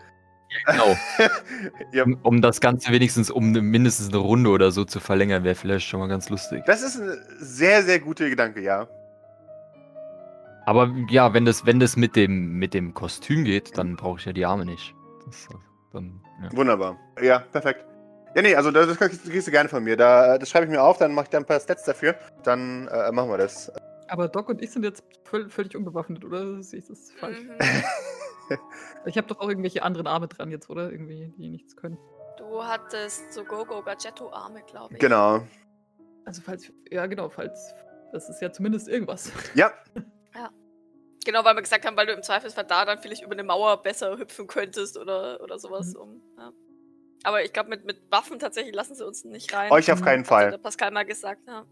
Genau. 0.65 0.95
ihr, 1.91 2.06
Um, 2.06 2.19
um 2.23 2.41
das 2.41 2.62
Ganze 2.62 2.91
wenigstens 2.91 3.32
um 3.32 3.45
eine, 3.45 3.62
mindestens 3.62 4.10
eine 4.10 4.17
Runde 4.17 4.49
oder 4.49 4.71
so 4.71 4.86
zu 4.86 4.99
verlängern, 4.99 5.43
wäre 5.43 5.56
vielleicht 5.56 5.88
schon 5.88 5.99
mal 5.99 6.08
ganz 6.08 6.29
lustig. 6.29 6.63
das 6.65 6.82
ist 6.84 6.99
ein 6.99 7.17
sehr, 7.39 7.84
sehr 7.84 7.99
guter 7.99 8.29
Gedanke, 8.29 8.62
ja. 8.62 8.88
Aber 10.65 10.93
ja, 11.10 11.34
wenn 11.34 11.45
das, 11.45 11.65
wenn 11.65 11.79
das 11.79 11.97
mit 11.97 12.15
dem, 12.15 12.53
mit 12.58 12.73
dem 12.73 12.93
Kostüm 12.93 13.43
geht, 13.43 13.77
dann 13.77 13.95
brauche 13.95 14.19
ich 14.19 14.25
ja 14.25 14.34
die 14.34 14.45
Arme 14.45 14.65
nicht. 14.65 14.93
Das, 15.25 15.49
dann, 15.91 16.21
ja. 16.41 16.56
Wunderbar. 16.56 16.97
Ja, 17.21 17.39
perfekt. 17.39 17.86
Ja, 18.36 18.41
nee, 18.41 18.56
also 18.56 18.72
das, 18.72 18.88
das 18.88 18.98
kriegst, 18.98 19.48
du 19.48 19.52
gerne 19.52 19.69
von 19.69 19.84
mir. 19.84 19.96
Da, 19.96 20.38
das 20.38 20.50
schreibe 20.50 20.65
ich 20.65 20.72
mir 20.72 20.82
auf, 20.82 20.98
dann 20.98 21.13
mache 21.13 21.26
ich 21.26 21.30
da 21.30 21.38
ein 21.38 21.46
paar 21.46 21.60
Stats 21.60 21.84
dafür. 21.84 22.15
Dann 22.43 22.88
äh, 22.88 23.12
machen 23.12 23.30
wir 23.30 23.38
das. 23.38 23.72
Aber 24.08 24.28
Doc 24.28 24.50
und 24.50 24.62
ich 24.62 24.72
sind 24.72 24.84
jetzt 24.84 25.04
völ 25.24 25.50
völlig 25.50 25.76
unbewaffnet, 25.76 26.26
oder? 26.26 26.62
Sehe 26.62 26.80
ich 26.80 26.88
das 26.88 27.12
falsch? 27.12 27.39
Mhm. 27.41 27.58
Ich 29.06 29.17
habe 29.17 29.26
doch 29.28 29.39
auch 29.39 29.48
irgendwelche 29.48 29.84
anderen 29.84 30.06
Arme 30.06 30.28
dran 30.28 30.52
jetzt, 30.52 30.69
oder? 30.69 30.91
Irgendwie, 30.91 31.34
die 31.38 31.50
nichts 31.50 31.76
können. 31.76 31.98
Du 32.38 32.63
hattest 32.63 33.34
so 33.34 33.43
Gogo 33.43 33.82
Gadgetto 33.82 34.32
Arme, 34.32 34.62
glaube 34.69 34.93
ich. 34.93 35.00
Genau. 35.00 35.41
Also 36.26 36.41
falls, 36.41 36.72
ja 36.91 37.06
genau, 37.08 37.30
falls, 37.30 37.74
das 38.12 38.30
ist 38.30 38.41
ja 38.41 38.52
zumindest 38.52 38.89
irgendwas. 38.89 39.32
Ja, 39.56 39.72
Genau, 41.26 41.43
weil 41.46 41.56
wir 41.56 41.62
gesagt 41.62 41.86
haben, 41.86 41.96
weil 41.96 42.06
du 42.06 42.13
im 42.13 42.24
Zweifelsfall 42.24 42.65
da 42.65 42.86
dann 42.86 43.00
vielleicht 43.00 43.24
über 43.24 43.34
eine 43.34 43.43
Mauer 43.43 43.82
besser 43.82 44.17
hüpfen 44.17 44.48
könntest 44.48 44.98
oder, 44.98 45.41
oder 45.41 45.58
sowas. 45.58 45.93
Mhm. 45.93 46.00
Um, 46.00 46.22
ja. 46.38 46.52
Aber 47.23 47.43
ich 47.43 47.53
glaube, 47.53 47.69
mit, 47.69 47.86
mit 47.86 48.12
Waffen 48.12 48.38
tatsächlich 48.39 48.75
lassen 48.75 48.95
sie 48.95 49.05
uns 49.05 49.23
nicht 49.23 49.53
rein. 49.53 49.71
euch 49.71 49.91
auf 49.91 50.01
keinen 50.01 50.21
Hat 50.21 50.27
Fall. 50.27 50.51
der 50.51 50.57
Pascal 50.57 50.91
mal 50.91 51.05
gesagt, 51.05 51.41
ja. 51.47 51.65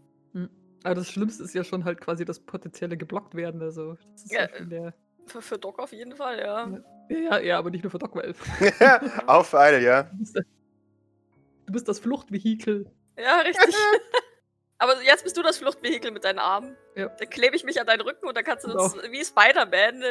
Aber 0.84 0.94
das 0.96 1.08
Schlimmste 1.10 1.44
ist 1.44 1.54
ja 1.54 1.62
schon 1.62 1.84
halt 1.84 2.00
quasi 2.00 2.24
das 2.24 2.40
potenzielle 2.40 2.96
geblockt 2.96 3.34
werden. 3.36 3.62
Also, 3.62 3.94
das 4.14 4.24
ist 4.24 4.32
ja, 4.32 4.48
Ja. 4.70 4.92
Für, 5.26 5.40
für 5.40 5.56
Doc 5.58 5.78
auf 5.78 5.92
jeden 5.92 6.16
Fall, 6.16 6.40
ja. 6.40 6.66
Ja, 7.08 7.18
ja, 7.18 7.38
ja, 7.38 7.58
aber 7.58 7.70
nicht 7.70 7.84
nur 7.84 7.90
für 7.92 7.98
Doc, 7.98 8.16
weil 8.16 8.34
auf 9.28 9.54
eine, 9.54 9.78
ja. 9.80 10.02
du 10.04 10.16
bist, 10.18 10.34
du 10.36 11.72
bist 11.72 11.86
das 11.88 12.00
Fluchtvehikel. 12.00 12.90
Ja, 13.18 13.38
richtig. 13.40 13.74
Aber 14.78 15.00
jetzt 15.02 15.22
bist 15.22 15.36
du 15.36 15.42
das 15.42 15.58
Fluchtvehikel 15.58 16.10
mit 16.10 16.24
deinen 16.24 16.40
Armen. 16.40 16.76
Ja. 16.96 17.06
Dann 17.06 17.30
klebe 17.30 17.54
ich 17.54 17.62
mich 17.62 17.80
an 17.80 17.86
deinen 17.86 18.00
Rücken 18.00 18.26
und 18.26 18.36
dann 18.36 18.42
kannst 18.42 18.64
du 18.64 18.70
Genau. 18.70 18.82
uns 18.82 18.96
wie 19.12 19.24
Spider-Man. 19.24 20.02
Äh, 20.02 20.10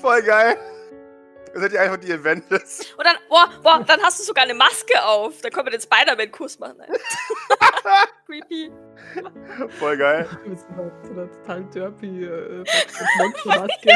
Voll 0.00 0.22
geil. 0.22 0.56
Ihr 1.54 1.60
seid 1.60 1.72
ja 1.72 1.82
einfach 1.82 1.98
die 1.98 2.12
Avengers. 2.12 2.80
und 2.96 3.06
dann, 3.06 3.16
boah, 3.28 3.48
boah, 3.62 3.84
dann 3.86 4.02
hast 4.02 4.18
du 4.18 4.24
sogar 4.24 4.44
eine 4.44 4.54
Maske 4.54 5.02
auf. 5.04 5.40
Dann 5.40 5.52
können 5.52 5.66
wir 5.66 5.70
den 5.70 5.80
Spider-Man-Kuss 5.80 6.58
machen. 6.58 6.82
Creepy. 8.26 8.72
Voll 9.78 9.96
geil. 9.96 10.28
Mit 10.44 10.58
so 10.58 10.66
einer, 10.68 10.92
einer 11.10 11.30
total 11.30 11.64
derpy 11.66 12.24
äh, 12.24 12.64
Monstermaske. 13.18 13.90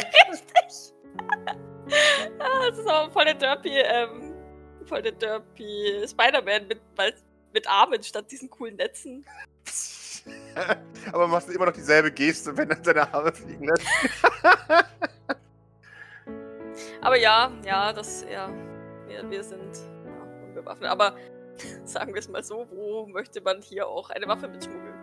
Ah, 2.39 2.69
das 2.69 2.79
ist 2.79 2.87
aber 2.87 3.11
voll 3.11 3.25
der 3.25 3.35
Derpy, 3.35 3.71
ähm, 3.71 4.35
voll 4.87 5.03
der 5.03 5.13
Derpy 5.13 6.07
Spider-Man 6.07 6.69
mit, 6.69 6.81
mit 7.53 7.69
Armen 7.69 8.03
statt 8.03 8.31
diesen 8.31 8.51
coolen 8.51 8.77
Netzen. 8.77 9.25
Aber 11.13 11.27
machst 11.27 11.49
du 11.49 11.53
immer 11.53 11.67
noch 11.67 11.73
dieselbe 11.73 12.13
Geste, 12.13 12.57
wenn 12.57 12.71
er 12.71 12.79
seine 12.83 13.13
Arme 13.13 13.33
fliegen 13.33 13.65
lässt. 13.65 13.87
Aber 17.01 17.17
ja, 17.17 17.51
ja, 17.65 17.93
das, 17.93 18.27
ja, 18.31 18.51
wir, 19.07 19.31
wir 19.31 19.43
sind 19.43 19.79
ja, 20.05 20.47
unbewaffnet. 20.47 20.91
Aber 20.91 21.15
sagen 21.85 22.15
wir 22.15 22.21
es 22.21 22.29
mal 22.29 22.43
so, 22.43 22.67
wo 22.71 23.07
möchte 23.07 23.41
man 23.41 23.61
hier 23.63 23.87
auch 23.87 24.11
eine 24.11 24.27
Waffe 24.27 24.49
mitschmuggeln? 24.49 24.95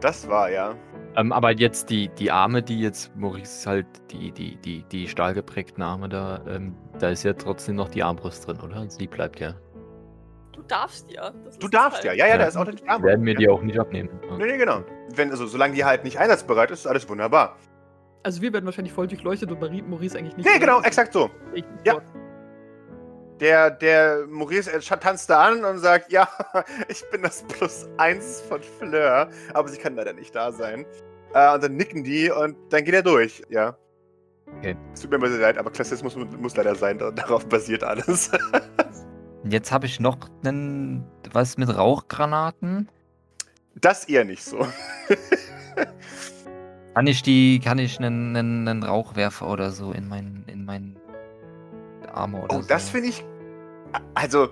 Das 0.00 0.28
war 0.28 0.50
ja. 0.50 0.74
Ähm, 1.16 1.32
aber 1.32 1.52
jetzt 1.52 1.90
die, 1.90 2.08
die 2.08 2.30
Arme, 2.30 2.62
die 2.62 2.80
jetzt 2.80 3.14
Maurice 3.16 3.68
halt, 3.68 3.86
die, 4.10 4.32
die, 4.32 4.56
die, 4.56 4.82
die 4.84 5.08
stahlgeprägten 5.08 5.82
Arme 5.82 6.08
da, 6.08 6.42
ähm, 6.48 6.76
da 6.98 7.10
ist 7.10 7.22
ja 7.22 7.32
trotzdem 7.32 7.76
noch 7.76 7.88
die 7.88 8.02
Armbrust 8.02 8.46
drin, 8.46 8.60
oder? 8.60 8.76
Also 8.76 8.98
die 8.98 9.06
bleibt 9.06 9.40
ja. 9.40 9.54
Du 10.52 10.62
darfst 10.62 11.10
ja. 11.10 11.30
das 11.44 11.58
Du 11.58 11.68
darfst 11.68 12.04
ja. 12.04 12.10
halt. 12.10 12.18
Ja, 12.18 12.26
ja, 12.26 12.32
Ja. 12.32 12.38
da 12.38 12.46
ist 12.46 12.56
auch 12.56 12.64
die 12.64 12.88
Arme. 12.88 13.04
Werden 13.04 13.24
wir 13.24 13.34
ja. 13.34 13.38
die 13.38 13.48
auch 13.48 13.62
nicht 13.62 13.78
abnehmen. 13.78 14.10
Nee, 14.38 14.46
nee, 14.46 14.58
genau. 14.58 14.82
wenn, 15.14 15.30
also 15.30 15.46
solange 15.46 15.74
die 15.74 15.84
halt 15.84 16.04
nicht 16.04 16.18
einsatzbereit 16.18 16.70
ist, 16.70 16.80
ist 16.80 16.86
alles 16.86 17.08
wunderbar. 17.08 17.56
Also 18.24 18.40
wir 18.40 18.52
werden 18.52 18.64
wahrscheinlich 18.64 18.92
voll 18.92 19.06
durchleuchtet 19.06 19.50
und 19.52 19.60
Marie, 19.60 19.82
Maurice 19.82 20.18
eigentlich 20.18 20.36
nicht. 20.36 20.48
Nee, 20.50 20.58
genau, 20.58 20.80
exakt 20.80 21.12
so. 21.12 21.30
Ja. 21.84 22.00
Der, 23.38 23.70
der 23.70 24.26
Maurice 24.28 24.72
äh, 24.72 24.80
tanzt 24.80 25.28
da 25.28 25.44
an 25.44 25.64
und 25.64 25.78
sagt, 25.78 26.10
ja, 26.10 26.26
ich 26.88 27.04
bin 27.10 27.22
das 27.22 27.42
Plus 27.42 27.86
eins 27.98 28.40
von 28.40 28.62
Fleur, 28.62 29.28
aber 29.52 29.68
sie 29.68 29.76
kann 29.76 29.94
leider 29.94 30.14
nicht 30.14 30.34
da 30.34 30.50
sein. 30.52 30.86
Äh, 31.34 31.54
und 31.54 31.62
dann 31.62 31.76
nicken 31.76 32.02
die 32.02 32.30
und 32.30 32.56
dann 32.70 32.84
geht 32.84 32.94
er 32.94 33.02
durch, 33.02 33.42
ja. 33.50 33.76
Okay. 34.58 34.76
Es 34.94 35.02
tut 35.02 35.10
mir 35.10 35.16
immer 35.16 35.28
sehr 35.28 35.40
leid, 35.40 35.58
aber 35.58 35.70
Klassismus 35.70 36.16
muss, 36.16 36.26
muss 36.38 36.56
leider 36.56 36.74
sein, 36.74 36.98
da- 36.98 37.10
darauf 37.10 37.46
basiert 37.46 37.84
alles. 37.84 38.30
Jetzt 39.44 39.70
habe 39.70 39.84
ich 39.84 40.00
noch 40.00 40.16
einen, 40.44 41.04
was 41.32 41.58
mit 41.58 41.76
Rauchgranaten. 41.76 42.88
Das 43.74 44.04
eher 44.06 44.24
nicht 44.24 44.42
so. 44.44 44.60
Kann 46.94 47.06
ich 47.06 47.22
die, 47.22 47.60
kann 47.60 47.78
ich 47.78 47.98
einen, 47.98 48.36
einen, 48.36 48.68
einen 48.68 48.82
Rauchwerfer 48.84 49.48
oder 49.48 49.70
so 49.72 49.92
in 49.92 50.08
meinen, 50.08 50.44
in 50.46 50.64
meinen 50.64 50.96
Arme 52.12 52.42
oder 52.42 52.56
Oh, 52.56 52.62
so? 52.62 52.68
das 52.68 52.88
finde 52.88 53.08
ich. 53.08 53.24
Also, 54.14 54.48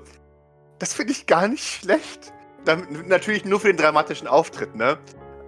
das 0.79 0.93
finde 0.95 1.13
ich 1.13 1.27
gar 1.27 1.47
nicht 1.49 1.63
schlecht. 1.65 2.33
Dann, 2.65 2.87
natürlich 3.09 3.45
nur 3.45 3.61
für 3.61 3.69
den 3.69 3.77
dramatischen 3.77 4.27
Auftritt, 4.27 4.75
ne? 4.75 4.99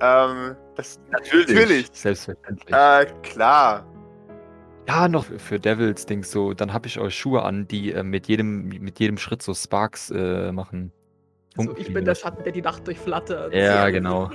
Ähm, 0.01 0.57
das, 0.77 0.99
natürlich. 1.11 1.89
Selbstverständlich. 1.93 2.75
äh, 2.75 3.07
klar. 3.23 3.87
Ja, 4.89 5.09
noch 5.09 5.25
für- 5.25 5.59
Devils 5.61 6.07
Dings 6.07 6.31
so. 6.31 6.53
Dann 6.55 6.73
habe 6.73 6.87
ich 6.89 6.99
auch 6.99 7.09
Schuhe 7.11 7.43
an, 7.43 7.67
die 7.69 7.93
äh, 7.93 8.03
mit 8.03 8.27
jedem 8.29 8.69
mit 8.69 8.99
jedem 9.01 9.17
Schritt 9.19 9.43
so 9.43 9.55
Sparks 9.55 10.11
äh, 10.11 10.53
machen. 10.53 10.93
So, 11.57 11.63
Funken 11.63 11.81
ich 11.81 11.93
bin 11.95 12.05
der. 12.05 12.17
Schatten, 12.17 12.43
der 12.43 12.53
die 12.53 12.63
Nacht 12.63 12.85
durchflattert. 12.85 13.55
Ja, 13.55 13.89
genau. 13.91 14.29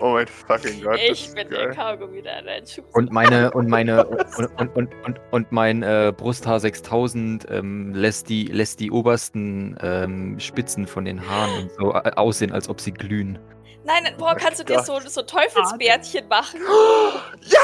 Oh 0.00 0.14
mein 0.14 0.26
fucking 0.26 0.82
Gott. 0.82 0.98
Ich 0.98 1.32
bin 1.32 1.48
der 1.48 1.66
geil. 1.66 1.74
Kaugummi, 1.74 2.20
der 2.20 2.42
Schuh 2.66 2.82
Und 2.94 3.12
meine 3.12 3.52
und 3.52 3.68
meine 3.68 4.04
und, 4.36 4.50
und, 4.58 4.76
und, 4.76 4.90
und, 5.04 5.20
und 5.30 5.52
mein 5.52 5.84
äh, 5.84 6.12
Brusthaar 6.16 6.58
6000 6.58 7.46
ähm, 7.48 7.94
lässt 7.94 8.28
die 8.28 8.46
lässt 8.46 8.80
die 8.80 8.90
obersten 8.90 9.76
ähm, 9.80 10.40
Spitzen 10.40 10.88
von 10.88 11.04
den 11.04 11.28
Haaren 11.28 11.62
und 11.62 11.70
so 11.78 11.94
äh, 11.94 12.10
aussehen, 12.16 12.50
als 12.50 12.68
ob 12.68 12.80
sie 12.80 12.90
glühen. 12.92 13.38
Nein, 13.84 14.12
boah, 14.18 14.34
kannst 14.34 14.58
du 14.60 14.64
dir 14.64 14.80
so, 14.82 14.98
so 14.98 15.22
Teufelsbärtchen 15.22 16.26
machen? 16.28 16.60
Ja! 17.42 17.60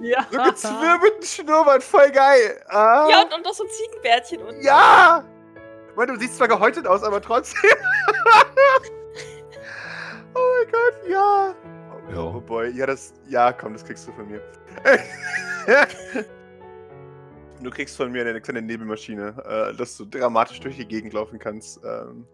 Ja. 0.00 0.26
So 0.30 0.38
gezwirbelten 0.38 1.22
Schnurrbart, 1.22 1.82
voll 1.82 2.10
geil. 2.10 2.60
Ah, 2.68 3.08
Ja, 3.10 3.22
und, 3.22 3.32
und 3.32 3.44
noch 3.44 3.54
so 3.54 3.64
Ziegenbärtchen 3.64 4.40
und. 4.42 4.62
ja! 4.62 5.24
Meine, 5.96 6.12
du 6.12 6.18
siehst 6.18 6.36
zwar 6.36 6.48
gehäutet 6.48 6.86
aus, 6.86 7.02
aber 7.02 7.20
trotzdem. 7.20 7.70
oh 10.34 10.40
mein 10.40 10.72
Gott, 10.72 11.08
ja. 11.08 11.54
Ja. 12.10 12.20
Oh 12.20 12.40
boy, 12.40 12.70
ja, 12.70 12.86
das. 12.86 13.14
Ja, 13.28 13.52
komm, 13.52 13.72
das 13.72 13.84
kriegst 13.84 14.06
du 14.08 14.12
von 14.12 14.28
mir. 14.28 14.40
du 17.62 17.70
kriegst 17.70 17.96
von 17.96 18.10
mir 18.12 18.26
eine 18.26 18.40
kleine 18.40 18.62
Nebelmaschine, 18.62 19.34
äh, 19.46 19.76
dass 19.76 19.96
du 19.96 20.04
dramatisch 20.04 20.60
durch 20.60 20.76
die 20.76 20.86
Gegend 20.86 21.12
laufen 21.12 21.38
kannst. 21.38 21.80
Ähm, 21.84 22.26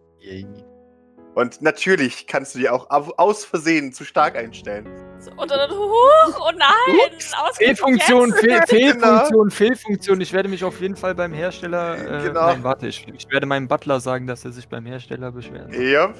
und 1.35 1.61
natürlich 1.61 2.27
kannst 2.27 2.55
du 2.55 2.59
die 2.59 2.69
auch 2.69 2.89
au- 2.89 3.13
aus 3.17 3.45
Versehen 3.45 3.93
zu 3.93 4.03
stark 4.03 4.35
einstellen. 4.35 4.87
So, 5.19 5.31
und 5.31 5.51
dann 5.51 5.69
hoch, 5.69 6.39
oh 6.47 6.51
nein! 6.57 7.11
Fehlfunktion. 7.53 8.33
Fehl, 8.33 8.49
Genau. 8.49 8.65
Fehlfunktion, 8.65 9.51
Fehlfunktion. 9.51 10.21
Ich 10.21 10.33
werde 10.33 10.49
mich 10.49 10.63
auf 10.63 10.81
jeden 10.81 10.95
Fall 10.95 11.13
beim 11.13 11.31
Hersteller. 11.33 11.95
Äh, 11.97 12.23
Genau. 12.27 12.47
Nein, 12.47 12.63
warte, 12.63 12.87
ich, 12.87 13.07
ich 13.07 13.29
werde 13.29 13.45
meinem 13.45 13.67
Butler 13.67 13.99
sagen, 13.99 14.25
dass 14.25 14.43
er 14.45 14.51
sich 14.51 14.67
beim 14.67 14.85
Hersteller 14.85 15.31
beschweren 15.31 15.71
soll. 15.71 15.83
Ja. 15.83 16.13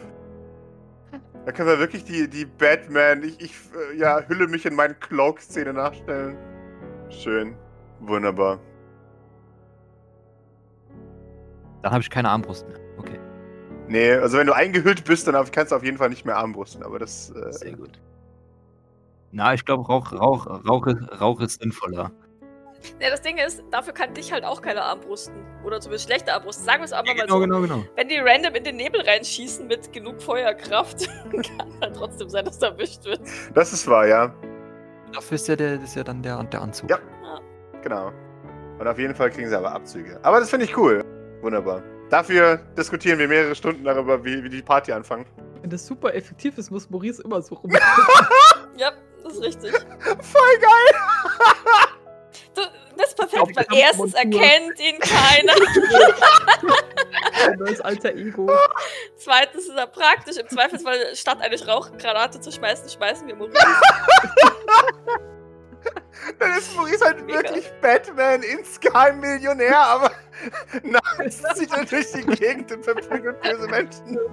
Da 1.46 1.52
können 1.52 1.68
wir 1.70 1.80
wirklich 1.80 2.04
die, 2.04 2.30
die 2.30 2.46
Batman, 2.46 3.24
ich, 3.24 3.42
ich 3.42 3.52
äh, 3.94 3.98
ja, 3.98 4.22
hülle 4.28 4.48
mich 4.48 4.68
in 4.68 4.76
meinen 4.76 5.00
Cloak-Szene 5.00 5.74
nachstellen. 5.74 6.38
Schön. 7.10 7.56
Wunderbar. 8.02 8.60
Dann 11.82 11.92
habe 11.92 12.02
ich 12.04 12.10
keine 12.12 12.30
Armbrust 12.30 12.68
mehr. 12.68 12.78
Nee, 13.92 14.14
also 14.14 14.38
wenn 14.38 14.48
du 14.48 14.56
eingehüllt 14.56 15.04
bist, 15.04 15.28
dann 15.28 15.36
kannst 15.52 15.74
du 15.74 15.76
auf 15.76 15.84
jeden 15.84 15.98
Fall 15.98 16.08
nicht 16.08 16.26
mehr 16.26 16.38
armbrusten, 16.38 16.82
aber 16.82 16.98
das. 16.98 17.30
Äh, 17.32 17.52
sehr 17.52 17.74
gut. 17.74 18.00
Na, 19.34 19.54
ich 19.54 19.66
glaube, 19.66 19.84
Rauch, 19.84 20.14
Rauch, 20.14 20.48
Rauch, 20.66 20.88
ist, 20.88 21.22
Rauch 21.22 21.42
ist 21.42 21.62
sinnvoller. 21.62 22.10
Ja, 23.02 23.10
das 23.10 23.22
Ding 23.22 23.38
ist, 23.38 23.62
dafür 23.70 23.94
kann 23.94 24.14
dich 24.14 24.32
halt 24.32 24.46
auch 24.46 24.62
keiner 24.62 24.86
armbrusten. 24.86 25.36
Oder 25.66 25.82
zumindest 25.82 26.06
schlechter 26.06 26.36
armbrusten. 26.36 26.64
Sagen 26.64 26.80
wir 26.80 26.86
es 26.86 26.94
aber 26.94 27.06
mal 27.06 27.16
genau, 27.16 27.34
so. 27.34 27.40
genau, 27.42 27.62
genau. 27.62 27.84
Wenn 27.98 28.08
die 28.08 28.18
random 28.18 28.56
in 28.56 28.64
den 28.64 28.78
Nebel 28.78 29.02
reinschießen 29.02 29.68
mit 29.68 29.92
genug 29.92 30.22
Feuerkraft, 30.22 31.10
kann 31.30 31.82
halt 31.82 31.94
trotzdem 31.94 32.30
sein, 32.30 32.46
dass 32.46 32.60
du 32.60 32.68
erwischt 32.68 33.04
wird. 33.04 33.20
das 33.54 33.74
ist 33.74 33.86
wahr, 33.88 34.08
ja. 34.08 34.34
Dafür 35.12 35.36
ist 35.36 35.50
ja, 35.50 35.58
der, 35.58 35.76
das 35.76 35.90
ist 35.90 35.96
ja 35.96 36.06
dann 36.06 36.24
der, 36.24 36.42
der 36.46 36.62
Anzug. 36.62 36.90
Ja. 36.90 36.98
Genau. 37.84 38.14
Und 38.80 38.88
auf 38.88 38.98
jeden 38.98 39.16
Fall 39.16 39.30
kriegen 39.32 39.50
sie 39.50 39.58
aber 39.58 39.74
Abzüge. 39.74 40.18
Aber 40.24 40.40
das 40.40 40.50
finde 40.50 40.66
ich 40.66 40.78
cool. 40.78 41.04
Wunderbar. 41.42 41.84
Dafür 42.12 42.58
diskutieren 42.78 43.18
wir 43.20 43.28
mehrere 43.30 43.56
Stunden 43.56 43.86
darüber, 43.86 44.24
wie, 44.26 44.44
wie 44.44 44.50
die 44.50 44.62
Party 44.62 44.92
anfangen. 44.92 45.26
Wenn 45.62 45.70
das 45.70 45.88
super 45.88 46.14
effektiv 46.14 46.58
ist, 46.58 46.70
muss 46.70 46.90
Maurice 46.90 47.24
immer 47.24 47.42
so 47.42 47.56
rum. 47.56 47.72
Ja, 48.78 48.92
das 49.24 49.34
ist 49.34 49.44
richtig. 49.44 49.72
Voll 49.72 50.58
geil! 50.60 51.02
Du, 52.56 52.62
das 52.98 53.10
ist 53.10 53.18
perfekt, 53.18 53.54
glaub, 53.54 53.70
weil 53.70 53.80
erstens 53.80 54.14
erkennt 54.14 54.80
ihn 54.80 54.98
keiner. 55.00 55.54
Ein 57.46 57.60
neues 57.60 57.82
alter 57.82 58.16
Ego. 58.16 58.50
Zweitens 59.18 59.68
ist 59.68 59.78
er 59.78 59.88
praktisch. 59.88 60.38
Im 60.38 60.48
Zweifelsfall, 60.48 61.16
statt 61.16 61.40
eine 61.42 61.64
Rauchgranate 61.68 62.40
zu 62.40 62.52
schmeißen, 62.52 62.90
schmeißen 62.90 63.28
wir 63.28 63.36
Maurice. 63.36 63.60
Dann 66.40 66.58
ist 66.58 66.76
Maurice 66.76 67.04
halt 67.04 67.26
Mega. 67.26 67.40
wirklich 67.40 67.72
Batman, 67.82 68.44
insgeheim 68.44 69.20
Millionär, 69.20 69.78
aber 69.78 70.12
nachts 70.84 71.42
zieht 71.56 71.72
er 71.74 71.86
durch 71.86 72.12
die 72.12 72.26
Gegend 72.26 72.72
und 72.72 72.84
verprügelt 72.84 73.42
böse 73.42 73.68
Menschen. 73.68 74.20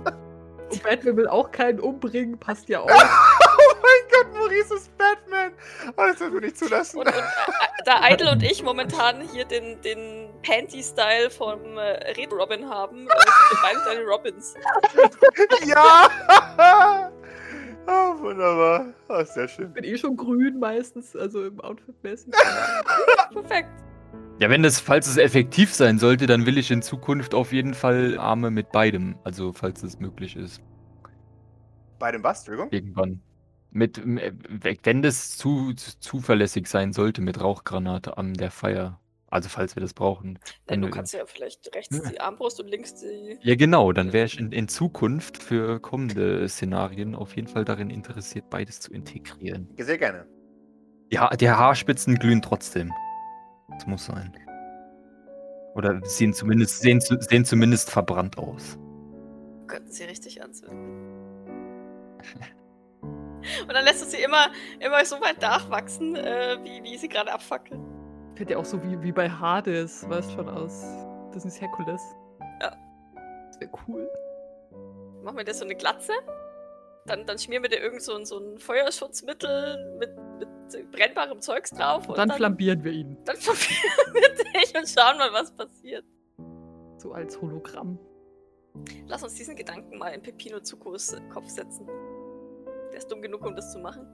Und 0.70 0.82
Batman 0.82 1.16
will 1.16 1.28
auch 1.28 1.50
keinen 1.50 1.80
umbringen, 1.80 2.38
passt 2.38 2.68
ja 2.68 2.80
auch. 2.80 2.90
Oh 2.90 3.74
mein 3.82 4.10
Gott, 4.12 4.34
Maurice 4.34 4.74
ist 4.74 4.98
Batman! 4.98 5.52
Oh, 5.96 6.02
das 6.06 6.16
dürfen 6.18 6.34
wir 6.34 6.40
nicht 6.42 6.58
zulassen. 6.58 6.98
Und, 6.98 7.06
und 7.06 7.14
äh, 7.14 7.22
da 7.86 8.06
Idle 8.06 8.30
und 8.32 8.42
ich 8.42 8.62
momentan 8.62 9.22
hier 9.32 9.46
den, 9.46 9.80
den 9.80 10.28
Panty-Style 10.42 11.30
vom 11.30 11.78
äh, 11.78 12.12
Red 12.12 12.32
Robin 12.32 12.68
haben, 12.68 13.06
äh, 13.06 13.10
sind 13.10 13.50
wir 13.50 13.58
beide 13.62 13.80
kleine 13.80 14.02
Robins. 14.02 14.54
Ja! 15.64 17.10
Oh, 17.90 18.20
wunderbar. 18.20 18.92
Oh, 19.08 19.24
sehr 19.24 19.48
schön. 19.48 19.68
Ich 19.68 19.72
bin 19.72 19.84
eh 19.84 19.96
schon 19.96 20.14
grün 20.14 20.58
meistens, 20.58 21.16
also 21.16 21.46
im 21.46 21.58
Outfit 21.60 21.94
mäßig. 22.02 22.34
Perfekt. 23.32 23.70
Ja, 24.40 24.50
wenn 24.50 24.62
das, 24.62 24.78
falls 24.78 25.08
es 25.08 25.16
effektiv 25.16 25.72
sein 25.72 25.98
sollte, 25.98 26.26
dann 26.26 26.44
will 26.44 26.58
ich 26.58 26.70
in 26.70 26.82
Zukunft 26.82 27.34
auf 27.34 27.52
jeden 27.52 27.72
Fall 27.72 28.18
Arme 28.18 28.50
mit 28.50 28.72
beidem. 28.72 29.16
Also, 29.24 29.54
falls 29.54 29.82
es 29.82 29.98
möglich 29.98 30.36
ist. 30.36 30.60
Bei 31.98 32.12
dem 32.12 32.22
was, 32.22 32.40
Entschuldigung? 32.40 32.70
Irgendwann. 32.70 33.22
Mit, 33.70 33.98
äh, 33.98 34.32
wenn 34.82 35.02
das 35.02 35.38
zu, 35.38 35.72
zu 35.72 35.98
zuverlässig 35.98 36.66
sein 36.66 36.92
sollte 36.92 37.22
mit 37.22 37.40
Rauchgranate 37.40 38.18
an 38.18 38.34
der 38.34 38.50
Feier. 38.50 39.00
Also, 39.30 39.50
falls 39.50 39.76
wir 39.76 39.82
das 39.82 39.92
brauchen. 39.92 40.38
Denn 40.70 40.80
du 40.80 40.88
kannst 40.88 41.12
ja 41.12 41.26
vielleicht 41.26 41.74
rechts 41.74 42.00
die 42.10 42.20
Armbrust 42.20 42.60
und 42.60 42.68
links 42.68 42.94
die. 42.94 43.38
Ja, 43.42 43.56
genau, 43.56 43.92
dann 43.92 44.12
wäre 44.14 44.24
ich 44.24 44.38
in, 44.38 44.52
in 44.52 44.68
Zukunft 44.68 45.42
für 45.42 45.80
kommende 45.80 46.48
Szenarien 46.48 47.14
auf 47.14 47.36
jeden 47.36 47.48
Fall 47.48 47.64
darin 47.64 47.90
interessiert, 47.90 48.48
beides 48.48 48.80
zu 48.80 48.92
integrieren. 48.92 49.68
Sehr 49.76 49.98
gerne. 49.98 50.26
Ja, 51.10 51.28
die 51.36 51.48
Haarspitzen 51.48 52.18
glühen 52.18 52.40
trotzdem. 52.40 52.92
Das 53.70 53.86
muss 53.86 54.06
sein. 54.06 54.34
Oder 55.74 56.00
sehen 56.04 56.32
zumindest, 56.32 56.80
sehen, 56.80 57.00
sehen 57.00 57.44
zumindest 57.44 57.90
verbrannt 57.90 58.38
aus. 58.38 58.78
Könnten 59.66 59.92
sie 59.92 60.04
richtig 60.04 60.42
anzünden. 60.42 61.06
Und 63.62 63.72
dann 63.72 63.84
lässt 63.84 64.02
du 64.02 64.06
sie 64.06 64.22
immer, 64.22 64.50
immer 64.80 65.04
so 65.04 65.20
weit 65.20 65.40
nachwachsen, 65.40 66.16
äh, 66.16 66.58
wie, 66.62 66.82
wie 66.82 66.98
sie 66.98 67.08
gerade 67.08 67.32
abfackeln. 67.32 67.87
Fällt 68.38 68.50
ja 68.50 68.56
auch 68.58 68.64
so 68.64 68.80
wie, 68.84 69.02
wie 69.02 69.10
bei 69.10 69.28
Hades, 69.28 70.08
weißt 70.08 70.30
schon 70.32 70.48
aus 70.48 70.84
Disney's 71.34 71.60
Herkules. 71.60 72.00
Ja. 72.62 72.70
Das 73.48 73.60
wäre 73.60 73.70
cool. 73.88 74.08
Machen 75.24 75.36
wir 75.38 75.44
dir 75.44 75.54
so 75.54 75.64
eine 75.64 75.74
Glatze. 75.74 76.12
Dann, 77.06 77.26
dann 77.26 77.36
schmieren 77.36 77.64
wir 77.64 77.70
dir 77.70 77.80
irgend 77.80 78.00
so, 78.00 78.14
ein- 78.14 78.24
so 78.24 78.38
ein 78.38 78.58
Feuerschutzmittel 78.58 79.96
mit, 79.98 80.10
mit 80.38 80.92
brennbarem 80.92 81.40
Zeugs 81.40 81.70
drauf. 81.70 82.08
Und 82.08 82.16
dann 82.16 82.30
flambieren 82.30 82.84
wir 82.84 82.92
ihn. 82.92 83.16
dann 83.24 83.34
flambieren 83.38 84.14
wir 84.14 84.60
dich 84.60 84.72
und 84.76 84.88
schauen 84.88 85.18
mal, 85.18 85.32
was 85.32 85.50
passiert. 85.50 86.04
So 86.98 87.12
als 87.12 87.40
Hologramm. 87.42 87.98
Lass 89.08 89.24
uns 89.24 89.34
diesen 89.34 89.56
Gedanken 89.56 89.98
mal 89.98 90.10
in 90.10 90.22
Pepino 90.22 90.60
Zucos 90.60 91.16
Kopf 91.32 91.48
setzen. 91.48 91.88
Der 92.92 92.98
ist 92.98 93.10
dumm 93.10 93.20
genug, 93.20 93.44
um 93.44 93.56
das 93.56 93.72
zu 93.72 93.80
machen. 93.80 94.06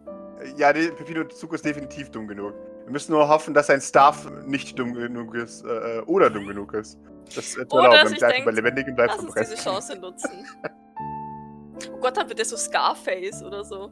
Ja, 0.57 0.72
der 0.72 0.93
Pepino 0.93 1.25
Zuko 1.25 1.57
ist 1.57 1.64
definitiv 1.66 2.11
dumm 2.11 2.27
genug. 2.27 2.55
Wir 2.85 2.93
müssen 2.93 3.12
nur 3.12 3.28
hoffen, 3.28 3.55
dass 3.55 3.68
sein 3.68 3.80
Staff 3.80 4.30
nicht 4.45 4.78
dumm 4.78 4.93
genug 4.93 5.35
ist 5.35 5.64
äh, 5.64 6.03
oder 6.07 6.28
dumm 6.28 6.47
genug 6.47 6.74
ist. 6.74 6.99
Das 7.35 7.57
äh, 7.57 7.61
erlauben, 7.61 8.09
sich 8.09 8.18
damit 8.18 8.22
er 8.22 8.28
einfach 8.28 8.45
bei 8.45 8.51
Lebendigen 8.51 8.95
bleibt 8.95 9.14
Lass 9.16 9.24
uns 9.24 9.35
diese 9.35 9.55
Chance 9.57 9.97
nutzen. 9.97 10.47
oh 11.93 11.97
Gott, 11.99 12.16
dann 12.16 12.28
wird 12.28 12.39
der 12.39 12.45
so 12.45 12.57
Scarface 12.57 13.43
oder 13.43 13.64
so. 13.64 13.91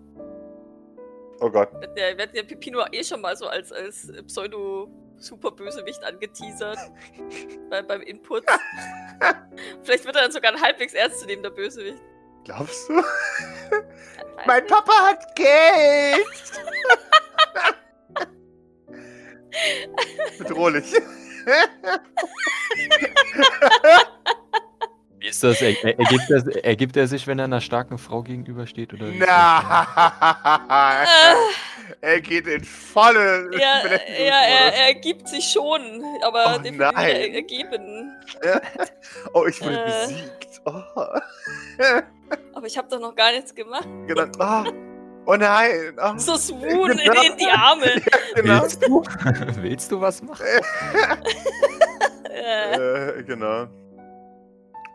Oh 1.40 1.50
Gott. 1.50 1.70
Der 1.96 2.16
wird 2.18 2.34
ja 2.34 2.42
Pipino 2.42 2.84
eh 2.92 3.02
schon 3.02 3.22
mal 3.22 3.34
so 3.34 3.48
als, 3.48 3.72
als 3.72 4.12
Pseudo-Superbösewicht 4.26 6.04
angeteasert. 6.04 6.78
bei, 7.70 7.82
beim 7.82 8.02
Input. 8.02 8.44
Vielleicht 9.82 10.04
wird 10.04 10.16
er 10.16 10.22
dann 10.22 10.32
sogar 10.32 10.52
ein 10.52 10.60
halbwegs 10.60 10.92
ernstzunehmender 10.92 11.50
Bösewicht. 11.50 12.02
Glaubst 12.44 12.88
du? 12.88 13.02
Mein 14.46 14.66
Papa 14.66 14.92
hat 14.92 15.34
Geld! 15.34 16.26
Bedrohlich. 20.38 20.92
Wie 25.18 25.26
ist 25.28 25.42
das? 25.42 25.60
Er, 25.60 25.70
er, 25.84 25.98
ergibt, 25.98 26.30
er, 26.30 26.64
ergibt 26.64 26.96
er 26.96 27.06
sich, 27.06 27.26
wenn 27.26 27.38
er 27.38 27.44
einer 27.46 27.60
starken 27.60 27.98
Frau 27.98 28.22
gegenübersteht? 28.22 28.92
Oder? 28.94 29.06
Nein! 29.06 29.26
Er 32.00 32.20
geht 32.20 32.46
in 32.46 32.64
volle. 32.64 33.50
Ja, 33.52 33.82
ja 33.86 34.40
er, 34.44 34.72
er 34.86 34.94
gibt 34.94 35.28
sich 35.28 35.44
schon, 35.44 36.02
aber 36.22 36.54
Oh 36.54 36.58
definitiv 36.58 36.78
nein. 36.92 36.94
er- 37.16 37.34
ergeben. 37.34 38.12
Oh, 39.34 39.44
ich 39.46 39.60
wurde 39.60 39.82
Äh. 39.84 40.06
besiegt. 40.06 40.60
Oh. 40.64 40.80
Aber 42.54 42.66
ich 42.66 42.78
habe 42.78 42.88
doch 42.88 42.98
noch 43.00 43.14
gar 43.14 43.30
nichts 43.32 43.54
gemacht. 43.54 43.86
Genau. 44.06 44.24
Oh. 44.38 44.64
Oh 45.26 45.34
nein. 45.36 45.96
Oh. 46.00 46.16
So 46.18 46.36
swoon 46.36 46.92
in, 46.92 46.98
Genau. 46.98 47.22
in 47.22 47.36
die 47.36 47.50
Arme. 47.50 47.86
Genau. 48.34 48.62
Willst 48.62 48.82
du? 48.82 49.02
Willst 49.62 49.92
du 49.92 50.00
was 50.00 50.22
machen? 50.22 50.46
Äh, 52.34 53.22
genau. 53.24 53.68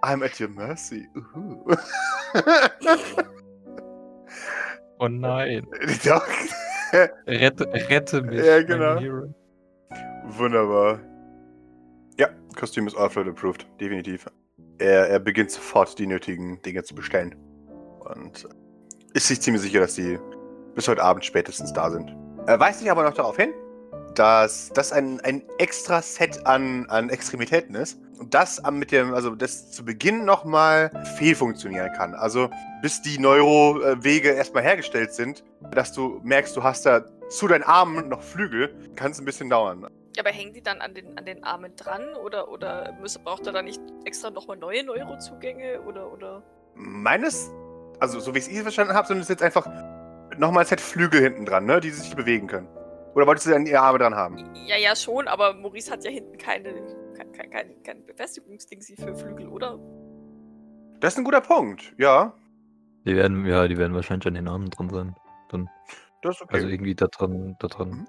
I'm 0.03 0.21
at 0.23 0.37
your 0.39 0.49
mercy. 0.49 1.07
Uhu. 1.15 1.63
Oh 4.99 5.07
nein. 5.07 5.65
Doch. 6.03 6.25
Rette, 7.27 7.67
rette 7.89 8.21
mich. 8.23 8.43
Ja, 8.43 8.63
genau. 8.63 8.99
Hero. 8.99 9.33
Wunderbar. 10.25 10.99
Ja, 12.19 12.29
Kostüm 12.57 12.87
ist 12.87 12.95
Offload 12.95 13.29
approved, 13.29 13.67
definitiv. 13.79 14.25
Er, 14.79 15.07
er 15.09 15.19
beginnt 15.19 15.51
sofort 15.51 15.97
die 15.99 16.07
nötigen 16.07 16.61
Dinge 16.63 16.83
zu 16.83 16.95
bestellen. 16.95 17.35
Und 17.99 18.47
ist 19.13 19.27
sich 19.27 19.41
ziemlich 19.41 19.63
sicher, 19.63 19.79
dass 19.79 19.95
die 19.95 20.19
bis 20.75 20.87
heute 20.87 21.03
Abend 21.03 21.25
spätestens 21.25 21.73
da 21.73 21.89
sind. 21.89 22.15
Er 22.45 22.59
weist 22.59 22.79
sich 22.79 22.91
aber 22.91 23.03
noch 23.03 23.13
darauf 23.13 23.35
hin, 23.35 23.53
dass 24.15 24.69
das 24.73 24.91
ein, 24.91 25.19
ein 25.21 25.43
extra 25.57 26.01
Set 26.01 26.45
an, 26.45 26.85
an 26.89 27.09
Extremitäten 27.09 27.75
ist. 27.75 27.99
Und 28.19 28.33
das 28.33 28.61
mit 28.71 28.91
dem, 28.91 29.13
also 29.13 29.35
das 29.35 29.71
zu 29.71 29.85
Beginn 29.85 30.25
nochmal 30.25 30.89
fehlfunktionieren 31.17 31.93
kann. 31.93 32.15
Also 32.15 32.49
bis 32.81 33.01
die 33.01 33.19
Neuro-Wege 33.19 34.29
erstmal 34.29 34.63
hergestellt 34.63 35.13
sind, 35.13 35.43
dass 35.71 35.93
du 35.93 36.19
merkst, 36.23 36.55
du 36.55 36.63
hast 36.63 36.85
da 36.85 37.05
zu 37.29 37.47
deinen 37.47 37.63
Armen 37.63 38.09
noch 38.09 38.23
Flügel, 38.23 38.73
kann 38.95 39.11
es 39.11 39.19
ein 39.19 39.25
bisschen 39.25 39.49
dauern. 39.49 39.87
aber 40.19 40.29
hängen 40.31 40.53
die 40.53 40.63
dann 40.63 40.81
an 40.81 40.95
den, 40.95 41.15
an 41.17 41.25
den 41.25 41.43
Armen 41.43 41.75
dran? 41.75 42.15
Oder, 42.23 42.49
oder 42.49 42.97
müsste, 42.99 43.19
braucht 43.19 43.45
er 43.45 43.53
da 43.53 43.61
nicht 43.61 43.81
extra 44.05 44.31
nochmal 44.31 44.57
neue 44.57 44.83
Neurozugänge? 44.83 45.81
Oder, 45.81 46.11
oder? 46.11 46.41
Meines, 46.73 47.51
also 47.99 48.19
so 48.19 48.33
wie 48.33 48.39
ich 48.39 48.51
es 48.51 48.61
verstanden 48.61 48.93
habe, 48.93 49.07
sind 49.07 49.19
es 49.19 49.27
jetzt 49.27 49.43
einfach 49.43 49.65
nochmal 50.37 50.63
ein 50.63 50.67
Set 50.67 50.81
Flügel 50.81 51.21
hinten 51.21 51.45
dran, 51.45 51.65
ne, 51.65 51.79
die 51.79 51.89
sich 51.89 52.15
bewegen 52.15 52.47
können. 52.47 52.67
Oder 53.15 53.25
wolltest 53.25 53.47
du 53.47 53.51
dann 53.51 53.65
ihre 53.65 53.79
Arme 53.79 53.97
dran 53.97 54.15
haben? 54.15 54.37
Ja, 54.67 54.77
ja, 54.77 54.95
schon, 54.95 55.27
aber 55.27 55.53
Maurice 55.53 55.91
hat 55.91 56.03
ja 56.03 56.11
hinten 56.11 56.37
keine, 56.37 56.73
kein, 57.15 57.31
kein, 57.31 57.49
kein, 57.49 57.83
kein 57.83 58.05
Befestigungsding 58.05 58.81
sie 58.81 58.95
für 58.95 59.15
Flügel, 59.15 59.47
oder? 59.47 59.79
Das 60.99 61.13
ist 61.13 61.19
ein 61.19 61.23
guter 61.23 61.41
Punkt, 61.41 61.93
ja. 61.97 62.33
Die 63.05 63.15
werden, 63.15 63.45
ja, 63.45 63.67
die 63.67 63.77
werden 63.77 63.95
wahrscheinlich 63.95 64.27
an 64.27 64.35
den 64.35 64.47
Armen 64.47 64.69
dran 64.69 64.89
sein. 64.89 65.15
Dann, 65.49 65.69
Das 66.21 66.35
ist 66.35 66.41
okay. 66.43 66.55
also 66.55 66.67
irgendwie 66.67 66.93
da 66.93 67.07
dran, 67.07 67.55
da 67.59 67.67
dran. 67.67 67.89
Mhm. 67.89 68.07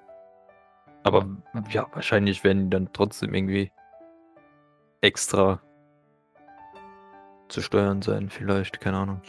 Aber 1.05 1.27
ja, 1.71 1.87
wahrscheinlich 1.93 2.45
werden 2.45 2.65
die 2.65 2.71
dann 2.71 2.93
trotzdem 2.93 3.33
irgendwie 3.33 3.71
extra 5.01 5.63
zu 7.49 7.63
steuern 7.63 8.03
sein, 8.03 8.29
vielleicht, 8.29 8.81
keine 8.81 8.99
Ahnung. 8.99 9.23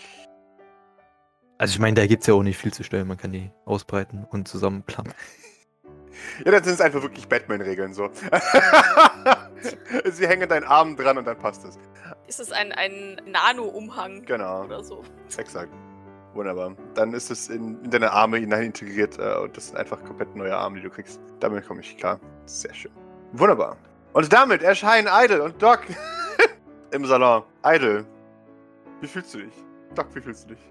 Also 1.59 1.73
ich 1.73 1.79
meine, 1.79 1.95
da 1.95 2.07
gibt 2.07 2.23
es 2.23 2.27
ja 2.27 2.33
auch 2.33 2.41
nicht 2.41 2.57
viel 2.57 2.73
zu 2.73 2.85
steuern, 2.85 3.05
man 3.07 3.17
kann 3.17 3.33
die 3.33 3.51
ausbreiten 3.65 4.25
und 4.31 4.47
zusammenklappen. 4.47 5.13
ja, 6.45 6.51
dann 6.53 6.63
sind 6.63 6.73
es 6.75 6.81
einfach 6.81 7.01
wirklich 7.01 7.27
Batman-Regeln 7.27 7.93
so. 7.93 8.09
Sie 10.05 10.25
hängen 10.25 10.47
deinen 10.47 10.63
Arm 10.63 10.95
dran 10.95 11.17
und 11.17 11.25
dann 11.27 11.37
passt 11.37 11.65
es. 11.65 11.77
Ist 12.27 12.39
es 12.39 12.53
ein, 12.53 12.71
ein 12.71 13.21
Nano-Umhang 13.25 14.23
Genau, 14.25 14.63
oder 14.63 14.81
so? 14.81 15.03
exakt. 15.37 15.69
Wunderbar. 16.33 16.77
Dann 16.93 17.13
ist 17.13 17.29
es 17.29 17.49
in, 17.49 17.83
in 17.83 17.89
deine 17.89 18.11
Arme 18.13 18.37
hinein 18.37 18.63
integriert 18.67 19.19
äh, 19.19 19.35
und 19.39 19.57
das 19.57 19.67
sind 19.67 19.77
einfach 19.77 20.01
komplett 20.05 20.33
neue 20.37 20.55
Arme, 20.55 20.77
die 20.77 20.83
du 20.83 20.89
kriegst. 20.89 21.19
Damit 21.41 21.67
komme 21.67 21.81
ich 21.81 21.97
klar. 21.97 22.21
Sehr 22.45 22.73
schön. 22.73 22.91
Wunderbar. 23.33 23.75
Und 24.13 24.31
damit 24.31 24.61
erscheinen 24.61 25.09
Idle 25.11 25.43
und 25.43 25.61
Doc 25.61 25.81
im 26.91 27.05
Salon. 27.05 27.43
Idle, 27.65 28.05
wie 29.01 29.07
fühlst 29.07 29.33
du 29.33 29.39
dich? 29.39 29.53
Doc, 29.93 30.07
wie 30.15 30.21
fühlst 30.21 30.45
du 30.45 30.53
dich? 30.55 30.63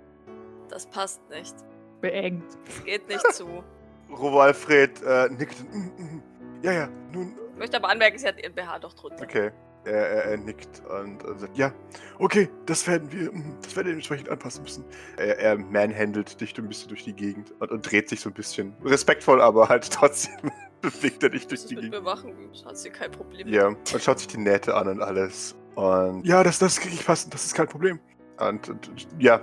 Das 0.68 0.86
passt 0.86 1.20
nicht. 1.30 1.54
Beengt. 2.00 2.44
Das 2.66 2.84
geht 2.84 3.08
nicht 3.08 3.32
zu. 3.32 3.62
Robo 4.10 4.40
Alfred 4.40 5.02
äh, 5.02 5.28
nickt. 5.30 5.56
Mm, 5.72 5.78
mm. 6.02 6.22
Ja, 6.62 6.72
ja, 6.72 6.88
nun, 7.12 7.34
Ich 7.52 7.58
möchte 7.58 7.76
aber 7.76 7.88
anmerken, 7.90 8.18
sie 8.18 8.26
hat 8.26 8.40
ihren 8.40 8.54
BH 8.54 8.78
doch 8.80 8.94
drunter. 8.94 9.22
okay. 9.22 9.50
Er, 9.84 9.94
er, 9.94 10.24
er 10.32 10.36
nickt 10.36 10.82
und 10.86 11.24
äh, 11.24 11.38
sagt, 11.38 11.56
ja, 11.56 11.72
okay, 12.18 12.48
das 12.66 12.86
werden 12.86 13.10
wir, 13.12 13.32
mm, 13.32 13.58
das 13.62 13.76
werden 13.76 13.86
wir 13.88 13.94
entsprechend 13.94 14.28
anpassen 14.28 14.62
müssen. 14.62 14.84
Er, 15.16 15.38
er 15.38 15.56
manhandelt 15.56 16.40
dich 16.40 16.56
ein 16.58 16.68
bisschen 16.68 16.88
durch 16.88 17.04
die 17.04 17.14
Gegend 17.14 17.52
und, 17.60 17.70
und 17.70 17.90
dreht 17.90 18.08
sich 18.08 18.20
so 18.20 18.28
ein 18.30 18.34
bisschen. 18.34 18.74
Respektvoll, 18.84 19.40
aber 19.40 19.68
halt 19.68 19.88
trotzdem 19.92 20.50
bewegt 20.82 21.22
er 21.22 21.30
dich 21.30 21.46
durch 21.46 21.64
die 21.66 21.74
mit 21.74 21.84
Gegend. 21.84 21.96
mir 21.96 22.02
machen, 22.02 22.34
hat 22.64 22.76
sie 22.76 22.90
kein 22.90 23.10
Problem. 23.10 23.48
Ja, 23.48 23.68
und 23.68 23.88
schaut 23.98 24.18
sich 24.18 24.28
die 24.28 24.38
Nähte 24.38 24.74
an 24.74 24.88
und 24.88 25.02
alles. 25.02 25.54
Und 25.74 26.24
ja, 26.26 26.42
das, 26.42 26.58
das 26.58 26.80
kriege 26.80 26.94
ich 26.94 27.06
passen, 27.06 27.30
das 27.30 27.44
ist 27.46 27.54
kein 27.54 27.68
Problem. 27.68 28.00
Und, 28.40 28.68
und 28.68 29.08
ja, 29.18 29.40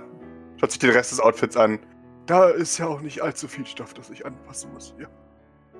schaut 0.58 0.70
sich 0.70 0.78
den 0.78 0.90
Rest 0.90 1.12
des 1.12 1.20
Outfits 1.20 1.56
an. 1.56 1.78
Da 2.26 2.48
ist 2.48 2.78
ja 2.78 2.86
auch 2.86 3.00
nicht 3.00 3.22
allzu 3.22 3.46
viel 3.46 3.66
Stoff, 3.66 3.94
das 3.94 4.10
ich 4.10 4.26
anpassen 4.26 4.72
muss. 4.72 4.94
Ja, 4.98 5.06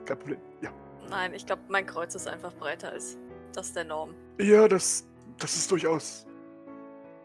kein 0.04 0.18
Problem. 0.18 0.38
Ja. 0.60 0.70
Nein, 1.10 1.34
ich 1.34 1.46
glaube, 1.46 1.62
mein 1.68 1.86
Kreuz 1.86 2.14
ist 2.14 2.28
einfach 2.28 2.52
breiter 2.54 2.90
als 2.90 3.16
das 3.52 3.72
der 3.72 3.84
Norm. 3.84 4.14
Ja, 4.38 4.68
das, 4.68 5.04
das 5.38 5.56
ist 5.56 5.70
durchaus 5.70 6.26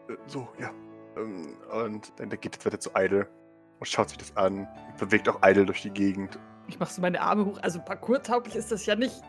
äh, 0.08 0.16
so, 0.26 0.48
ja. 0.58 0.70
Ähm, 1.16 1.56
Und 1.72 2.12
dann 2.16 2.30
geht 2.30 2.56
es 2.58 2.66
weiter 2.66 2.80
zu 2.80 2.90
Idle 2.96 3.28
und 3.78 3.86
schaut 3.86 4.08
sich 4.08 4.18
das 4.18 4.36
an. 4.36 4.66
Bewegt 4.98 5.28
auch 5.28 5.40
Idle 5.44 5.66
durch 5.66 5.82
die 5.82 5.90
Gegend. 5.90 6.38
Ich 6.68 6.78
mach 6.78 6.90
so 6.90 7.02
meine 7.02 7.20
Arme 7.20 7.44
hoch. 7.44 7.58
Also 7.62 7.80
parkourtauglich 7.80 8.56
ist 8.56 8.72
das 8.72 8.86
ja 8.86 8.94
nicht. 8.94 9.20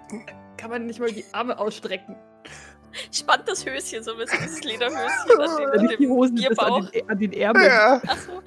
Kann 0.57 0.69
man 0.69 0.85
nicht 0.85 0.99
mal 0.99 1.11
die 1.11 1.25
Arme 1.33 1.57
ausstrecken. 1.57 2.15
Spannt 3.11 3.47
das 3.47 3.65
Höschen, 3.65 4.03
so 4.03 4.11
ein 4.11 4.17
bisschen 4.17 4.39
dieses 4.43 4.63
Lederhöschen 4.63 4.99
an 5.39 5.57
dem, 5.57 5.71
Wenn 5.71 5.79
an 5.79 5.85
nicht 5.85 5.99
die 5.99 6.05
dem 6.05 6.11
Hosen 6.11 6.35
Bierbauch. 6.35 6.77
an 6.77 6.89
den, 6.93 7.09
an 7.09 7.17
den 7.19 7.33
Ärmeln. 7.33 7.65
Ja, 7.65 8.01
Achso. 8.07 8.41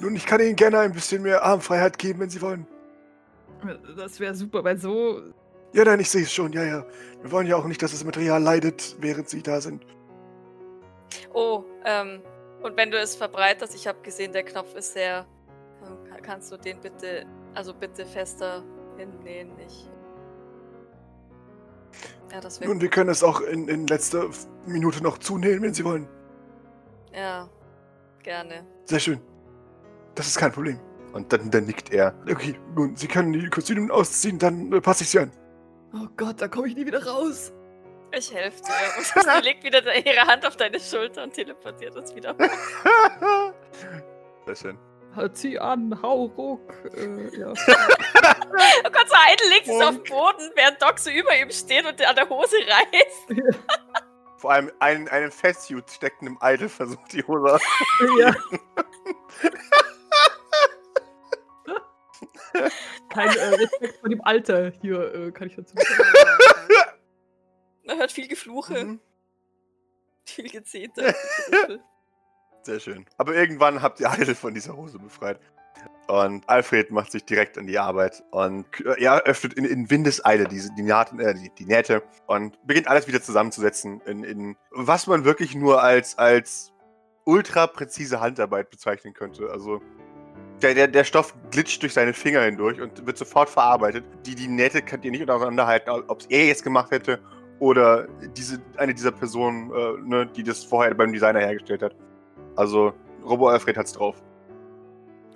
nun, 0.00 0.16
ich 0.16 0.26
kann 0.26 0.40
Ihnen 0.40 0.56
gerne 0.56 0.78
ein 0.80 0.92
bisschen 0.92 1.22
mehr 1.22 1.42
Armfreiheit 1.42 1.98
geben, 1.98 2.20
wenn 2.20 2.30
Sie 2.30 2.40
wollen. 2.42 2.66
Das 3.96 4.20
wäre 4.20 4.34
super, 4.34 4.62
weil 4.64 4.78
so. 4.78 5.20
Ja, 5.72 5.84
nein, 5.84 5.98
ich 6.00 6.10
sehe 6.10 6.22
es 6.22 6.32
schon, 6.32 6.52
ja, 6.52 6.62
ja. 6.64 6.84
Wir 7.22 7.32
wollen 7.32 7.46
ja 7.46 7.56
auch 7.56 7.64
nicht, 7.64 7.82
dass 7.82 7.90
das 7.92 8.04
Material 8.04 8.40
leidet, 8.42 8.94
während 9.00 9.28
Sie 9.28 9.42
da 9.42 9.60
sind. 9.60 9.84
Oh, 11.32 11.64
ähm, 11.84 12.20
und 12.62 12.76
wenn 12.76 12.90
du 12.90 12.98
es 12.98 13.16
verbreiterst, 13.16 13.74
ich 13.74 13.86
habe 13.86 13.98
gesehen, 14.02 14.32
der 14.32 14.42
Knopf 14.44 14.74
ist 14.74 14.92
sehr. 14.92 15.26
ähm, 15.86 15.96
kann- 16.10 16.22
Kannst 16.22 16.50
du 16.52 16.56
den 16.56 16.80
bitte, 16.80 17.26
also 17.54 17.74
bitte 17.74 18.06
fester 18.06 18.62
hinnähen? 18.96 19.50
Ich. 19.66 19.88
Ja, 22.34 22.40
das 22.40 22.60
wäre. 22.60 22.68
Nun, 22.68 22.80
wir 22.80 22.88
können 22.90 23.10
es 23.10 23.22
auch 23.22 23.40
in, 23.40 23.68
in 23.68 23.86
letzter 23.86 24.26
Minute 24.66 25.00
noch 25.02 25.18
zunähen, 25.18 25.62
wenn 25.62 25.72
Sie 25.72 25.84
wollen. 25.84 26.08
Ja, 27.14 27.48
gerne. 28.24 28.66
Sehr 28.86 28.98
schön. 28.98 29.20
Das 30.16 30.26
ist 30.26 30.36
kein 30.36 30.50
Problem. 30.50 30.80
Und 31.12 31.32
dann, 31.32 31.48
dann 31.52 31.66
nickt 31.66 31.92
er. 31.92 32.12
Okay, 32.28 32.58
nun, 32.74 32.96
Sie 32.96 33.06
können 33.06 33.32
die 33.32 33.48
Kostüme 33.48 33.92
ausziehen, 33.92 34.36
dann 34.40 34.72
äh, 34.72 34.80
passe 34.80 35.04
ich 35.04 35.10
sie 35.10 35.20
an. 35.20 35.30
Oh 35.94 36.08
Gott, 36.16 36.40
da 36.40 36.48
komme 36.48 36.66
ich 36.66 36.74
nie 36.74 36.84
wieder 36.86 37.06
raus. 37.06 37.52
Ich 38.16 38.34
helfe 38.34 38.60
dir. 38.62 38.72
Und 38.98 39.04
sie 39.24 39.40
legt 39.48 39.62
wieder 39.62 39.80
de- 39.80 40.02
ihre 40.02 40.26
Hand 40.26 40.44
auf 40.44 40.56
deine 40.56 40.80
Schulter 40.80 41.22
und 41.22 41.34
teleportiert 41.34 41.94
uns 41.96 42.12
wieder. 42.16 42.34
Sehr 44.46 44.56
schön. 44.56 44.78
Halt 45.14 45.36
sie 45.36 45.56
an, 45.60 45.96
hau 46.02 46.24
ruck. 46.36 46.72
Äh, 46.96 47.38
ja. 47.38 47.52
Oh 48.50 48.90
Gott, 48.90 49.08
so 49.08 49.16
Heidel 49.16 49.48
legt 49.50 49.66
sich 49.66 49.82
auf 49.82 49.94
den 49.96 50.04
Boden, 50.04 50.50
während 50.54 50.80
Doc 50.82 50.98
so 50.98 51.10
über 51.10 51.36
ihm 51.36 51.50
steht 51.50 51.84
und 51.86 52.00
an 52.02 52.16
der 52.16 52.28
Hose 52.28 52.56
reißt. 52.56 53.58
Vor 54.38 54.52
allem 54.52 54.70
einen, 54.80 55.08
einen 55.08 55.30
Festsuit 55.30 55.90
steckt 55.90 56.20
einem 56.20 56.38
Idol, 56.42 56.68
versucht 56.68 57.12
die 57.12 57.22
Hose 57.22 57.54
aus. 57.54 57.62
ja. 58.20 58.34
Kein 63.08 63.28
äh, 63.36 63.44
Respekt 63.54 63.98
vor 64.00 64.08
dem 64.08 64.20
Alter 64.24 64.70
hier, 64.80 65.14
äh, 65.14 65.32
kann 65.32 65.48
ich 65.48 65.56
dazu 65.56 65.74
sagen. 65.76 66.08
Man 67.84 67.98
hört 67.98 68.12
viel 68.12 68.28
Gefluche, 68.28 68.84
Mhm. 68.84 69.00
viel 70.24 70.50
Gezeter. 70.50 71.14
Gerüffel. 71.50 71.80
Sehr 72.62 72.80
schön. 72.80 73.06
Aber 73.18 73.34
irgendwann 73.34 73.82
habt 73.82 74.00
ihr 74.00 74.10
Idol 74.18 74.34
von 74.34 74.54
dieser 74.54 74.76
Hose 74.76 74.98
befreit. 74.98 75.38
Und 76.06 76.48
Alfred 76.48 76.90
macht 76.90 77.12
sich 77.12 77.24
direkt 77.24 77.56
an 77.56 77.66
die 77.66 77.78
Arbeit 77.78 78.22
und 78.30 78.66
äh, 78.84 79.02
ja, 79.02 79.18
öffnet 79.20 79.54
in, 79.54 79.64
in 79.64 79.90
Windeseile 79.90 80.46
diese, 80.46 80.70
die, 80.74 80.82
Naht, 80.82 81.18
äh, 81.18 81.34
die, 81.34 81.50
die 81.58 81.64
Nähte 81.64 82.02
und 82.26 82.58
beginnt 82.66 82.88
alles 82.88 83.08
wieder 83.08 83.22
zusammenzusetzen 83.22 84.02
in, 84.02 84.22
in 84.22 84.56
was 84.70 85.06
man 85.06 85.24
wirklich 85.24 85.54
nur 85.54 85.82
als, 85.82 86.18
als 86.18 86.72
ultra 87.24 87.66
präzise 87.66 88.20
Handarbeit 88.20 88.68
bezeichnen 88.68 89.14
könnte. 89.14 89.48
Also 89.50 89.80
der, 90.60 90.74
der, 90.74 90.88
der 90.88 91.04
Stoff 91.04 91.34
glitscht 91.50 91.82
durch 91.82 91.94
seine 91.94 92.12
Finger 92.12 92.42
hindurch 92.42 92.80
und 92.80 93.06
wird 93.06 93.16
sofort 93.16 93.48
verarbeitet. 93.48 94.04
Die, 94.26 94.34
die 94.34 94.48
Nähte 94.48 94.82
könnt 94.82 95.04
ihr 95.06 95.10
nicht 95.10 95.28
auseinanderhalten, 95.28 95.90
ob 95.90 96.20
es 96.20 96.26
er 96.26 96.46
jetzt 96.46 96.64
gemacht 96.64 96.90
hätte 96.90 97.18
oder 97.60 98.08
diese, 98.36 98.60
eine 98.76 98.94
dieser 98.94 99.12
Personen, 99.12 99.70
äh, 99.72 100.06
ne, 100.06 100.26
die 100.26 100.42
das 100.42 100.64
vorher 100.64 100.94
beim 100.94 101.12
Designer 101.12 101.40
hergestellt 101.40 101.82
hat. 101.82 101.96
Also, 102.56 102.92
Robo 103.24 103.48
Alfred 103.48 103.76
hat's 103.76 103.92
drauf. 103.92 104.22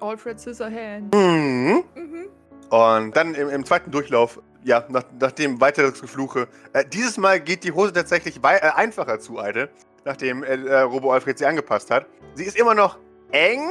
Alfred 0.01 0.39
Scissorhand. 0.41 1.15
Mhm. 1.15 1.85
Mhm. 1.95 2.29
Und 2.71 3.17
dann 3.17 3.35
im, 3.35 3.49
im 3.49 3.65
zweiten 3.65 3.91
Durchlauf, 3.91 4.41
ja, 4.65 4.85
nach, 4.89 5.05
nachdem 5.19 5.61
weiteres 5.61 6.01
Gefluche, 6.01 6.49
äh, 6.73 6.85
dieses 6.85 7.17
Mal 7.17 7.41
geht 7.41 7.65
die 7.65 7.73
Hose 7.73 7.93
tatsächlich 7.93 8.39
äh, 8.43 8.47
einfacher 8.75 9.19
zu, 9.21 9.39
Eide, 9.39 9.71
nachdem 10.05 10.43
äh, 10.43 10.55
äh, 10.57 10.81
Robo 10.81 11.13
Alfred 11.13 11.39
sie 11.39 11.47
angepasst 11.47 11.91
hat. 11.91 12.07
Sie 12.35 12.45
ist 12.45 12.57
immer 12.59 12.75
noch 12.75 12.99
eng, 13.31 13.63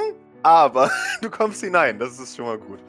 aber 0.44 0.90
du 1.22 1.30
kommst 1.30 1.64
hinein, 1.64 2.00
das 2.00 2.20
ist 2.20 2.36
schon 2.36 2.46
mal 2.46 2.58
gut. 2.58 2.80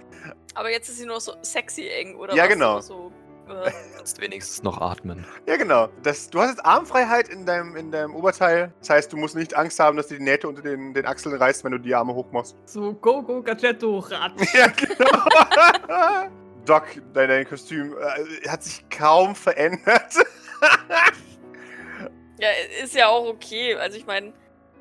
Aber 0.54 0.70
jetzt 0.70 0.88
ist 0.88 0.98
sie 0.98 1.06
nur 1.06 1.20
so 1.20 1.34
sexy 1.42 1.86
eng, 1.88 2.16
oder 2.16 2.34
Ja, 2.34 2.44
was? 2.44 2.48
genau. 2.50 2.80
So, 2.80 3.12
äh, 3.50 3.72
Kannst 3.96 4.20
wenigstens 4.20 4.62
noch 4.62 4.80
atmen. 4.80 5.26
Ja, 5.46 5.56
genau. 5.56 5.88
Das, 6.02 6.30
du 6.30 6.40
hast 6.40 6.50
jetzt 6.50 6.64
Armfreiheit 6.64 7.28
in 7.28 7.46
deinem, 7.46 7.76
in 7.76 7.90
deinem 7.90 8.14
Oberteil. 8.14 8.72
Das 8.80 8.90
heißt, 8.90 9.12
du 9.12 9.16
musst 9.16 9.36
nicht 9.36 9.56
Angst 9.56 9.78
haben, 9.80 9.96
dass 9.96 10.08
du 10.08 10.16
die 10.16 10.22
Nähte 10.22 10.48
unter 10.48 10.62
den, 10.62 10.94
den 10.94 11.06
Achseln 11.06 11.36
reißt, 11.36 11.64
wenn 11.64 11.72
du 11.72 11.78
die 11.78 11.94
Arme 11.94 12.14
hochmachst. 12.14 12.56
So, 12.66 12.94
go, 12.94 13.22
go, 13.22 13.42
Gadgetto, 13.42 13.98
Rad. 13.98 14.32
Ja, 14.54 14.66
genau. 14.68 16.28
Doc, 16.64 16.84
dein, 17.14 17.28
dein 17.28 17.48
Kostüm 17.48 17.96
äh, 17.96 18.48
hat 18.48 18.62
sich 18.62 18.88
kaum 18.90 19.34
verändert. 19.34 20.14
ja, 22.38 22.48
ist 22.82 22.94
ja 22.94 23.08
auch 23.08 23.26
okay. 23.26 23.74
Also 23.74 23.96
ich 23.96 24.06
meine, 24.06 24.32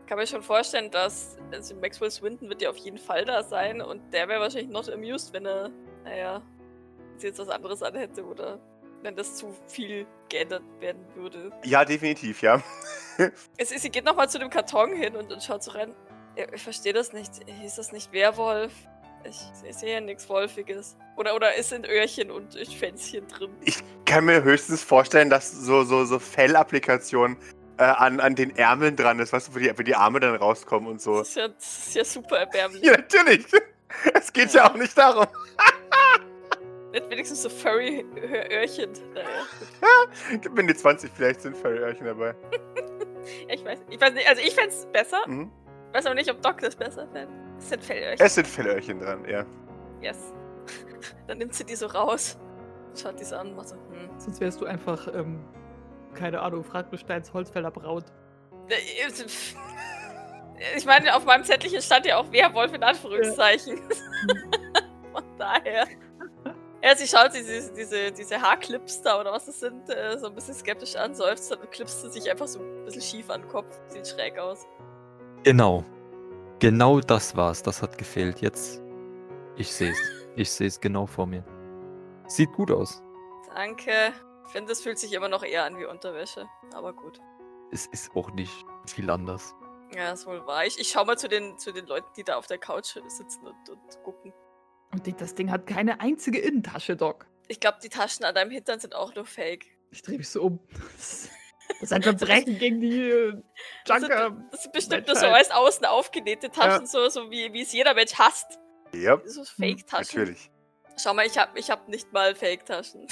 kann 0.07 0.17
mir 0.17 0.27
schon 0.27 0.41
vorstellen, 0.41 0.89
dass 0.91 1.37
also 1.51 1.75
Maxwell 1.75 2.11
Swinton 2.11 2.49
wird 2.49 2.61
ja 2.61 2.69
auf 2.69 2.77
jeden 2.77 2.97
Fall 2.97 3.25
da 3.25 3.43
sein 3.43 3.81
und 3.81 4.01
der 4.13 4.27
wäre 4.27 4.41
wahrscheinlich 4.41 4.69
not 4.71 4.89
amused, 4.89 5.33
wenn 5.33 5.45
er, 5.45 5.69
naja, 6.03 6.41
sie 7.21 7.27
jetzt 7.27 7.39
was 7.39 7.49
anderes 7.49 7.81
anhätte 7.83 8.23
oder 8.25 8.59
wenn 9.03 9.15
das 9.15 9.35
zu 9.35 9.55
viel 9.67 10.05
geändert 10.29 10.63
werden 10.79 11.05
würde. 11.15 11.51
ja, 11.63 11.85
definitiv, 11.85 12.41
ja. 12.41 12.61
Es 13.57 13.69
sie 13.69 13.89
geht 13.89 14.05
nochmal 14.05 14.29
zu 14.29 14.39
dem 14.39 14.49
Karton 14.49 14.93
hin 14.95 15.15
und, 15.15 15.31
und 15.31 15.43
schaut 15.43 15.63
so 15.63 15.71
rein. 15.71 15.93
Ja, 16.35 16.45
ich 16.53 16.61
verstehe 16.61 16.93
das 16.93 17.13
nicht. 17.13 17.31
Hieß 17.47 17.75
das 17.75 17.91
nicht 17.91 18.11
Werwolf? 18.11 18.71
Ich, 19.23 19.41
ich 19.67 19.75
sehe 19.75 19.93
ja 19.95 20.01
nichts 20.01 20.29
Wolfiges. 20.29 20.95
Oder, 21.15 21.35
oder 21.35 21.55
ist 21.55 21.69
sind 21.69 21.87
Öhrchen 21.87 22.29
und 22.29 22.53
Schwänzchen 22.53 23.27
drin? 23.27 23.49
Ich 23.61 23.79
kann 24.05 24.25
mir 24.25 24.43
höchstens 24.43 24.83
vorstellen, 24.83 25.29
dass 25.31 25.51
so, 25.51 25.83
so, 25.83 26.05
so 26.05 26.19
Fellapplikationen 26.19 27.37
äh, 27.77 27.83
an, 27.83 28.19
an 28.19 28.35
den 28.35 28.55
Ärmeln 28.55 28.95
dran 28.95 29.19
ist, 29.19 29.33
weißt 29.33 29.49
du, 29.49 29.55
wo 29.55 29.59
die, 29.59 29.77
wo 29.77 29.81
die 29.83 29.95
Arme 29.95 30.19
dann 30.19 30.35
rauskommen 30.35 30.87
und 30.89 31.01
so. 31.01 31.19
Das 31.19 31.29
ist 31.29 31.35
ja, 31.37 31.47
das 31.47 31.87
ist 31.87 31.95
ja 31.95 32.05
super 32.05 32.39
erbärmlich. 32.39 32.83
Ja, 32.83 32.93
natürlich. 32.93 33.45
Es 34.13 34.33
geht 34.33 34.53
ja 34.53 34.69
auch 34.69 34.75
nicht 34.75 34.95
darum. 34.97 35.25
Nicht 36.93 37.09
wenigstens 37.09 37.43
so 37.43 37.49
furry 37.49 38.05
Ö- 38.15 38.55
Öhrchen. 38.61 38.91
Naja. 39.13 40.37
Gib 40.41 40.53
mir 40.53 40.65
die 40.67 40.73
20, 40.75 41.11
vielleicht 41.13 41.41
sind 41.41 41.55
Fellöhrchen 41.57 42.05
dabei. 42.05 42.35
Ja, 43.49 43.55
ich 43.55 43.65
weiß, 43.65 43.79
ich 43.89 43.99
weiß 43.99 44.13
nicht, 44.13 44.29
also 44.29 44.41
ich 44.41 44.55
fände 44.55 44.69
es 44.69 44.85
besser. 44.85 45.17
Mhm. 45.27 45.51
Ich 45.89 45.93
weiß 45.97 46.05
aber 46.05 46.15
nicht, 46.15 46.31
ob 46.31 46.41
Doc 46.41 46.59
das 46.61 46.77
besser 46.77 47.05
fände. 47.09 47.33
Es 47.57 47.67
sind 47.67 47.83
Fellöhrchen. 47.83 48.25
Es 48.25 48.35
sind 48.35 48.47
Fellöhrchen 48.47 48.99
dran, 49.01 49.25
ja. 49.27 49.45
Yes. 50.01 50.33
Dann 51.27 51.39
nimmt 51.39 51.53
sie 51.53 51.65
die 51.65 51.75
so 51.75 51.87
raus. 51.87 52.37
Schaut 52.95 53.19
die 53.19 53.25
so 53.25 53.35
an 53.35 53.47
und 53.49 53.57
macht 53.57 53.67
so, 53.67 53.75
hm. 53.75 54.09
Sonst 54.17 54.39
wärst 54.39 54.61
du 54.61 54.65
einfach, 54.65 55.13
ähm, 55.13 55.43
keine 56.13 56.39
Ahnung, 56.39 56.63
Frankensteins 56.63 57.33
Holzfäller 57.33 57.69
Braut. 57.69 58.05
Äh, 58.69 58.75
Ich 60.77 60.85
meine, 60.85 61.13
auf 61.13 61.25
meinem 61.25 61.43
Zettelchen 61.43 61.81
stand 61.81 62.05
ja 62.05 62.17
auch 62.17 62.31
Werwolf 62.31 62.73
in 62.73 62.81
Anführungszeichen. 62.83 63.77
Von 65.11 65.23
daher. 65.37 65.85
Ja, 66.87 66.95
sie 66.95 67.05
schaut 67.05 67.33
sich 67.33 67.45
diese, 67.45 67.73
diese, 67.73 68.11
diese 68.13 68.41
Haarclips 68.41 69.01
da 69.01 69.19
oder 69.19 69.33
was 69.33 69.45
das 69.45 69.59
sind, 69.59 69.89
äh, 69.89 70.17
so 70.17 70.27
ein 70.27 70.35
bisschen 70.35 70.53
skeptisch 70.53 70.95
an, 70.95 71.13
seufzt 71.13 71.51
und 71.51 71.69
klipst 71.69 72.01
sie 72.01 72.09
sich 72.09 72.31
einfach 72.31 72.47
so 72.47 72.59
ein 72.59 72.85
bisschen 72.85 73.01
schief 73.01 73.29
an 73.29 73.41
den 73.41 73.49
Kopf. 73.49 73.77
Sieht 73.89 74.07
schräg 74.07 74.39
aus. 74.39 74.65
Genau. 75.43 75.83
Genau 76.59 77.01
das 77.01 77.35
war's. 77.35 77.61
Das 77.61 77.81
hat 77.81 77.97
gefehlt. 77.97 78.39
Jetzt. 78.39 78.81
Ich 79.57 79.73
seh's. 79.73 79.99
Ich 80.37 80.49
seh's 80.49 80.79
genau 80.79 81.05
vor 81.05 81.27
mir. 81.27 81.43
Sieht 82.27 82.53
gut 82.53 82.71
aus. 82.71 83.03
Danke. 83.53 84.13
Ich 84.45 84.51
finde, 84.53 84.71
es 84.71 84.79
fühlt 84.79 84.97
sich 84.97 85.11
immer 85.11 85.27
noch 85.27 85.43
eher 85.43 85.65
an 85.65 85.77
wie 85.77 85.85
Unterwäsche. 85.85 86.47
Aber 86.73 86.93
gut. 86.93 87.19
Es 87.69 87.87
ist 87.87 88.15
auch 88.15 88.31
nicht 88.31 88.65
viel 88.85 89.09
anders. 89.09 89.53
Ja, 89.93 90.13
ist 90.13 90.25
wohl 90.25 90.47
wahr. 90.47 90.65
Ich, 90.65 90.79
ich 90.79 90.87
schau 90.87 91.03
mal 91.03 91.17
zu 91.17 91.27
den, 91.27 91.57
zu 91.57 91.73
den 91.73 91.85
Leuten, 91.85 92.07
die 92.15 92.23
da 92.23 92.37
auf 92.37 92.47
der 92.47 92.59
Couch 92.59 92.97
sitzen 93.07 93.45
und, 93.45 93.69
und 93.69 94.03
gucken. 94.05 94.33
Und 94.91 95.05
die- 95.05 95.13
das 95.13 95.35
Ding 95.35 95.51
hat 95.51 95.67
keine 95.67 95.99
einzige 95.99 96.39
Innentasche, 96.39 96.95
Doc. 96.95 97.27
Ich 97.47 97.59
glaube, 97.59 97.77
die 97.83 97.89
Taschen 97.89 98.25
an 98.25 98.35
deinem 98.35 98.51
Hintern 98.51 98.79
sind 98.79 98.95
auch 98.95 99.13
nur 99.15 99.25
fake. 99.25 99.65
Ich 99.91 100.01
drehe 100.01 100.17
mich 100.17 100.29
so 100.29 100.43
um. 100.43 100.59
Das 100.97 101.29
ist 101.81 101.93
ein 101.93 102.03
Verbrechen 102.03 102.57
gegen 102.57 102.79
die 102.81 103.09
äh, 103.09 103.41
Das 103.85 104.01
sind, 104.01 104.09
Junker. 104.11 104.37
das 104.51 104.63
sind 104.63 104.71
bestimmt 104.73 105.07
nur 105.07 105.15
so 105.15 105.27
als 105.27 105.51
außen 105.51 105.85
aufgenähte 105.85 106.49
Taschen, 106.49 106.85
so, 106.85 107.07
so 107.09 107.29
wie, 107.31 107.51
wie 107.53 107.61
es 107.61 107.71
jeder 107.71 107.93
Mensch 107.93 108.13
hasst. 108.15 108.59
Ja, 108.93 109.19
So 109.25 109.43
Fake-Taschen. 109.43 110.19
natürlich. 110.19 110.49
Schau 110.97 111.13
mal, 111.13 111.25
ich 111.25 111.37
habe 111.37 111.57
ich 111.59 111.69
hab 111.69 111.87
nicht 111.89 112.11
mal 112.13 112.35
Fake-Taschen. 112.35 113.07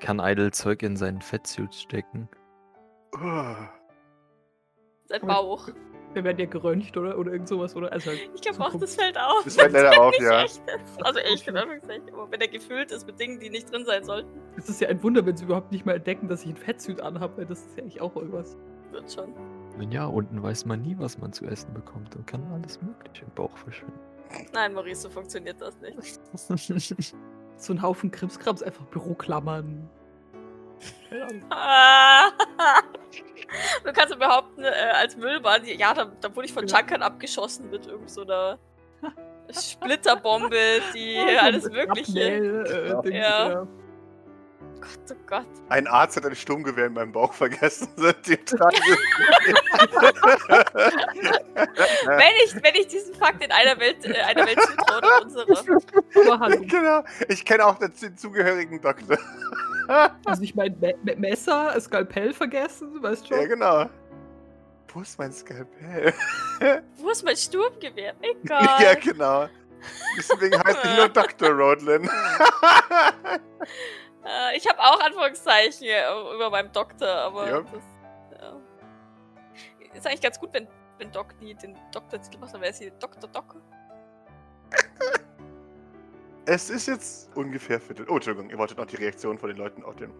Kann 0.00 0.18
Idle 0.20 0.50
Zeug 0.50 0.82
in 0.82 0.96
seinen 0.96 1.20
Fettsuit 1.20 1.74
stecken? 1.74 2.28
Oh. 3.12 3.54
Sein 5.06 5.20
Bauch. 5.26 5.68
Wir 6.14 6.24
werden 6.24 6.38
ja 6.38 6.46
geröntgt, 6.46 6.96
oder? 6.96 7.18
Oder 7.18 7.32
irgend 7.32 7.48
sowas, 7.48 7.74
oder? 7.76 7.92
Also 7.92 8.10
halt 8.10 8.30
Ich 8.34 8.40
glaube 8.40 8.56
so 8.56 8.62
auch, 8.62 8.74
das 8.78 8.94
fällt 8.94 9.18
auf. 9.18 9.44
Das 9.44 9.56
fällt 9.56 9.72
leider 9.72 10.00
auf, 10.00 10.14
ja. 10.20 10.42
echt 10.42 10.62
ist. 10.66 11.02
Also 11.02 11.18
echt, 11.20 11.46
in 11.48 11.56
Anführungszeichen. 11.56 12.08
Aber 12.12 12.30
wenn 12.30 12.40
er 12.40 12.48
gefüllt 12.48 12.92
ist 12.92 13.06
mit 13.06 13.18
Dingen, 13.18 13.40
die 13.40 13.50
nicht 13.50 13.72
drin 13.72 13.84
sein 13.84 14.04
sollten, 14.04 14.28
Es 14.56 14.68
ist 14.68 14.80
ja 14.80 14.88
ein 14.88 15.02
Wunder, 15.02 15.26
wenn 15.26 15.36
sie 15.36 15.44
überhaupt 15.44 15.72
nicht 15.72 15.84
mal 15.84 15.96
entdecken, 15.96 16.28
dass 16.28 16.42
ich 16.42 16.50
ein 16.50 16.56
Fettsuit 16.56 17.00
anhabe, 17.00 17.38
weil 17.38 17.46
das 17.46 17.60
ist 17.60 17.76
ja 17.76 17.82
eigentlich 17.82 18.00
auch 18.00 18.14
irgendwas. 18.16 18.56
wird 18.92 19.12
schon. 19.12 19.32
Nun 19.76 19.90
ja, 19.90 20.06
unten 20.06 20.42
weiß 20.42 20.66
man 20.66 20.82
nie, 20.82 20.96
was 20.98 21.18
man 21.18 21.32
zu 21.32 21.46
essen 21.46 21.74
bekommt 21.74 22.14
und 22.14 22.26
kann 22.26 22.42
alles 22.52 22.80
Mögliche 22.80 23.24
im 23.24 23.30
Bauch 23.34 23.56
verschwinden. 23.56 23.98
Nein, 24.52 24.72
Maurice, 24.72 25.02
so 25.02 25.10
funktioniert 25.10 25.60
das 25.60 25.76
nicht. 25.80 27.14
So 27.56 27.72
ein 27.72 27.80
Haufen 27.82 28.10
Krimskrams, 28.10 28.64
einfach 28.64 28.84
Büroklammern. 28.86 29.88
Du 33.84 33.92
kannst 33.92 34.10
ja 34.10 34.16
behaupten, 34.16 34.64
äh, 34.64 34.68
als 34.94 35.16
Müllmann, 35.16 35.64
ja, 35.64 35.94
da, 35.94 36.10
da 36.20 36.34
wurde 36.34 36.46
ich 36.46 36.52
von. 36.52 36.66
Junkern 36.66 37.02
abgeschossen 37.02 37.70
mit 37.70 37.86
irgend 37.86 38.10
so 38.10 38.22
einer 38.22 38.58
Splitterbombe, 39.52 40.80
die 40.94 41.18
alles 41.40 41.70
Mögliche. 41.70 42.20
Äh, 43.04 43.16
Ja. 43.16 43.66
Gott, 44.80 45.12
oh 45.12 45.14
Gott. 45.26 45.46
Ein 45.70 45.86
Arzt 45.86 46.16
hat 46.16 46.26
ein 46.26 46.34
Sturmgewehr 46.34 46.86
in 46.86 46.92
meinem 46.94 47.12
Bauch 47.12 47.32
vergessen. 47.32 47.88
Wenn 47.96 48.12
ich, 52.44 52.54
wenn 52.62 52.74
ich 52.74 52.86
diesen 52.88 53.14
Fakt 53.14 53.42
in 53.42 53.50
einer 53.50 53.78
Welt, 53.80 54.04
äh, 54.04 54.20
einer 54.20 54.46
Welt 54.46 54.60
zutraue, 54.60 56.40
hallo. 56.40 56.60
genau. 56.66 57.02
Ich 57.28 57.44
kenne 57.44 57.64
auch 57.66 57.78
den 57.78 58.16
zugehörigen 58.16 58.80
Doktor. 58.80 59.18
Also 60.24 60.42
ich 60.42 60.54
meine, 60.54 60.74
Me 60.76 60.94
Me 61.02 61.16
Messer, 61.16 61.78
Skalpell 61.80 62.32
vergessen, 62.32 63.02
weißt 63.02 63.28
du 63.30 63.34
Ja, 63.34 63.46
genau. 63.46 63.86
Wo 64.92 65.00
ist 65.00 65.18
mein 65.18 65.32
Skalpell? 65.32 66.14
Wo 66.98 67.10
ist 67.10 67.24
mein 67.24 67.36
Sturmgewehr? 67.36 68.14
Egal. 68.22 68.82
ja, 68.82 68.94
genau. 68.94 69.48
Deswegen 70.16 70.56
heißt 70.62 70.78
ich 70.84 70.96
nur 70.96 71.08
Dr. 71.08 71.50
Rodlin. 71.50 72.08
Äh, 74.24 74.56
ich 74.56 74.66
habe 74.66 74.78
auch 74.80 75.00
Anführungszeichen 75.00 75.86
äh, 75.86 76.34
über 76.34 76.48
meinem 76.48 76.72
Doktor, 76.72 77.08
aber 77.08 77.46
Ja. 77.50 77.60
das 77.60 77.82
ja. 78.40 78.56
ist 79.94 80.06
eigentlich 80.06 80.22
ganz 80.22 80.40
gut, 80.40 80.50
wenn, 80.52 80.66
wenn 80.98 81.12
Doc 81.12 81.34
nie 81.40 81.54
den 81.54 81.76
Doktortitel 81.92 82.38
macht, 82.38 82.54
dann 82.54 82.62
wäre 82.62 82.72
sie 82.72 82.90
Dr. 82.98 83.28
Doc. 83.30 83.56
Es 86.46 86.70
ist 86.70 86.86
jetzt 86.86 87.30
ungefähr 87.36 87.80
Viertel. 87.80 88.06
Oh, 88.08 88.14
Entschuldigung, 88.14 88.50
ihr 88.50 88.58
wolltet 88.58 88.78
noch 88.78 88.86
die 88.86 88.96
Reaktion 88.96 89.38
von 89.38 89.48
den 89.48 89.58
Leuten 89.58 89.82
auf 89.84 89.96
dem. 89.96 90.12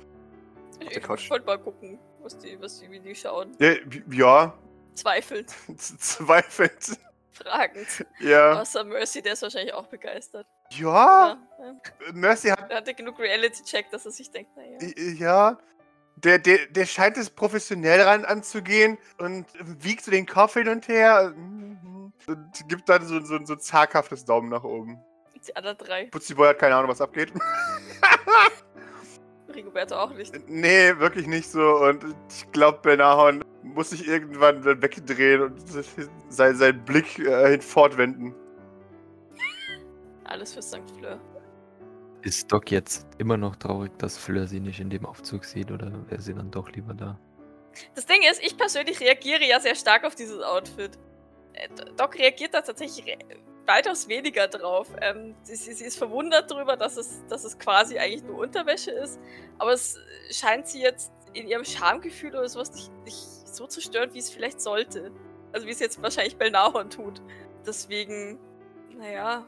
Ich, 0.81 0.89
der 0.89 0.97
ich 0.99 1.03
Couch. 1.03 1.31
wollte 1.31 1.47
mal 1.47 1.59
gucken, 1.59 1.99
was 2.23 2.37
die, 2.39 2.61
was 2.61 2.81
die, 2.81 2.91
wie 2.91 3.01
die 3.01 3.15
schauen. 3.15 3.53
Ja, 3.59 3.75
ja 4.11 4.55
Zweifelnd, 4.95 5.51
zweifelnd. 5.79 6.99
fragend. 7.33 8.07
Ja. 8.21 8.61
Außer 8.61 8.85
Mercy, 8.85 9.23
der 9.23 9.33
ist 9.35 9.43
wahrscheinlich 9.43 9.75
auch 9.75 9.87
begeistert. 9.87 10.47
Ja, 10.71 11.37
Ja. 11.59 11.77
Mercy 12.13 12.49
hat. 12.49 12.71
Er 12.71 12.79
hatte 12.79 12.95
genug 12.95 13.19
Reality-Check, 13.19 13.91
dass 13.91 14.05
er 14.07 14.13
sich 14.13 14.31
denkt, 14.31 14.57
naja. 14.57 14.79
Ja. 14.97 15.59
Der, 16.17 16.39
der, 16.39 16.67
der 16.67 16.87
scheint 16.87 17.17
es 17.17 17.29
professionell 17.29 18.01
ran 18.03 18.25
anzugehen 18.25 18.99
und 19.19 19.47
wiegt 19.83 20.05
so 20.05 20.13
den 20.13 20.27
Kopf 20.27 20.55
hin 20.55 20.69
und 20.69 20.87
her. 20.87 21.35
Und 21.37 22.53
gibt 22.69 22.89
dann 22.89 23.05
so, 23.05 23.21
so, 23.25 23.45
so 23.45 23.55
ein 23.55 23.61
zaghaftes 23.61 24.25
Daumen 24.25 24.49
nach 24.49 24.63
oben. 24.65 24.99
Die 25.47 25.57
anderen 25.57 25.79
drei. 25.79 26.07
Putziboy 26.07 26.49
hat 26.49 26.59
keine 26.59 26.77
Ahnung, 26.77 26.91
was 26.91 27.01
abgeht. 27.01 27.33
Rigoberto 29.55 29.95
auch 29.95 30.13
nicht. 30.13 30.35
nee, 30.49 30.99
wirklich 30.99 31.27
nicht 31.27 31.49
so. 31.49 31.77
Und 31.77 32.05
ich 32.29 32.51
glaube, 32.53 32.79
Benahon 32.83 33.45
muss 33.63 33.91
sich 33.91 34.07
irgendwann 34.07 34.65
wegdrehen 34.65 35.43
und 35.43 35.55
sein, 36.29 36.57
seinen 36.57 36.85
Blick 36.85 37.19
äh, 37.19 37.51
hinfortwenden. 37.51 38.35
Alles 40.25 40.55
für 40.55 40.63
St. 40.63 40.83
Fleur. 40.99 41.21
Ist 42.23 42.51
Doc 42.51 42.71
jetzt 42.71 43.07
immer 43.19 43.37
noch 43.37 43.57
traurig, 43.57 43.93
dass 43.99 44.17
Fleur 44.17 44.47
sie 44.47 44.61
nicht 44.61 44.81
in 44.81 44.89
dem 44.89 45.05
Aufzug 45.05 45.45
sieht 45.45 45.71
oder 45.71 45.93
wäre 46.09 46.21
sie 46.21 46.35
dann 46.35 46.51
doch 46.51 46.71
lieber 46.71 46.95
da? 46.95 47.19
Das 47.95 48.07
Ding 48.07 48.23
ist, 48.23 48.43
ich 48.43 48.57
persönlich 48.57 49.01
reagiere 49.01 49.45
ja 49.45 49.61
sehr 49.61 49.75
stark 49.75 50.05
auf 50.05 50.15
dieses 50.15 50.41
Outfit. 50.41 50.99
Äh, 51.53 51.69
Doc 51.97 52.19
reagiert 52.19 52.55
da 52.55 52.63
tatsächlich 52.63 53.05
weitaus 53.67 54.09
weniger 54.09 54.49
drauf. 54.49 54.89
Ähm, 55.01 55.35
sie, 55.43 55.57
sie, 55.57 55.85
ist 55.85 55.97
verwundert 55.97 56.51
darüber, 56.51 56.77
dass 56.77 56.97
es, 56.97 57.25
dass 57.29 57.45
es 57.45 57.59
quasi 57.59 57.99
eigentlich 57.99 58.25
nur 58.25 58.39
Unterwäsche 58.39 58.91
ist. 58.91 59.21
Aber 59.59 59.73
es 59.73 59.99
scheint 60.31 60.67
sie 60.67 60.83
jetzt 60.83 61.13
in 61.33 61.49
ihrem 61.49 61.65
Schamgefühl 61.65 62.31
oder 62.31 62.49
sowas 62.49 62.73
nicht, 62.73 62.93
nicht 63.05 63.17
so 63.17 63.67
zu 63.67 63.81
stören, 63.81 64.13
wie 64.15 64.19
es 64.19 64.31
vielleicht 64.31 64.61
sollte. 64.61 65.11
Also 65.53 65.67
wie 65.67 65.71
es 65.71 65.81
jetzt 65.81 66.03
wahrscheinlich 66.03 66.37
Belnahorn 66.37 66.91
tut. 66.91 67.23
Deswegen, 67.67 68.39
naja, 68.97 69.47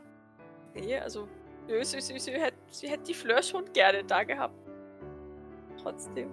nee, 0.75 0.99
also 0.99 1.29
nö, 1.67 1.85
sie, 1.85 2.01
sie, 2.01 2.19
sie, 2.19 2.33
hätte, 2.33 2.57
sie 2.71 2.89
hätte 2.89 3.05
die 3.05 3.15
Fleur 3.15 3.43
schon 3.43 3.73
gerne 3.73 4.05
da 4.05 4.25
gehabt. 4.25 4.55
Trotzdem. 5.83 6.31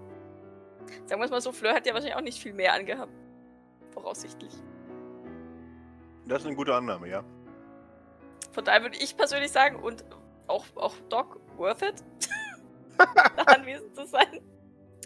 Sagen 1.06 1.22
wir 1.22 1.26
es 1.26 1.32
mal 1.32 1.42
so, 1.42 1.52
Fleur 1.52 1.74
hat 1.74 1.86
ja 1.86 1.94
wahrscheinlich 1.94 2.16
auch 2.16 2.22
nicht 2.22 2.42
viel 2.42 2.54
mehr 2.54 2.74
angehabt. 2.74 3.12
Voraussichtlich. 3.92 4.54
Das 6.26 6.42
ist 6.42 6.48
eine 6.48 6.56
gute 6.56 6.74
Annahme, 6.74 7.10
ja. 7.10 7.24
Von 8.54 8.64
daher 8.64 8.84
würde 8.84 8.98
ich 8.98 9.18
persönlich 9.18 9.52
sagen, 9.52 9.82
und 9.82 10.06
auch, 10.48 10.66
auch 10.76 10.96
Doc, 11.10 11.40
worth 11.58 11.82
it, 11.82 12.04
da 12.98 13.44
anwesend 13.44 13.96
zu 13.96 14.06
sein. 14.06 14.42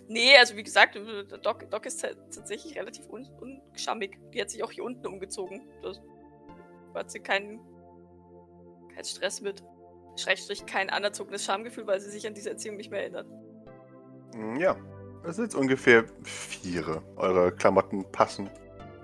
Nee, 0.09 0.37
also 0.37 0.55
wie 0.55 0.63
gesagt, 0.63 0.99
Doc, 1.43 1.69
Doc 1.69 1.85
ist 1.85 2.01
tatsächlich 2.01 2.77
relativ 2.77 3.07
un 3.09 3.25
ungeschammig. 3.39 4.17
Die 4.33 4.41
hat 4.41 4.49
sich 4.49 4.63
auch 4.63 4.71
hier 4.71 4.83
unten 4.83 5.05
umgezogen. 5.05 5.67
Da 5.81 6.99
hat 6.99 7.11
sie 7.11 7.19
keinen, 7.19 7.59
keinen 8.93 9.05
Stress 9.05 9.41
mit. 9.41 9.63
Schrägstrich 10.17 10.65
kein 10.65 10.89
anerzogenes 10.89 11.45
Schamgefühl, 11.45 11.85
weil 11.87 11.99
sie 11.99 12.09
sich 12.09 12.25
an 12.25 12.33
diese 12.33 12.49
Erziehung 12.49 12.77
nicht 12.77 12.89
mehr 12.89 13.01
erinnert. 13.01 13.27
Hm, 14.33 14.55
ja, 14.57 14.75
es 15.23 15.35
sind 15.35 15.53
ungefähr 15.55 16.05
vier. 16.23 17.03
Eure 17.17 17.51
Klamotten 17.51 18.09
passen. 18.11 18.49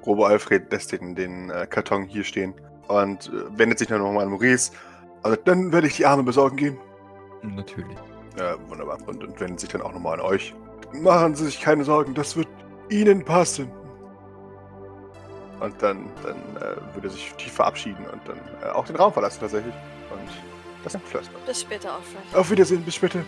Robo 0.06 0.26
Alfred 0.26 0.72
lässt 0.72 0.92
den, 0.92 1.16
den 1.16 1.50
äh, 1.50 1.68
Karton 1.68 2.06
hier 2.06 2.24
stehen 2.24 2.56
und 2.88 3.28
äh, 3.28 3.58
wendet 3.58 3.80
sich 3.80 3.88
dann 3.88 4.02
nochmal 4.02 4.26
an 4.26 4.32
Maurice. 4.32 4.72
Also 5.24 5.38
dann 5.46 5.72
werde 5.72 5.88
ich 5.88 5.96
die 5.96 6.06
Arme 6.06 6.24
besorgen 6.24 6.58
gehen. 6.58 6.78
Natürlich. 7.42 7.98
Ja, 8.38 8.56
wunderbar. 8.70 8.98
Und, 9.06 9.24
und 9.24 9.40
wendet 9.40 9.60
sich 9.60 9.70
dann 9.70 9.82
auch 9.82 9.94
nochmal 9.94 10.20
an 10.20 10.26
euch. 10.26 10.54
Machen 10.94 11.36
Sie 11.36 11.46
sich 11.46 11.62
keine 11.62 11.84
Sorgen, 11.84 12.14
das 12.14 12.36
wird 12.36 12.48
Ihnen 12.90 13.24
passen. 13.24 13.72
Und 15.60 15.82
dann, 15.82 16.10
dann 16.24 16.36
äh, 16.58 16.94
würde 16.94 17.08
er 17.08 17.12
sich 17.12 17.34
tief 17.36 17.54
verabschieden 17.54 18.06
und 18.12 18.22
dann 18.28 18.38
äh, 18.62 18.74
auch 18.74 18.86
den 18.86 18.96
Raum 18.96 19.14
verlassen 19.14 19.40
tatsächlich. 19.40 19.74
Und 20.12 20.30
das 20.84 20.96
ist 20.96 21.04
Flörsmann. 21.06 21.42
Bis 21.46 21.62
später, 21.62 21.94
Alfred. 21.94 22.36
Auf 22.36 22.52
Wiedersehen, 22.52 22.84
bis 22.84 22.96
später. 22.96 23.20